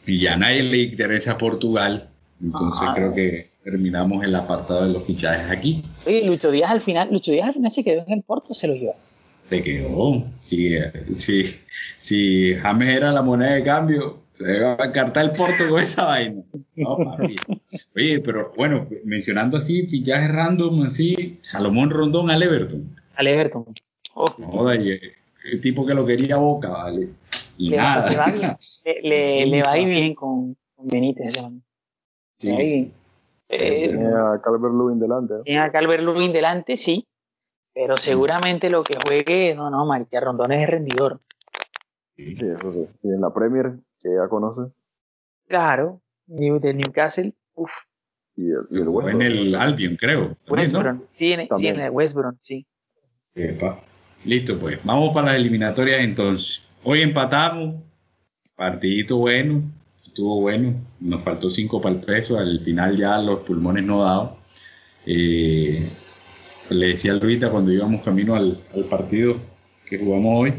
y 0.05 0.19
ya 0.19 0.37
nadie 0.37 0.63
le 0.63 0.77
interesa 0.77 1.33
a 1.33 1.37
Portugal. 1.37 2.09
Entonces 2.41 2.87
creo 2.93 3.13
que 3.13 3.49
terminamos 3.65 4.23
el 4.23 4.35
apartado 4.35 4.85
de 4.85 4.93
los 4.93 5.03
fichajes 5.03 5.49
aquí. 5.49 5.83
Oye, 6.05 6.23
Lucho 6.27 6.51
Díaz 6.51 6.69
al 6.69 6.81
final, 6.81 7.09
Lucho 7.11 7.31
Díaz 7.31 7.47
al 7.47 7.53
final 7.55 7.71
se 7.71 7.83
quedó 7.83 8.03
en 8.05 8.13
el 8.13 8.21
Porto, 8.21 8.53
se 8.53 8.67
lo 8.67 8.75
llevó. 8.75 8.95
Se 9.45 9.63
quedó. 9.63 10.23
Si, 10.39 10.75
si, 11.17 11.45
si 11.97 12.53
James 12.61 12.93
era 12.93 13.11
la 13.11 13.23
moneda 13.23 13.55
de 13.55 13.63
cambio, 13.63 14.19
se 14.33 14.59
va 14.59 14.77
a 14.79 14.85
encartar 14.85 15.25
el 15.25 15.31
Porto 15.31 15.67
con 15.67 15.81
esa 15.81 16.05
vaina. 16.05 16.43
Oye, 17.95 18.19
pero 18.19 18.53
bueno, 18.55 18.87
mencionando 19.03 19.57
así, 19.57 19.87
fichajes 19.87 20.31
random, 20.31 20.83
así, 20.83 21.39
Salomón 21.41 21.89
Rondón 21.89 22.29
al 22.29 22.43
Everton. 22.43 22.95
Al 23.15 23.27
Everton. 23.27 23.65
Oh. 24.13 24.69
el 24.69 25.59
tipo 25.59 25.87
que 25.87 25.95
lo 25.95 26.05
quería 26.05 26.37
Boca, 26.37 26.69
vale. 26.69 27.09
Y 27.57 27.69
le, 27.71 27.77
nada. 27.77 28.11
Le 28.11 28.17
va, 28.17 28.25
bien, 28.31 29.49
le, 29.49 29.63
va 29.65 29.71
a 29.71 29.77
ir 29.79 29.87
bien 29.87 30.13
con, 30.13 30.55
con 30.75 30.87
Benítez. 30.87 31.39
Sí, 32.37 32.91
eh, 33.55 33.89
tiene 33.89 34.07
a 34.07 34.41
Calvert 34.43 34.73
Lewin 34.73 34.99
delante. 34.99 35.33
Tiene 35.43 35.61
a 35.61 35.71
Calvert 35.71 36.03
Lewin 36.03 36.33
delante, 36.33 36.75
sí. 36.75 37.07
Pero 37.73 37.97
seguramente 37.97 38.69
lo 38.69 38.83
que 38.83 38.93
juegue, 39.05 39.53
no, 39.53 39.69
no, 39.69 39.85
Marica 39.85 40.19
Rondón 40.21 40.53
es 40.53 40.69
rendidor. 40.69 41.19
Sí, 42.15 42.31
eso 42.31 42.71
sí. 42.71 42.87
Y 43.03 43.09
en 43.09 43.19
la 43.19 43.33
Premier, 43.33 43.73
que 44.01 44.09
ya 44.15 44.29
conoce. 44.29 44.61
Claro, 45.47 46.01
del 46.25 46.77
Newcastle, 46.77 47.33
uff. 47.53 47.71
Y 48.37 48.49
el, 48.49 48.65
y 48.71 48.81
el 48.81 49.09
en 49.09 49.21
el 49.21 49.55
Albion, 49.55 49.95
creo. 49.95 50.37
West 50.47 50.75
sí, 51.09 51.33
en, 51.33 51.47
sí, 51.55 51.67
en 51.67 51.79
el 51.79 51.91
West 51.91 52.15
Brom, 52.15 52.35
sí. 52.39 52.65
Listo, 54.23 54.57
pues. 54.57 54.79
Vamos 54.83 55.13
para 55.13 55.27
las 55.27 55.35
eliminatorias 55.35 55.99
entonces. 55.99 56.63
Hoy 56.83 57.01
empatamos, 57.01 57.75
partidito 58.55 59.17
bueno, 59.17 59.63
estuvo 60.15 60.39
bueno, 60.39 60.73
nos 61.01 61.23
faltó 61.23 61.49
cinco 61.51 61.81
para 61.81 61.95
el 61.95 62.01
peso, 62.01 62.39
al 62.39 62.61
final 62.61 62.95
ya 62.95 63.17
los 63.17 63.41
pulmones 63.41 63.83
no 63.83 64.03
daban. 64.03 64.29
Eh, 65.05 65.89
le 66.69 66.87
decía 66.87 67.11
al 67.11 67.19
Rita 67.19 67.51
cuando 67.51 67.73
íbamos 67.73 68.01
camino 68.01 68.33
al, 68.33 68.57
partido 68.89 69.35
que 69.85 69.97
jugamos 69.97 70.31
hoy, 70.37 70.53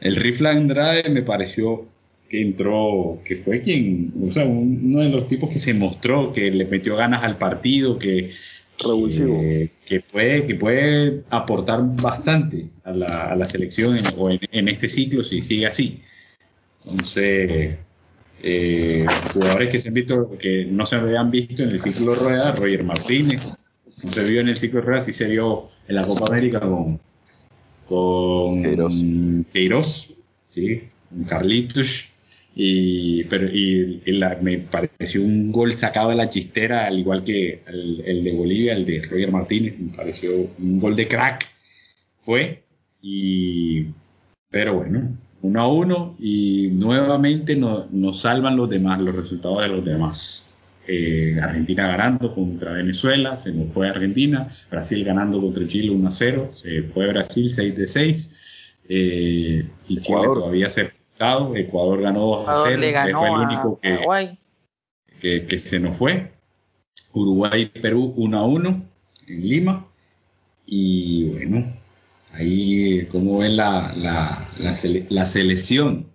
el 0.00 0.14
rifle 0.14 0.50
Andrade 0.50 1.10
me 1.10 1.22
pareció 1.22 1.84
que 2.28 2.40
entró, 2.40 3.20
que 3.24 3.34
fue 3.34 3.60
quien, 3.60 4.12
o 4.22 4.30
sea, 4.30 4.46
uno 4.46 5.00
de 5.00 5.08
los 5.08 5.26
tipos 5.26 5.50
que 5.50 5.58
se 5.58 5.74
mostró, 5.74 6.32
que 6.32 6.52
le 6.52 6.64
metió 6.66 6.94
ganas 6.94 7.24
al 7.24 7.38
partido, 7.38 7.98
que, 7.98 8.30
que, 9.84 10.00
puede, 10.00 10.46
que 10.46 10.54
puede 10.54 11.24
aportar 11.30 11.80
bastante 12.00 12.68
a 12.84 12.92
la, 12.92 13.32
a 13.32 13.36
la 13.36 13.48
selección 13.48 13.96
en, 13.96 14.04
o 14.16 14.30
en, 14.30 14.68
este 14.68 14.86
ciclo 14.86 15.24
si 15.24 15.42
sigue 15.42 15.66
así. 15.66 16.00
Entonces, 16.84 17.78
eh, 18.42 19.06
jugadores 19.32 19.68
que 19.70 19.78
se 19.78 19.88
han 19.88 19.94
visto, 19.94 20.36
que 20.38 20.66
no 20.66 20.86
se 20.86 20.96
habían 20.96 21.30
visto 21.30 21.62
en 21.62 21.70
el 21.70 21.80
ciclo 21.80 22.14
rueda, 22.14 22.52
Roger 22.52 22.84
Martínez, 22.84 23.58
no 24.04 24.10
se 24.10 24.24
vio 24.30 24.40
en 24.40 24.48
el 24.48 24.56
ciclo 24.56 24.80
rueda, 24.80 25.00
sí 25.00 25.12
se 25.12 25.26
vio 25.26 25.70
en 25.88 25.96
la 25.96 26.04
Copa 26.04 26.26
América 26.26 26.60
con, 26.60 27.00
con 27.86 29.44
Queiroz, 29.50 30.12
¿sí? 30.50 30.82
Carlitos, 31.26 32.08
y, 32.58 33.24
pero, 33.24 33.46
y, 33.46 34.00
me 34.40 34.58
pareció 34.58 35.22
un 35.22 35.52
gol 35.52 35.74
sacado 35.74 36.08
de 36.08 36.16
la 36.16 36.30
chistera, 36.30 36.86
al 36.86 36.98
igual 36.98 37.22
que 37.22 37.62
el, 37.66 38.24
de 38.24 38.32
Bolivia, 38.32 38.72
el 38.72 38.86
de 38.86 39.02
Roger 39.02 39.30
Martínez, 39.30 39.78
me 39.78 39.94
pareció 39.94 40.32
un 40.58 40.80
gol 40.80 40.96
de 40.96 41.06
crack. 41.06 41.46
Fue, 42.18 42.62
y, 43.02 43.86
pero 44.50 44.74
bueno, 44.76 45.18
uno 45.46 45.60
a 45.60 45.68
uno, 45.68 46.16
y 46.18 46.68
nuevamente 46.68 47.56
nos 47.56 48.20
salvan 48.20 48.56
los 48.56 48.68
demás, 48.68 49.00
los 49.00 49.14
resultados 49.14 49.62
de 49.62 49.68
los 49.68 49.84
demás. 49.84 50.48
Eh, 50.88 51.36
Argentina 51.42 51.88
ganando 51.88 52.32
contra 52.32 52.72
Venezuela, 52.72 53.36
se 53.36 53.52
nos 53.52 53.72
fue 53.72 53.88
Argentina, 53.88 54.48
Brasil 54.70 55.04
ganando 55.04 55.40
contra 55.40 55.66
Chile 55.66 55.90
1 55.90 56.08
a 56.08 56.10
0, 56.12 56.50
se 56.54 56.82
fue 56.82 57.08
Brasil 57.08 57.50
6 57.50 57.76
de 57.76 57.88
6, 57.88 58.38
eh, 58.88 59.68
y 59.88 60.00
Chile 60.00 60.22
todavía 60.22 60.70
se 60.70 60.92
Ecuador 61.56 62.02
ganó 62.02 62.20
2 62.20 62.48
a 62.48 62.56
0, 62.66 62.82
fue 63.18 63.28
el 63.28 63.34
único 63.34 63.80
que, 65.20 65.46
que, 65.46 65.58
se 65.58 65.80
nos 65.80 65.96
fue. 65.96 66.32
Uruguay 67.12 67.70
y 67.74 67.80
Perú 67.80 68.12
1 68.16 68.38
a 68.38 68.46
1 68.46 68.82
en 69.28 69.48
Lima. 69.48 69.86
Y 70.66 71.30
bueno, 71.30 71.72
ahí 72.36 73.06
como 73.06 73.38
ven 73.38 73.56
la, 73.56 73.92
la, 73.96 74.48
la, 74.58 75.26
selección. 75.26 76.12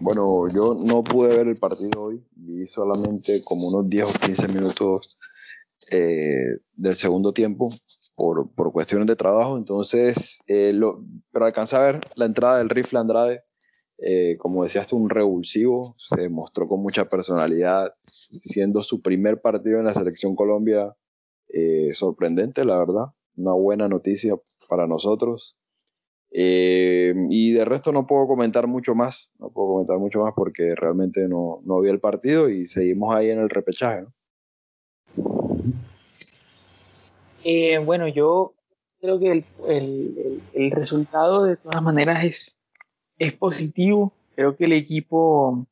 Bueno, 0.00 0.48
yo 0.54 0.74
no 0.74 1.02
pude 1.02 1.28
ver 1.28 1.48
el 1.48 1.56
partido 1.56 2.02
hoy, 2.02 2.24
vi 2.34 2.66
solamente 2.66 3.42
como 3.42 3.68
unos 3.68 3.88
10 3.88 4.04
o 4.04 4.12
15 4.12 4.48
minutos 4.48 5.16
eh, 5.90 6.58
del 6.74 6.96
segundo 6.96 7.32
tiempo 7.32 7.72
por, 8.14 8.52
por, 8.54 8.72
cuestiones 8.72 9.06
de 9.06 9.16
trabajo, 9.16 9.56
entonces, 9.56 10.40
eh, 10.46 10.72
lo, 10.72 11.04
pero 11.32 11.46
alcancé 11.46 11.76
a 11.76 11.80
ver 11.80 12.00
la 12.14 12.26
entrada 12.26 12.58
del 12.58 12.70
rifle 12.70 12.98
Andrade, 12.98 13.42
eh, 13.98 14.36
como 14.38 14.62
decías 14.62 14.86
tú, 14.86 14.96
un 14.96 15.10
revulsivo, 15.10 15.96
se 15.98 16.28
mostró 16.28 16.68
con 16.68 16.80
mucha 16.80 17.08
personalidad, 17.08 17.94
siendo 18.02 18.82
su 18.82 19.02
primer 19.02 19.40
partido 19.40 19.78
en 19.78 19.86
la 19.86 19.94
selección 19.94 20.36
Colombia 20.36 20.94
eh, 21.48 21.92
sorprendente, 21.94 22.64
la 22.64 22.78
verdad, 22.78 23.06
una 23.36 23.52
buena 23.52 23.88
noticia 23.88 24.34
para 24.68 24.86
nosotros. 24.86 25.58
Eh, 26.32 27.14
y 27.30 27.52
de 27.52 27.64
resto 27.64 27.92
no 27.92 28.06
puedo 28.06 28.26
comentar 28.26 28.66
mucho 28.66 28.94
más, 28.94 29.30
no 29.38 29.50
puedo 29.50 29.68
comentar 29.68 29.98
mucho 29.98 30.20
más 30.20 30.34
porque 30.36 30.74
realmente 30.74 31.28
no, 31.28 31.60
no 31.64 31.80
vi 31.80 31.88
el 31.88 32.00
partido 32.00 32.48
y 32.48 32.66
seguimos 32.66 33.14
ahí 33.14 33.30
en 33.30 33.40
el 33.40 33.48
repechaje. 33.48 34.04
bueno, 37.84 38.08
yo 38.08 38.54
creo 39.00 39.20
que 39.20 39.30
el, 39.30 39.44
el, 39.68 40.42
el 40.52 40.70
resultado 40.72 41.44
de 41.44 41.56
todas 41.56 41.80
maneras 41.80 42.24
es 42.24 42.58
es 43.18 43.34
positivo. 43.34 44.12
Creo 44.34 44.56
que 44.56 44.64
el 44.66 44.72
equipo, 44.72 45.66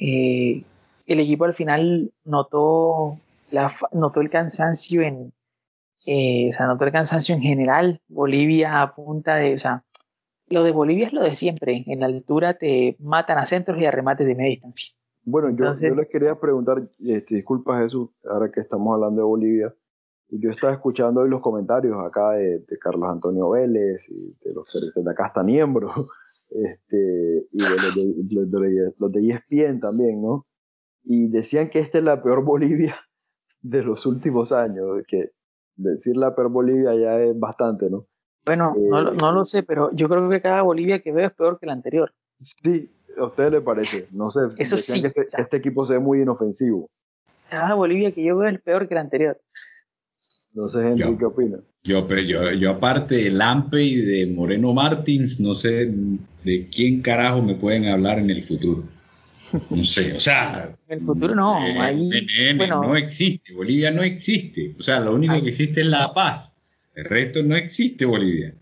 eh, 0.00 0.62
el 1.06 1.20
equipo 1.20 1.44
al 1.44 1.54
final 1.54 2.12
notó, 2.24 3.18
la, 3.50 3.72
notó 3.92 4.20
el 4.20 4.30
cansancio 4.30 5.02
en, 5.02 5.32
eh, 6.10 6.48
o 6.48 6.52
sea, 6.54 6.66
notó 6.66 6.86
el 6.86 6.92
cansancio 6.92 7.34
en 7.34 7.42
general. 7.42 8.00
Bolivia 8.08 8.80
a 8.80 8.94
punta 8.94 9.34
de, 9.34 9.52
o 9.52 9.58
sea, 9.58 9.84
lo 10.46 10.62
de 10.62 10.72
Bolivia 10.72 11.06
es 11.06 11.12
lo 11.12 11.22
de 11.22 11.36
siempre. 11.36 11.84
En 11.86 12.00
la 12.00 12.06
altura 12.06 12.54
te 12.54 12.96
matan 12.98 13.36
a 13.36 13.44
centros 13.44 13.78
y 13.78 13.84
a 13.84 13.90
remates 13.90 14.26
de 14.26 14.34
media 14.34 14.52
distancia. 14.52 14.96
Bueno, 15.24 15.50
yo, 15.54 15.66
les 15.66 16.08
quería 16.08 16.40
preguntar, 16.40 16.78
este, 16.98 17.34
disculpa 17.34 17.82
Jesús, 17.82 18.08
ahora 18.24 18.50
que 18.50 18.60
estamos 18.60 18.94
hablando 18.94 19.20
de 19.20 19.26
Bolivia, 19.26 19.74
yo 20.30 20.50
estaba 20.50 20.72
escuchando 20.72 21.20
hoy 21.20 21.28
los 21.28 21.42
comentarios 21.42 21.98
acá 22.02 22.30
de, 22.32 22.64
Carlos 22.80 23.10
Antonio 23.10 23.50
Vélez 23.50 24.00
y 24.08 24.34
de 24.42 24.54
los 24.54 24.66
de 24.72 25.10
acá 25.10 25.26
hasta 25.26 25.42
miembros, 25.42 25.92
este, 26.50 27.46
y 27.52 27.62
de 27.62 27.68
los 27.68 27.94
de, 28.48 28.94
los 28.98 29.12
de 29.12 29.28
ESPN 29.28 29.80
también, 29.80 30.22
¿no? 30.22 30.46
Y 31.04 31.28
decían 31.28 31.68
que 31.68 31.80
esta 31.80 31.98
es 31.98 32.04
la 32.04 32.22
peor 32.22 32.42
Bolivia 32.42 32.96
de 33.60 33.82
los 33.82 34.06
últimos 34.06 34.52
años, 34.52 34.86
que 35.06 35.32
decir 35.78 36.16
la 36.16 36.34
peor 36.34 36.50
Bolivia 36.50 36.94
ya 36.94 37.20
es 37.20 37.38
bastante, 37.38 37.88
¿no? 37.88 38.00
Bueno, 38.44 38.74
no, 38.76 39.10
no, 39.10 39.32
lo 39.32 39.44
sé, 39.44 39.62
pero 39.62 39.90
yo 39.92 40.08
creo 40.08 40.28
que 40.28 40.40
cada 40.40 40.62
Bolivia 40.62 41.00
que 41.00 41.12
veo 41.12 41.26
es 41.26 41.34
peor 41.34 41.58
que 41.58 41.66
la 41.66 41.72
anterior. 41.72 42.12
Sí, 42.40 42.90
a 43.16 43.24
usted 43.26 43.52
le 43.52 43.60
parece. 43.60 44.08
No 44.10 44.30
sé, 44.30 44.40
Eso 44.56 44.76
sí, 44.76 45.00
que 45.00 45.08
este, 45.08 45.26
este, 45.36 45.56
equipo 45.56 45.86
se 45.86 45.94
ve 45.94 45.98
muy 45.98 46.22
inofensivo. 46.22 46.88
Cada 47.50 47.74
Bolivia 47.74 48.12
que 48.12 48.24
yo 48.24 48.36
veo 48.36 48.48
es 48.48 48.60
peor 48.60 48.88
que 48.88 48.94
la 48.94 49.02
anterior. 49.02 49.40
No 50.54 50.68
sé, 50.68 50.80
Henry, 50.80 51.16
¿qué 51.16 51.24
opina? 51.24 51.58
Yo, 51.82 52.06
yo, 52.08 52.52
yo, 52.52 52.70
aparte 52.70 53.16
de 53.16 53.30
Lampe 53.30 53.82
y 53.82 54.00
de 54.00 54.26
Moreno 54.26 54.72
Martins, 54.72 55.38
no 55.40 55.54
sé 55.54 55.92
de 56.44 56.68
quién 56.68 57.00
carajo 57.00 57.42
me 57.42 57.54
pueden 57.54 57.86
hablar 57.86 58.18
en 58.18 58.30
el 58.30 58.42
futuro. 58.42 58.84
No 59.70 59.84
sé, 59.84 60.14
o 60.14 60.20
sea. 60.20 60.74
En 60.88 60.98
el 60.98 61.04
futuro 61.04 61.34
no. 61.34 61.58
Eh, 61.66 62.54
no 62.54 62.96
existe, 62.96 63.54
Bolivia 63.54 63.90
no 63.90 64.02
existe. 64.02 64.74
O 64.78 64.82
sea, 64.82 65.00
lo 65.00 65.14
único 65.14 65.40
que 65.42 65.50
existe 65.50 65.80
es 65.80 65.86
La 65.86 66.12
Paz. 66.12 66.56
El 66.94 67.04
resto 67.04 67.42
no 67.42 67.56
existe 67.56 68.04
Bolivia. 68.04 68.54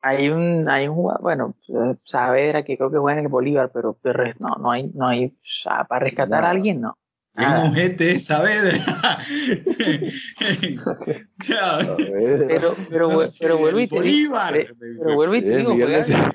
Hay 0.00 0.28
un, 0.28 0.68
hay 0.68 0.86
un 0.88 0.94
jugador, 0.94 1.22
bueno, 1.22 1.56
Saavedra 2.04 2.62
que 2.62 2.76
creo 2.76 2.90
que 2.90 2.98
juega 2.98 3.18
en 3.18 3.24
el 3.24 3.30
Bolívar, 3.30 3.70
pero 3.72 3.98
no, 4.04 4.56
no 4.60 4.70
hay, 4.70 4.90
no 4.94 5.08
hay, 5.08 5.26
o 5.26 5.32
sea, 5.42 5.84
para 5.84 6.04
rescatar 6.04 6.44
a 6.44 6.50
alguien 6.50 6.80
no. 6.80 6.96
¿Qué 7.38 7.46
mujete 7.46 8.12
es 8.12 8.24
Saavedra? 8.24 9.24
pero, 12.48 12.76
pero, 12.90 13.24
pero 13.38 13.58
vuelvo 13.58 13.80
y 13.80 13.88
te 13.88 14.00
digo, 14.00 14.36
pero 14.52 15.14
vuelvo 15.14 15.36
y 15.36 15.42
te 15.42 15.58
digo, 15.58 15.74
Miguel, 15.74 15.90
de, 15.90 16.32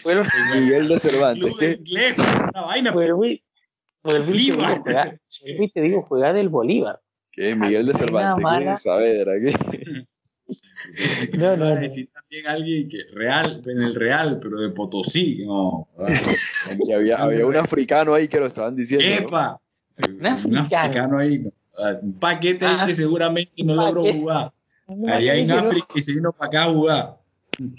Miguel 0.60 0.88
de 0.88 1.00
Cervantes. 1.00 1.52
¿qué? 1.58 1.80
Vuelvo 2.92 3.26
y, 3.26 3.42
vuelvo 4.04 4.34
y 4.34 4.38
te 4.38 4.38
digo, 4.38 4.62
juega, 4.82 5.18
vuelvo 5.42 5.62
y 5.64 5.70
te 5.72 5.80
digo, 5.80 6.02
juega 6.02 6.32
del 6.32 6.48
Bolívar. 6.48 7.00
¿Qué? 7.32 7.56
Miguel 7.56 7.86
de 7.86 7.94
Cervantes, 7.94 8.44
¿qué 8.58 8.72
es 8.72 8.82
Saavedra? 8.82 9.32
¿qué? 9.40 10.06
No, 11.36 11.56
no, 11.56 11.74
necesita 11.74 12.20
también 12.20 12.46
alguien 12.46 12.88
que 12.88 12.98
real, 13.12 13.60
en 13.66 13.82
el 13.82 13.96
Real, 13.96 14.38
pero 14.40 14.60
de 14.60 14.70
Potosí, 14.70 15.44
no. 15.44 15.88
había, 16.94 17.16
había 17.16 17.44
un 17.44 17.56
africano 17.56 18.14
ahí 18.14 18.28
que 18.28 18.38
lo 18.38 18.46
estaban 18.46 18.76
diciendo. 18.76 19.04
¡Epa! 19.04 19.60
Un 19.98 20.56
africano, 20.56 21.18
ahí. 21.18 21.44
Un 22.02 22.12
paquete 22.14 22.64
ah, 22.64 22.84
que 22.86 22.94
seguramente 22.94 23.62
no 23.64 23.74
logró 23.74 24.04
jugar. 24.04 24.52
Allá 25.08 25.34
en 25.34 25.50
África 25.50 25.86
y 25.94 26.02
se 26.02 26.12
vino 26.12 26.32
para 26.32 26.48
acá 26.48 26.64
a 26.64 26.72
jugar. 26.72 27.16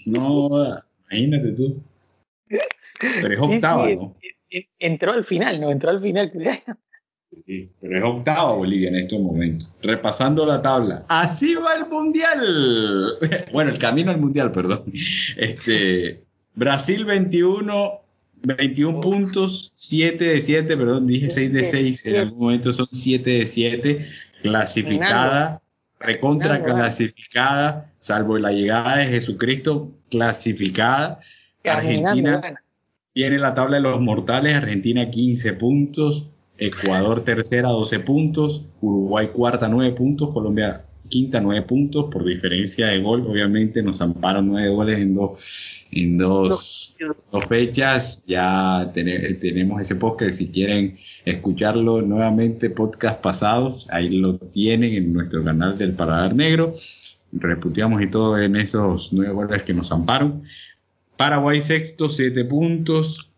No, 0.05 0.77
imagínate 1.09 1.51
tú. 1.53 1.81
Pero 3.21 3.33
es 3.33 3.39
octava, 3.39 3.87
¿no? 3.89 4.15
Entró 4.79 5.11
al 5.11 5.23
final, 5.23 5.59
no, 5.59 5.71
entró 5.71 5.89
al 5.89 5.99
final. 5.99 6.31
Sí, 7.45 7.69
pero 7.81 7.97
es 7.97 8.03
octava 8.03 8.53
Bolivia 8.53 8.87
en 8.87 8.95
estos 8.95 9.19
momentos. 9.19 9.69
Repasando 9.81 10.45
la 10.45 10.61
tabla. 10.61 11.03
Así 11.09 11.55
va 11.55 11.75
el 11.75 11.87
mundial. 11.87 13.19
Bueno, 13.51 13.69
el 13.69 13.77
camino 13.77 14.11
al 14.11 14.19
mundial, 14.19 14.51
perdón. 14.51 14.85
Este, 15.35 16.23
Brasil 16.55 17.03
21, 17.03 18.01
21 18.43 19.01
puntos, 19.01 19.71
7 19.73 20.23
de 20.23 20.41
7, 20.41 20.77
perdón, 20.77 21.07
dije 21.07 21.29
6 21.29 21.53
de 21.53 21.65
6. 21.65 22.05
En 22.05 22.15
algún 22.17 22.39
momento 22.39 22.73
son 22.73 22.87
7 22.87 23.29
de 23.29 23.45
7. 23.45 24.07
Clasificada, 24.41 25.61
recontra 25.99 26.63
clasificada, 26.63 27.91
salvo 27.97 28.37
la 28.37 28.51
llegada 28.51 28.97
de 28.97 29.07
Jesucristo, 29.07 29.91
clasificada. 30.09 31.19
Argentina 31.63 32.41
tiene 33.13 33.39
la 33.39 33.53
tabla 33.53 33.77
de 33.77 33.81
los 33.81 33.99
mortales, 33.99 34.55
Argentina 34.55 35.09
15 35.09 35.53
puntos, 35.53 36.27
Ecuador 36.57 37.23
tercera 37.23 37.69
12 37.69 37.99
puntos, 38.01 38.65
Uruguay 38.81 39.29
cuarta 39.33 39.67
9 39.67 39.93
puntos, 39.95 40.31
Colombia 40.31 40.83
quinta 41.09 41.39
9 41.41 41.63
puntos, 41.63 42.05
por 42.11 42.23
diferencia 42.23 42.87
de 42.87 42.99
gol, 42.99 43.25
obviamente 43.27 43.81
nos 43.81 44.01
amparon 44.01 44.47
9 44.47 44.69
goles 44.69 44.99
en 44.99 45.15
dos, 45.15 45.39
en 45.91 46.17
dos, 46.17 46.95
dos 47.31 47.45
fechas, 47.45 48.21
ya 48.27 48.91
tenemos 48.93 49.81
ese 49.81 49.95
podcast, 49.95 50.37
si 50.37 50.47
quieren 50.47 50.97
escucharlo 51.25 52.01
nuevamente, 52.01 52.69
podcast 52.69 53.21
pasados, 53.21 53.87
ahí 53.91 54.09
lo 54.09 54.37
tienen 54.37 54.93
en 54.93 55.13
nuestro 55.13 55.43
canal 55.43 55.77
del 55.77 55.93
Paradar 55.93 56.35
Negro, 56.35 56.73
reputeamos 57.31 58.01
y 58.01 58.07
todo 58.07 58.39
en 58.39 58.55
esos 58.55 59.13
9 59.13 59.33
goles 59.33 59.63
que 59.63 59.73
nos 59.73 59.91
amparon. 59.91 60.43
Paraguay 61.15 61.61
sexto, 61.61 62.09
7 62.09 62.45
puntos. 62.45 63.29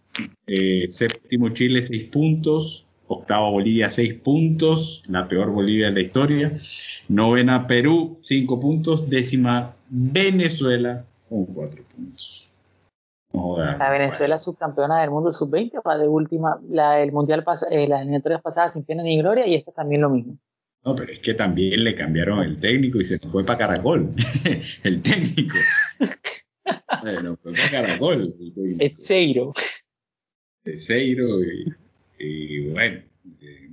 Eh, 0.47 0.87
séptimo 0.89 1.49
Chile, 1.49 1.81
6 1.81 2.03
puntos. 2.05 2.85
Octava 3.11 3.49
Bolivia 3.49 3.89
6 3.89 4.13
puntos, 4.23 5.01
la 5.09 5.27
peor 5.27 5.49
Bolivia 5.49 5.87
de 5.87 5.93
la 5.93 6.01
historia, 6.01 6.59
novena 7.07 7.65
Perú 7.65 8.19
5 8.21 8.59
puntos, 8.59 9.09
décima 9.09 9.75
Venezuela 9.89 11.05
con 11.29 11.45
4 11.45 11.83
puntos. 11.95 12.49
la 13.33 13.89
Venezuela 13.91 14.39
subcampeona 14.39 15.01
del 15.01 15.11
mundo 15.11 15.31
sub-20 15.31 15.81
va 15.87 15.97
de 15.97 16.07
última, 16.07 16.59
la, 16.69 17.01
el 17.01 17.11
mundial 17.11 17.45
eh, 17.71 17.87
las 17.87 18.01
eliminatorias 18.01 18.41
pasadas 18.41 18.73
sin 18.73 18.83
pena 18.83 19.03
ni 19.03 19.17
gloria 19.17 19.47
y 19.47 19.55
esta 19.55 19.71
también 19.71 20.01
lo 20.01 20.09
mismo. 20.09 20.37
No, 20.83 20.95
pero 20.95 21.11
es 21.11 21.19
que 21.19 21.33
también 21.33 21.83
le 21.83 21.93
cambiaron 21.93 22.39
el 22.39 22.59
técnico 22.59 22.99
y 22.99 23.05
se 23.05 23.19
fue 23.19 23.45
para 23.45 23.59
Caracol, 23.67 24.15
el 24.83 25.01
técnico. 25.01 25.55
bueno, 27.01 27.37
fue 27.41 27.53
para 27.53 27.71
Caracol. 27.71 28.35
El 28.55 28.81
Etseiro. 28.81 29.53
Etseiro 30.65 31.41
y 31.43 31.73
y 32.19 32.69
bueno, 32.69 32.99
eh, 33.41 33.69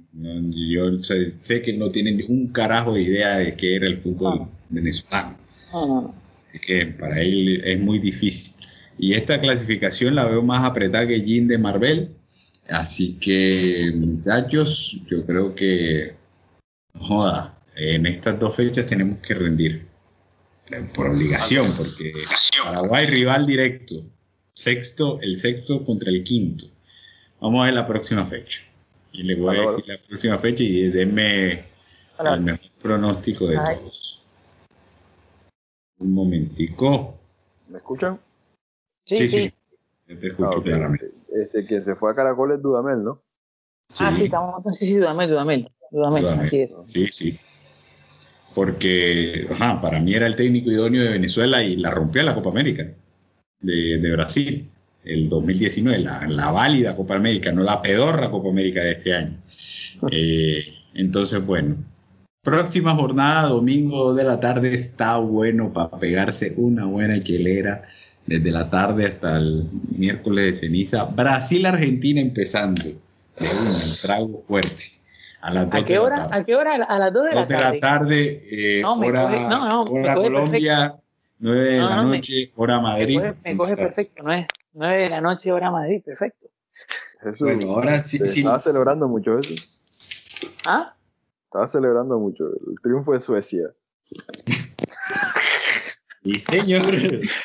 yo 0.70 0.98
sé, 1.00 1.62
que 1.62 1.72
no 1.72 1.90
tienen 1.90 2.24
un 2.28 2.48
carajo 2.48 2.94
de 2.94 3.02
idea 3.02 3.38
de 3.38 3.56
qué 3.56 3.76
era 3.76 3.86
el 3.86 4.00
fútbol 4.00 4.48
venezolano. 4.68 5.36
Así 5.72 6.25
que 6.60 6.86
para 6.86 7.20
él 7.20 7.62
es 7.64 7.78
muy 7.80 7.98
difícil. 7.98 8.54
Y 8.98 9.14
esta 9.14 9.40
clasificación 9.40 10.14
la 10.14 10.24
veo 10.24 10.42
más 10.42 10.64
apretada 10.64 11.06
que 11.06 11.20
Jin 11.20 11.48
de 11.48 11.58
Marvel. 11.58 12.10
Así 12.68 13.14
que, 13.14 13.92
muchachos, 13.94 14.98
yo 15.06 15.24
creo 15.24 15.54
que, 15.54 16.14
joda, 16.98 17.58
en 17.76 18.06
estas 18.06 18.38
dos 18.38 18.56
fechas 18.56 18.86
tenemos 18.86 19.18
que 19.18 19.34
rendir. 19.34 19.86
Por 20.94 21.08
obligación, 21.08 21.74
porque 21.76 22.12
Paraguay 22.62 23.06
rival 23.06 23.46
directo. 23.46 24.02
Sexto, 24.52 25.20
el 25.20 25.36
sexto 25.36 25.84
contra 25.84 26.10
el 26.10 26.24
quinto. 26.24 26.66
Vamos 27.40 27.62
a 27.62 27.66
ver 27.66 27.74
la 27.74 27.86
próxima 27.86 28.24
fecha. 28.24 28.62
Y 29.12 29.22
le 29.22 29.34
voy 29.36 29.56
a 29.56 29.60
decir 29.60 29.84
la 29.86 29.98
próxima 29.98 30.36
fecha 30.38 30.64
y 30.64 30.88
denme 30.88 31.64
el 32.18 32.40
mejor 32.40 32.70
pronóstico 32.82 33.46
de 33.46 33.56
todos. 33.56 34.15
Un 35.98 36.12
momentico. 36.12 37.14
¿Me 37.68 37.78
escuchan? 37.78 38.18
Sí, 39.04 39.26
sí. 39.26 39.52
te 40.06 40.26
escucho 40.26 40.58
ah, 40.58 40.62
claramente. 40.62 41.10
Este, 41.32 41.66
que 41.66 41.80
se 41.80 41.94
fue 41.94 42.10
a 42.10 42.14
Caracol 42.14 42.52
es 42.52 42.62
Dudamel, 42.62 43.02
¿no? 43.02 43.22
Ah, 44.00 44.12
sí, 44.12 44.24
estamos. 44.24 44.62
Sí, 44.76 44.86
sí, 44.86 44.96
Dudamel, 44.98 45.30
Dudamel. 45.30 45.70
Dudamel, 45.90 46.26
así 46.26 46.60
es. 46.60 46.84
Sí, 46.88 47.06
sí. 47.06 47.38
Porque, 48.54 49.46
ajá, 49.50 49.80
para 49.80 50.00
mí 50.00 50.14
era 50.14 50.26
el 50.26 50.36
técnico 50.36 50.70
idóneo 50.70 51.02
de 51.02 51.10
Venezuela 51.10 51.62
y 51.62 51.76
la 51.76 51.90
rompió 51.90 52.20
en 52.20 52.26
la 52.26 52.34
Copa 52.34 52.50
América 52.50 52.90
de, 53.60 53.98
de 53.98 54.12
Brasil 54.12 54.70
el 55.06 55.28
2019, 55.28 56.00
la, 56.00 56.50
válida 56.50 56.94
Copa 56.94 57.14
América, 57.14 57.52
no 57.52 57.62
la 57.62 57.80
pedorra 57.80 58.30
Copa 58.30 58.48
América 58.48 58.80
de 58.80 58.92
este 58.92 59.14
año. 59.14 59.36
Eh, 60.10 60.64
entonces, 60.94 61.44
bueno, 61.46 61.76
próxima 62.46 62.94
jornada, 62.94 63.48
domingo 63.48 64.14
de 64.14 64.22
la 64.22 64.38
tarde, 64.38 64.72
está 64.72 65.16
bueno 65.16 65.72
para 65.72 65.90
pegarse 65.90 66.54
una 66.56 66.84
buena 66.84 67.18
chelera 67.18 67.82
desde 68.24 68.52
la 68.52 68.70
tarde 68.70 69.06
hasta 69.06 69.36
el 69.36 69.68
miércoles 69.96 70.44
de 70.46 70.54
ceniza. 70.54 71.04
Brasil-Argentina 71.06 72.20
empezando. 72.20 72.84
De 72.84 72.92
un 73.40 73.96
trago 74.00 74.44
fuerte. 74.46 74.84
A, 75.40 75.52
las 75.52 75.74
¿A 75.74 75.84
qué 75.84 75.98
hora? 75.98 76.28
¿A 76.30 76.44
qué 76.44 76.54
hora? 76.54 76.76
A 76.76 76.98
las 77.00 77.12
2 77.12 77.24
de 77.24 77.34
la 77.34 77.46
tarde. 77.48 77.56
de 77.56 77.74
la 77.74 77.80
tarde, 77.80 78.48
eh, 78.50 78.80
no, 78.80 78.94
hora, 78.94 79.48
no, 79.48 79.68
no, 79.68 79.82
hora 79.82 80.14
Colombia, 80.14 80.96
9 81.40 81.64
de 81.64 81.80
la 81.80 82.02
noche, 82.02 82.52
hora 82.54 82.80
Madrid. 82.80 83.20
Me 83.20 83.28
coge, 83.28 83.38
me 83.42 83.56
coge 83.56 83.76
perfecto, 83.76 84.22
¿no 84.22 84.32
es? 84.32 84.46
9 84.72 85.02
de 85.02 85.10
la 85.10 85.20
noche, 85.20 85.50
hora 85.50 85.70
Madrid, 85.72 86.00
perfecto. 86.04 86.46
bueno, 87.40 87.72
ahora 87.72 88.00
sí. 88.02 88.18
Estaba 88.22 88.60
celebrando 88.60 89.08
mucho 89.08 89.36
eso. 89.38 89.54
¿Ah? 90.64 90.95
Estaba 91.56 91.68
celebrando 91.68 92.18
mucho 92.18 92.44
el 92.48 92.74
triunfo 92.82 93.12
de 93.12 93.20
Suecia. 93.22 93.72
Sí, 96.22 96.34
señor. 96.34 96.82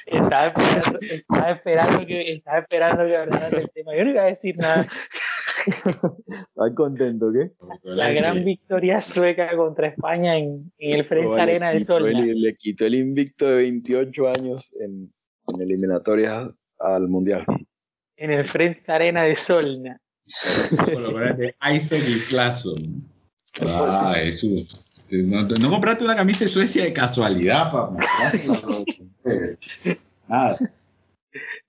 Estaba 0.05 0.47
esperando, 0.47 0.99
estaba 0.99 1.51
esperando 1.51 2.05
que, 2.05 2.31
estaba 2.33 2.59
esperando 2.59 3.05
que 3.05 3.15
hablaras 3.15 3.51
del 3.51 3.69
tema. 3.73 3.95
Yo 3.95 4.03
no 4.03 4.09
iba 4.11 4.23
a 4.23 4.25
decir 4.25 4.57
nada. 4.57 4.85
¿Estás 5.65 6.71
contento, 6.75 7.31
qué? 7.31 7.51
La 7.83 8.11
gran 8.11 8.43
victoria 8.43 8.99
sueca 8.99 9.55
contra 9.55 9.87
España 9.87 10.35
en, 10.35 10.73
en 10.77 10.99
el 10.99 11.05
Friends 11.05 11.31
No, 11.33 11.41
Arena 11.41 11.69
de 11.71 11.79
Solna. 11.79 12.19
el- 12.19 12.41
le 12.41 12.55
quitó 12.57 12.85
el 12.87 12.95
invicto 12.95 13.45
de 13.47 13.55
28 13.57 14.27
años 14.27 14.73
en, 14.81 15.13
en 15.47 15.61
eliminatorias 15.61 16.53
al 16.79 17.07
Mundial. 17.07 17.45
En 18.17 18.31
el 18.31 18.43
Friends 18.43 18.89
Arena 18.89 19.23
de 19.23 19.37
Solna. 19.37 20.01
Colaboraste 20.83 21.55
Isaac 21.73 22.01
y 22.09 22.19
Clason. 22.27 23.10
Ah, 23.65 24.15
eso. 24.21 24.47
No, 25.11 25.41
no 25.43 25.69
compraste 25.69 26.03
una 26.05 26.15
camisa 26.15 26.45
de 26.45 26.49
Suecia 26.49 26.83
de 26.83 26.93
casualidad 26.93 27.71
mostrarla. 27.91 28.83
Nada. 30.27 30.57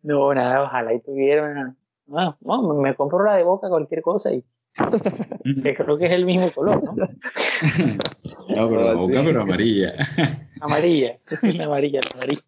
No, 0.03 0.33
nada, 0.35 0.63
ojalá 0.65 0.95
y 0.95 1.01
tuviera. 1.01 1.75
No, 2.07 2.37
no, 2.41 2.75
me 2.75 2.95
compro 2.95 3.25
la 3.25 3.37
de 3.37 3.43
boca, 3.45 3.69
cualquier 3.69 4.03
cosa, 4.03 4.33
y 4.35 4.45
que 5.63 5.75
creo 5.75 5.99
que 5.99 6.07
es 6.07 6.13
el 6.13 6.25
mismo 6.25 6.51
color, 6.53 6.83
¿no? 6.85 6.93
No, 6.95 8.69
pero 8.69 8.83
la 8.85 8.91
Ah, 8.91 8.95
boca, 8.95 9.21
sí. 9.21 9.25
pero 9.25 9.43
amarilla. 9.43 9.95
Amarilla, 10.61 11.19
la 11.43 11.65
amarilla, 11.65 12.01
la 12.05 12.11
amarilla. 12.15 12.43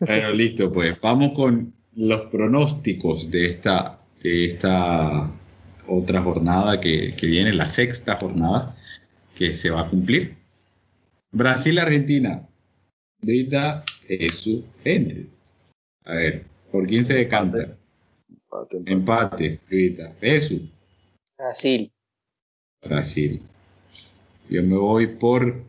Bueno, 0.00 0.30
listo, 0.32 0.72
pues 0.72 0.98
vamos 1.00 1.32
con 1.34 1.74
los 1.96 2.30
pronósticos 2.30 3.30
de 3.30 3.46
esta, 3.46 3.98
de 4.22 4.46
esta 4.46 5.30
otra 5.90 6.22
jornada 6.22 6.80
que, 6.80 7.14
que 7.16 7.26
viene, 7.26 7.52
la 7.52 7.68
sexta 7.68 8.16
jornada 8.16 8.76
que 9.34 9.54
se 9.54 9.70
va 9.70 9.82
a 9.82 9.88
cumplir. 9.88 10.36
Brasil-Argentina. 11.32 12.46
Ahorita 13.22 13.84
eso 14.08 14.64
gente. 14.82 15.26
A 16.04 16.14
ver, 16.14 16.44
¿por 16.72 16.86
quién 16.86 17.04
se 17.04 17.14
decanta? 17.14 17.76
Empate, 18.86 19.60
empate. 19.66 20.16
Eso, 20.20 20.54
Brasil. 21.38 21.90
Brasil. 22.82 23.42
Yo 24.48 24.62
me 24.62 24.76
voy 24.76 25.06
por 25.06 25.62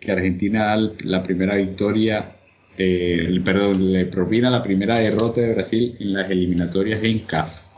que 0.00 0.12
Argentina 0.12 0.66
da 0.66 0.90
la 1.04 1.22
primera 1.22 1.56
victoria, 1.56 2.36
eh, 2.78 3.16
el- 3.26 3.42
perdón, 3.42 3.92
le 3.92 4.06
propina 4.06 4.50
la 4.50 4.62
primera 4.62 4.98
derrota 4.98 5.40
de 5.40 5.52
Brasil 5.54 5.96
en 6.00 6.12
las 6.14 6.30
eliminatorias 6.30 7.02
en 7.02 7.18
casa. 7.20 7.70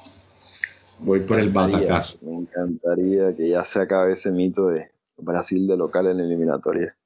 Voy 0.99 1.21
por 1.21 1.39
el 1.41 1.51
batacazo. 1.51 2.19
Me 2.23 2.35
encantaría 2.35 3.35
que 3.37 3.49
ya 3.51 3.65
se 3.65 3.81
acabe 3.81 4.13
ese 4.13 4.33
mito 4.33 4.69
de 4.69 4.91
Brasil 5.19 5.67
de 5.67 5.77
local 5.77 6.07
en 6.07 6.21
eliminatoria. 6.21 6.97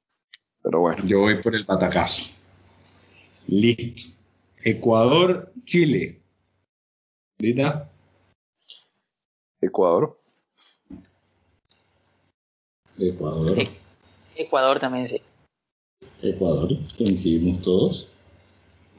Pero 0.63 0.79
bueno, 0.79 1.03
Yo 1.05 1.19
voy 1.19 1.41
por 1.41 1.55
el 1.55 1.63
batacazo. 1.63 2.27
Listo. 3.47 4.13
Ecuador, 4.63 5.51
Chile. 5.65 6.21
¿Lista? 7.39 7.89
Ecuador. 9.59 10.17
Ecuador. 12.97 13.55
Sí. 13.55 13.69
Ecuador 14.35 14.79
también, 14.79 15.07
sí. 15.07 15.21
Ecuador. 16.21 16.69
Coincidimos 16.97 17.61
todos. 17.61 18.07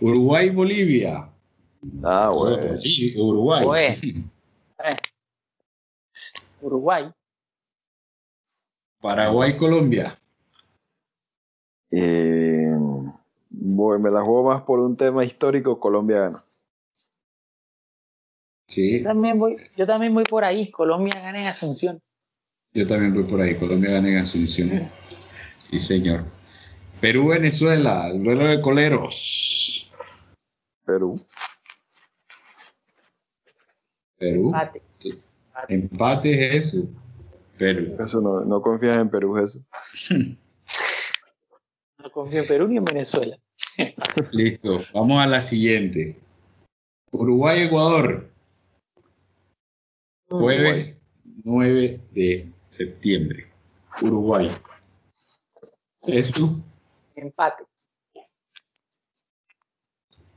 Uruguay, 0.01 0.51
Bolivia. 0.51 1.29
Ah, 2.03 2.31
bueno. 2.31 2.81
Sí, 2.83 3.15
Uruguay. 3.17 3.65
Bueno. 3.65 3.97
Eh. 4.85 4.97
Uruguay. 6.61 7.11
Paraguay, 9.01 9.57
Colombia. 9.57 10.19
Eh, 11.91 12.71
voy- 13.51 13.99
me 13.99 14.11
la 14.11 14.23
juego 14.23 14.45
más 14.45 14.63
por 14.63 14.79
un 14.81 14.97
tema 14.97 15.25
histórico. 15.25 15.79
Colombia 15.81 16.21
gana. 16.21 16.43
Sí, 18.69 19.01
Yo 19.01 19.05
también 19.05 19.39
voy, 19.39 19.57
yo 19.77 19.87
también 19.87 20.15
voy 20.15 20.25
por 20.25 20.45
ahí. 20.45 20.71
Colombia 20.71 21.21
gana 21.21 21.41
en 21.43 21.47
Asunción. 21.47 22.01
yo 22.73 22.87
también 22.87 23.13
voy 23.13 23.25
por 23.25 23.41
ahí. 23.41 23.59
Colombia 23.59 23.91
gana 23.91 24.09
en 24.09 24.19
Asunción. 24.19 24.91
Sí, 25.71 25.79
señor. 25.79 26.25
Perú, 27.01 27.29
Venezuela. 27.29 28.09
El 28.09 28.23
duelo 28.23 28.45
de 28.47 28.61
coleros. 28.63 29.89
Perú. 30.87 31.21
Perú. 34.23 34.53
Empate. 34.55 34.83
Empate 35.69 36.47
es 36.47 36.67
eso. 36.67 36.89
Perú. 37.59 37.97
Eso 37.99 38.21
no, 38.21 38.45
no 38.45 38.63
confías 38.63 39.01
en 39.01 39.11
Perú, 39.11 39.37
eso. 39.39 39.61
No 41.99 42.11
confío 42.11 42.41
en 42.41 42.49
Perú 42.49 42.67
ni 42.67 42.79
en 42.79 42.85
Venezuela. 42.85 43.39
Listo. 44.33 44.81
Vamos 44.93 45.23
a 45.23 45.27
la 45.29 45.41
siguiente. 45.41 46.19
Uruguay, 47.13 47.63
Ecuador. 47.63 48.29
Jueves 50.29 51.01
9 51.45 52.01
de 52.11 52.51
septiembre. 52.71 53.47
Uruguay. 54.03 54.51
Eso. 56.09 56.61
Empate. 57.15 57.63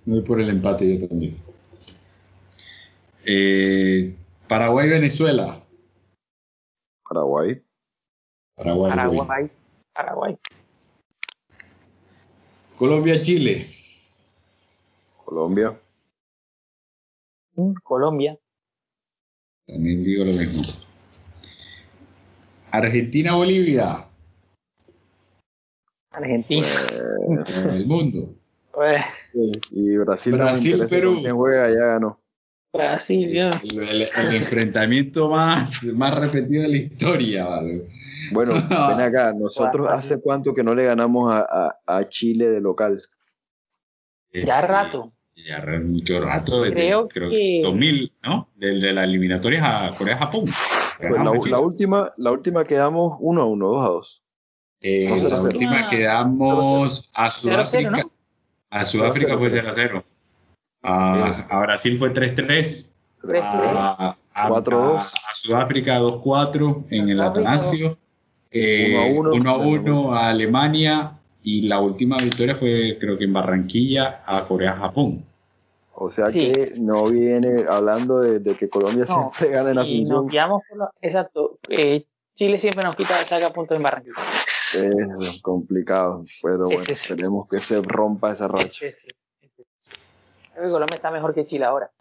Voy 0.06 0.22
por 0.22 0.40
el 0.40 0.50
empate 0.50 1.00
yo 1.00 1.08
también. 1.08 1.36
Eh, 3.28 4.16
Paraguay, 4.48 4.88
Venezuela. 4.88 5.60
Paraguay. 7.10 7.62
Paraguay. 8.56 8.92
Paraguay. 8.92 9.52
Paraguay. 9.94 10.38
Colombia, 12.78 13.22
Chile. 13.22 13.66
Colombia. 15.24 15.80
Colombia. 17.84 18.38
También 19.66 20.04
digo 20.04 20.24
lo 20.26 20.32
mismo. 20.32 20.62
Argentina, 22.72 23.34
Bolivia. 23.36 24.08
Argentina. 26.12 26.68
Eh, 26.68 27.76
El 27.76 27.88
mundo. 27.88 28.36
Pues, 28.76 29.06
y 29.72 29.96
Brasil, 29.96 30.34
Brasil, 30.34 30.86
Perú. 30.90 31.14
con 31.14 31.22
quién 31.22 31.36
juega, 31.38 31.70
ya 31.70 31.94
ganó. 31.94 32.20
Brasil, 32.76 33.30
yo. 33.32 33.50
El, 33.82 34.02
el- 34.04 34.10
enfrentamiento 34.36 35.30
más, 35.30 35.84
más 35.86 36.16
repetido 36.16 36.64
de 36.64 36.70
la 36.70 36.78
historia, 36.78 37.46
¿vale? 37.46 37.88
Bueno, 38.32 38.54
ven 38.70 39.02
acá. 39.02 39.34
Nosotros 39.34 39.88
hace 39.90 40.22
cuánto 40.22 40.54
que 40.54 40.64
no 40.64 40.74
le 40.76 40.84
ganamos 40.86 41.32
a, 41.32 41.40
a- 41.42 41.78
a 42.00 42.04
Chile 42.10 42.48
de 42.48 42.62
local. 42.62 43.02
Ya 44.34 44.42
Este, 44.42 44.62
rato. 44.68 45.12
Ya 45.36 45.64
mucho 45.84 46.20
rato. 46.22 46.62
Desde, 46.62 46.74
Creo 46.76 47.08
creo 47.08 47.30
que- 47.30 47.60
2000, 47.64 48.12
¿no? 48.24 48.50
Desde 48.56 48.94
las 48.94 49.04
eliminatorias 49.04 49.64
a 49.66 49.96
Corea-Japón. 49.98 50.46
Pues 50.98 51.12
la, 51.12 51.24
la 51.50 51.60
última, 51.60 52.12
la 52.18 52.32
última 52.32 52.64
quedamos 52.64 53.18
1 53.20 53.42
a 53.42 53.46
1, 53.46 53.68
2 53.68 53.86
a 53.86 53.90
2. 53.90 54.22
Eh, 54.82 55.08
No, 55.10 55.30
la 55.30 55.42
última 55.42 55.88
quedamos 55.90 57.10
a 57.14 57.32
Sudáfrica. 57.32 57.90
¿no? 57.92 58.12
A 58.70 58.86
Sudáfrica 58.86 59.38
fue 59.38 59.50
cero. 59.50 59.64
0 59.68 59.72
a 59.72 59.76
0. 59.76 60.04
A, 60.86 61.48
a 61.50 61.60
Brasil 61.62 61.98
fue 61.98 62.14
3-3. 62.14 62.88
Tres, 63.22 63.42
A, 63.44 64.16
a- 64.36 64.50
4-2. 64.50 64.98
a- 65.00 65.06
Sudáfrica 65.36 66.00
2-4 66.00 66.86
en 66.92 67.10
el 67.10 67.22
Atanasio. 67.22 67.98
Eh, 68.52 68.96
1-1. 69.18 69.32
1 69.36 69.50
a 69.50 69.58
1 69.58 70.16
a 70.16 70.30
Alemania. 70.30 71.12
Y 71.44 71.64
la 71.64 71.80
última 71.80 72.18
victoria 72.18 72.56
fue, 72.56 72.98
creo 73.00 73.18
que 73.18 73.26
en 73.26 73.34
Barranquilla, 73.34 74.24
a 74.26 74.44
Corea-Japón. 74.46 75.24
O 75.94 76.10
sea 76.10 76.26
Sí. 76.28 76.52
que 76.52 76.74
no 76.78 77.06
viene 77.06 77.66
hablando 77.70 78.20
de, 78.20 78.40
de 78.40 78.56
que 78.56 78.68
Colombia 78.68 79.06
No, 79.08 79.32
siempre 79.38 79.56
gana 79.56 79.70
en 79.72 79.78
Asunción. 79.78 80.24
nos 80.24 80.32
guiamos 80.32 80.62
por 80.68 80.78
lo- 80.80 80.90
exacto. 81.02 81.60
eh, 81.70 82.06
Chile 82.36 82.60
siempre 82.60 82.84
nos 82.84 82.96
quita, 82.98 83.24
saca 83.24 83.54
puntos 83.54 83.78
en 83.78 83.84
Barranquilla. 83.84 84.16
Es 84.74 85.42
complicado, 85.42 86.26
pero 86.44 86.66
bueno, 86.66 86.84
sí. 86.84 86.92
esperemos 86.94 87.48
que 87.48 87.60
se 87.62 87.82
rompa 87.82 88.32
esa 88.34 88.48
racha. 88.50 88.86
Creo 90.56 90.68
que 90.68 90.72
Colombia 90.72 90.96
está 90.96 91.12
mejor 91.12 91.34
que 91.34 91.46
Chile 91.46 91.66
ahora. 91.66 91.92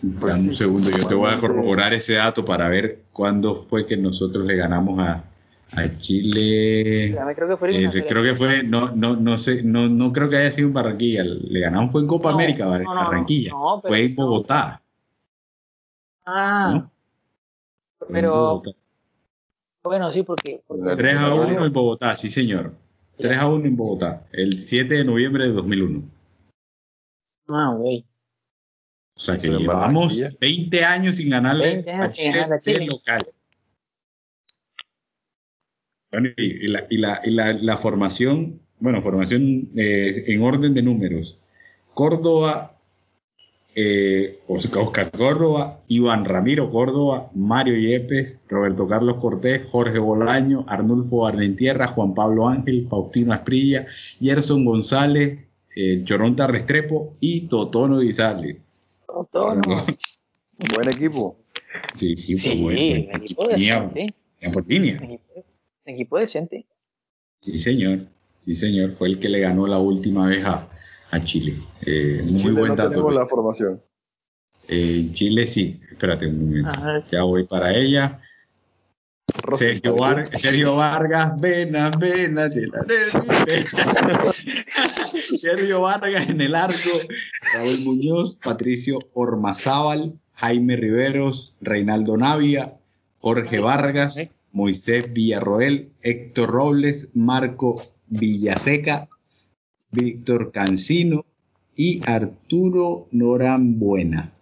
Pues 0.00 0.32
Dame 0.32 0.48
un 0.50 0.54
segundo, 0.54 0.90
yo 0.90 1.08
te 1.08 1.14
voy 1.14 1.32
a 1.32 1.38
corroborar 1.38 1.92
ese 1.92 2.14
dato 2.14 2.44
para 2.44 2.68
ver 2.68 3.00
cuándo 3.12 3.56
fue 3.56 3.84
que 3.86 3.96
nosotros 3.96 4.44
le 4.46 4.54
ganamos 4.54 5.00
a, 5.00 5.24
a 5.72 5.98
Chile. 5.98 7.16
Creo 7.34 7.48
que 7.48 7.56
fue 7.56 7.84
Eh, 7.84 8.04
creo 8.06 8.22
que 8.22 8.34
fue, 8.36 8.62
no, 8.62 8.94
no, 8.94 9.16
no 9.16 9.38
sé, 9.38 9.62
no, 9.64 9.88
no 9.88 10.12
creo 10.12 10.30
que 10.30 10.36
haya 10.36 10.52
sido 10.52 10.68
en 10.68 10.74
Barranquilla. 10.74 11.24
Le 11.24 11.60
ganamos 11.60 11.90
fue 11.90 12.02
en 12.02 12.06
Copa 12.06 12.28
No, 12.30 12.36
América, 12.36 12.66
no, 12.66 12.78
no, 12.78 12.94
Barranquilla. 12.94 13.50
no, 13.50 13.80
pero 13.82 13.92
fue 13.92 14.04
en 14.04 14.14
no. 14.14 14.26
Bogotá. 14.26 14.82
Ah, 16.24 16.88
pero 18.08 18.30
Bogotá. 18.32 18.70
bueno, 19.82 20.12
sí, 20.12 20.22
porque, 20.22 20.62
porque 20.66 20.94
3 20.96 21.16
a 21.16 21.34
1 21.34 21.46
Claro. 21.46 21.66
en 21.66 21.72
Bogotá, 21.72 22.14
sí 22.16 22.28
señor. 22.28 22.72
3 23.16 23.38
a 23.38 23.46
1 23.48 23.66
en 23.66 23.76
Bogotá, 23.76 24.24
el 24.32 24.60
7 24.60 24.94
de 24.94 25.04
noviembre 25.04 25.46
de 25.46 25.52
2001. 25.52 26.15
Ah, 27.48 27.74
güey. 27.76 28.04
O 29.16 29.18
sea 29.20 29.36
que 29.36 29.48
llevamos 29.48 30.18
Barranquilla. 30.20 30.28
20 30.40 30.84
años 30.84 31.16
sin 31.16 31.30
ganarle 31.30 31.64
20 31.74 31.90
a 31.90 31.94
años 32.00 32.14
sin 32.14 32.24
Chile, 32.24 32.34
ganarle 32.38 32.54
a 32.56 32.60
Chile. 32.60 32.78
de 32.80 32.86
local. 32.86 33.20
Bueno, 36.10 36.28
y, 36.36 36.64
y 36.64 36.68
la, 36.68 36.86
y 36.90 36.96
la- 36.98 37.20
y 37.24 37.30
la- 37.30 37.52
la 37.52 37.76
formación 37.76 38.60
bueno, 38.78 39.00
formación 39.00 39.70
eh, 39.74 40.24
en 40.26 40.42
orden 40.42 40.74
de 40.74 40.82
números. 40.82 41.38
Córdoba, 41.94 42.76
eh, 43.74 44.38
Oscar 44.48 45.10
Córdoba, 45.12 45.80
Iván 45.88 46.26
Ramiro 46.26 46.68
Córdoba, 46.70 47.30
Mario 47.34 47.74
Yepes, 47.78 48.38
Roberto 48.48 48.86
Carlos 48.86 49.16
Cortés, 49.16 49.62
Jorge 49.70 49.98
Bolaño, 49.98 50.66
Arnulfo 50.68 51.26
Ardentierra, 51.26 51.86
Juan 51.86 52.12
Pablo 52.12 52.46
Ángel, 52.48 52.86
Faustino 52.90 53.32
Asprilla, 53.32 53.86
Gerson 54.20 54.62
González, 54.66 55.45
eh, 55.76 56.02
Choronta 56.04 56.46
Restrepo 56.46 57.16
y 57.20 57.46
Totono 57.48 58.00
Guizarli. 58.00 58.58
Totono. 59.06 59.60
Buen 60.74 60.88
equipo. 60.88 61.36
Sí, 61.94 62.16
sí, 62.16 62.34
sí 62.34 62.62
buen, 62.62 62.78
equipo 63.14 63.46
decente. 63.46 64.14
Por 64.52 64.66
línea. 64.66 64.98
Equipo, 65.84 66.18
decente. 66.18 66.64
Sí, 67.42 67.58
señor. 67.58 68.06
Sí, 68.40 68.54
señor. 68.54 68.94
Fue 68.94 69.08
el 69.08 69.18
que 69.18 69.28
le 69.28 69.40
ganó 69.40 69.66
la 69.66 69.78
última 69.78 70.28
vez 70.28 70.44
a, 70.46 70.66
a 71.10 71.22
Chile. 71.22 71.56
Eh, 71.84 72.22
muy 72.24 72.52
buen 72.52 72.68
no 72.68 72.76
dato. 72.76 72.90
Tenemos 72.90 73.14
la 73.14 73.26
formación. 73.26 73.82
Eh, 74.68 75.02
en 75.04 75.12
Chile 75.12 75.46
sí. 75.46 75.78
Espérate 75.90 76.26
un 76.26 76.46
momento. 76.46 76.76
Ya 77.12 77.22
voy 77.22 77.44
para 77.44 77.76
ella. 77.76 78.22
Sergio, 79.58 79.96
Sergio, 80.38 80.76
Vargas, 80.76 81.40
venas, 81.40 81.98
venas 81.98 82.54
de 82.54 82.66
la 82.66 82.84
Sergio 85.38 85.80
Vargas 85.82 86.28
en 86.28 86.40
el 86.40 86.54
arco, 86.54 86.90
Raúl 87.54 87.84
Muñoz, 87.84 88.36
Patricio 88.36 88.98
Ormazábal, 89.14 90.18
Jaime 90.34 90.76
Riveros, 90.76 91.54
Reinaldo 91.60 92.16
Navia, 92.16 92.76
Jorge 93.20 93.58
Vargas, 93.60 94.18
Moisés 94.52 95.12
Villarroel, 95.12 95.92
Héctor 96.02 96.50
Robles, 96.50 97.10
Marco 97.14 97.82
Villaseca, 98.06 99.08
Víctor 99.90 100.52
Cancino 100.52 101.24
y 101.74 102.00
Arturo 102.08 103.08
Norambuena. 103.10 104.35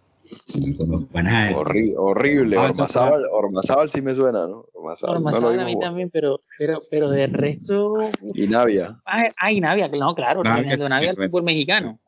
Horrible, 1.55 1.95
horrible. 1.99 2.57
Ormazábal, 2.57 3.89
sí 3.89 4.01
me 4.01 4.14
suena, 4.14 4.47
¿no? 4.47 4.66
Ormazábal, 4.72 5.61
a 5.61 5.64
mí 5.64 5.79
también, 5.79 6.11
pero, 6.11 6.41
pero, 6.59 6.81
pero 6.91 7.11
de 7.11 7.27
resto. 7.27 7.99
Y 8.35 8.47
Navia. 8.47 9.01
Ah, 9.05 9.53
y 9.53 9.61
Navia, 9.61 9.89
no, 9.89 10.14
claro, 10.14 10.43
Navia, 10.43 10.77
Navia 10.89 11.11
es 11.11 11.16
fútbol 11.16 11.43
mexicano. 11.43 11.99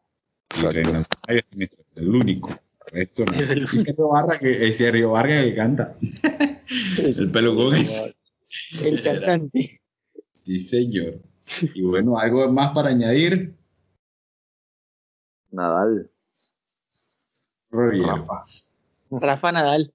El 1.97 2.15
único. 2.15 2.51
Esto 2.93 3.25
no. 3.25 3.33
Y 3.73 3.79
Sergio 3.79 4.09
Vargas 4.09 4.39
que, 4.39 4.73
Sergio 4.73 5.11
Vargas 5.11 5.45
que 5.45 5.55
canta. 5.55 5.97
el 6.99 7.31
pelucón 7.31 7.77
es. 7.77 8.15
El 8.81 9.03
cantante. 9.03 9.81
Sí, 10.33 10.59
señor. 10.59 11.21
Y 11.75 11.83
bueno, 11.83 12.19
algo 12.19 12.51
más 12.53 12.73
para 12.73 12.91
añadir. 12.91 13.55
Nadal. 15.51 16.11
Rafa. 17.71 18.45
Rafa 19.11 19.53
Nadal. 19.53 19.93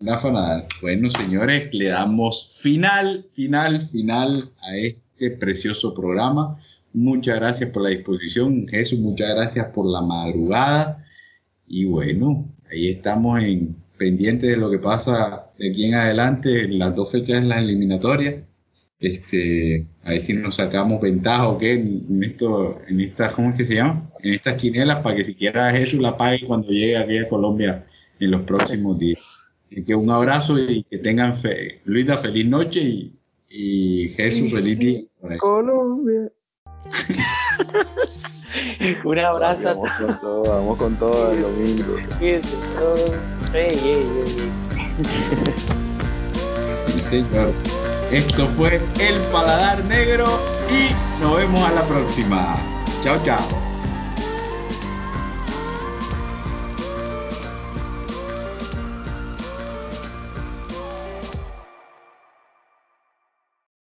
Rafa 0.00 0.30
Nadal. 0.30 0.66
Bueno, 0.82 1.10
señores, 1.10 1.72
le 1.72 1.88
damos 1.88 2.60
final, 2.60 3.24
final, 3.30 3.80
final 3.80 4.50
a 4.62 4.76
este 4.76 5.30
precioso 5.30 5.94
programa. 5.94 6.58
Muchas 6.92 7.36
gracias 7.36 7.70
por 7.70 7.82
la 7.82 7.90
disposición, 7.90 8.66
Jesús. 8.68 8.98
Muchas 8.98 9.34
gracias 9.34 9.66
por 9.66 9.86
la 9.86 10.00
madrugada. 10.00 11.04
Y 11.66 11.84
bueno, 11.84 12.46
ahí 12.70 12.90
estamos 12.90 13.42
en 13.42 13.76
pendientes 13.98 14.50
de 14.50 14.56
lo 14.56 14.70
que 14.70 14.78
pasa 14.78 15.50
de 15.58 15.70
aquí 15.70 15.86
en 15.86 15.94
adelante 15.94 16.64
en 16.64 16.78
las 16.78 16.94
dos 16.94 17.10
fechas 17.10 17.42
de 17.42 17.48
las 17.48 17.58
eliminatorias 17.58 18.45
este, 18.98 19.86
a 20.04 20.10
ver 20.10 20.22
si 20.22 20.32
nos 20.32 20.56
sacamos 20.56 21.00
ventaja 21.00 21.48
o 21.48 21.58
qué 21.58 21.74
en, 21.74 22.22
esto, 22.22 22.80
en 22.88 23.00
estas, 23.00 23.32
¿cómo 23.32 23.50
es 23.50 23.58
que 23.58 23.64
se 23.64 23.74
llama? 23.74 24.10
En 24.22 24.32
estas 24.32 24.54
quinielas 24.54 25.02
para 25.02 25.16
que 25.16 25.24
siquiera 25.24 25.70
Jesús 25.70 26.00
la 26.00 26.16
pague 26.16 26.46
cuando 26.46 26.68
llegue 26.68 26.96
aquí 26.96 27.18
a 27.18 27.28
Colombia 27.28 27.86
en 28.18 28.30
los 28.30 28.42
próximos 28.42 28.98
días. 28.98 29.20
que 29.84 29.94
un 29.94 30.10
abrazo 30.10 30.58
y 30.58 30.82
que 30.84 30.98
tengan 30.98 31.34
fe. 31.34 31.80
Luisa, 31.84 32.16
feliz 32.16 32.46
noche 32.46 32.80
y, 32.80 33.12
y 33.50 34.08
Jesús, 34.10 34.52
feliz 34.52 34.78
día. 34.78 35.00
Colombia. 35.38 36.32
un 39.04 39.18
abrazo. 39.18 39.64
Vamos 39.64 39.90
con 39.90 40.20
todo, 40.20 40.42
vamos 40.42 40.78
con 40.78 40.96
todo 40.96 41.32
el 41.32 41.42
domingo. 41.42 41.96
Sí, 46.86 47.00
señor. 47.00 47.52
Esto 48.10 48.46
fue 48.56 48.80
El 49.00 49.20
Paladar 49.32 49.84
Negro 49.84 50.26
y 50.70 51.22
nos 51.22 51.36
vemos 51.36 51.68
a 51.68 51.72
la 51.72 51.86
próxima. 51.86 52.52
Chao, 53.02 53.18
chao. 53.24 53.75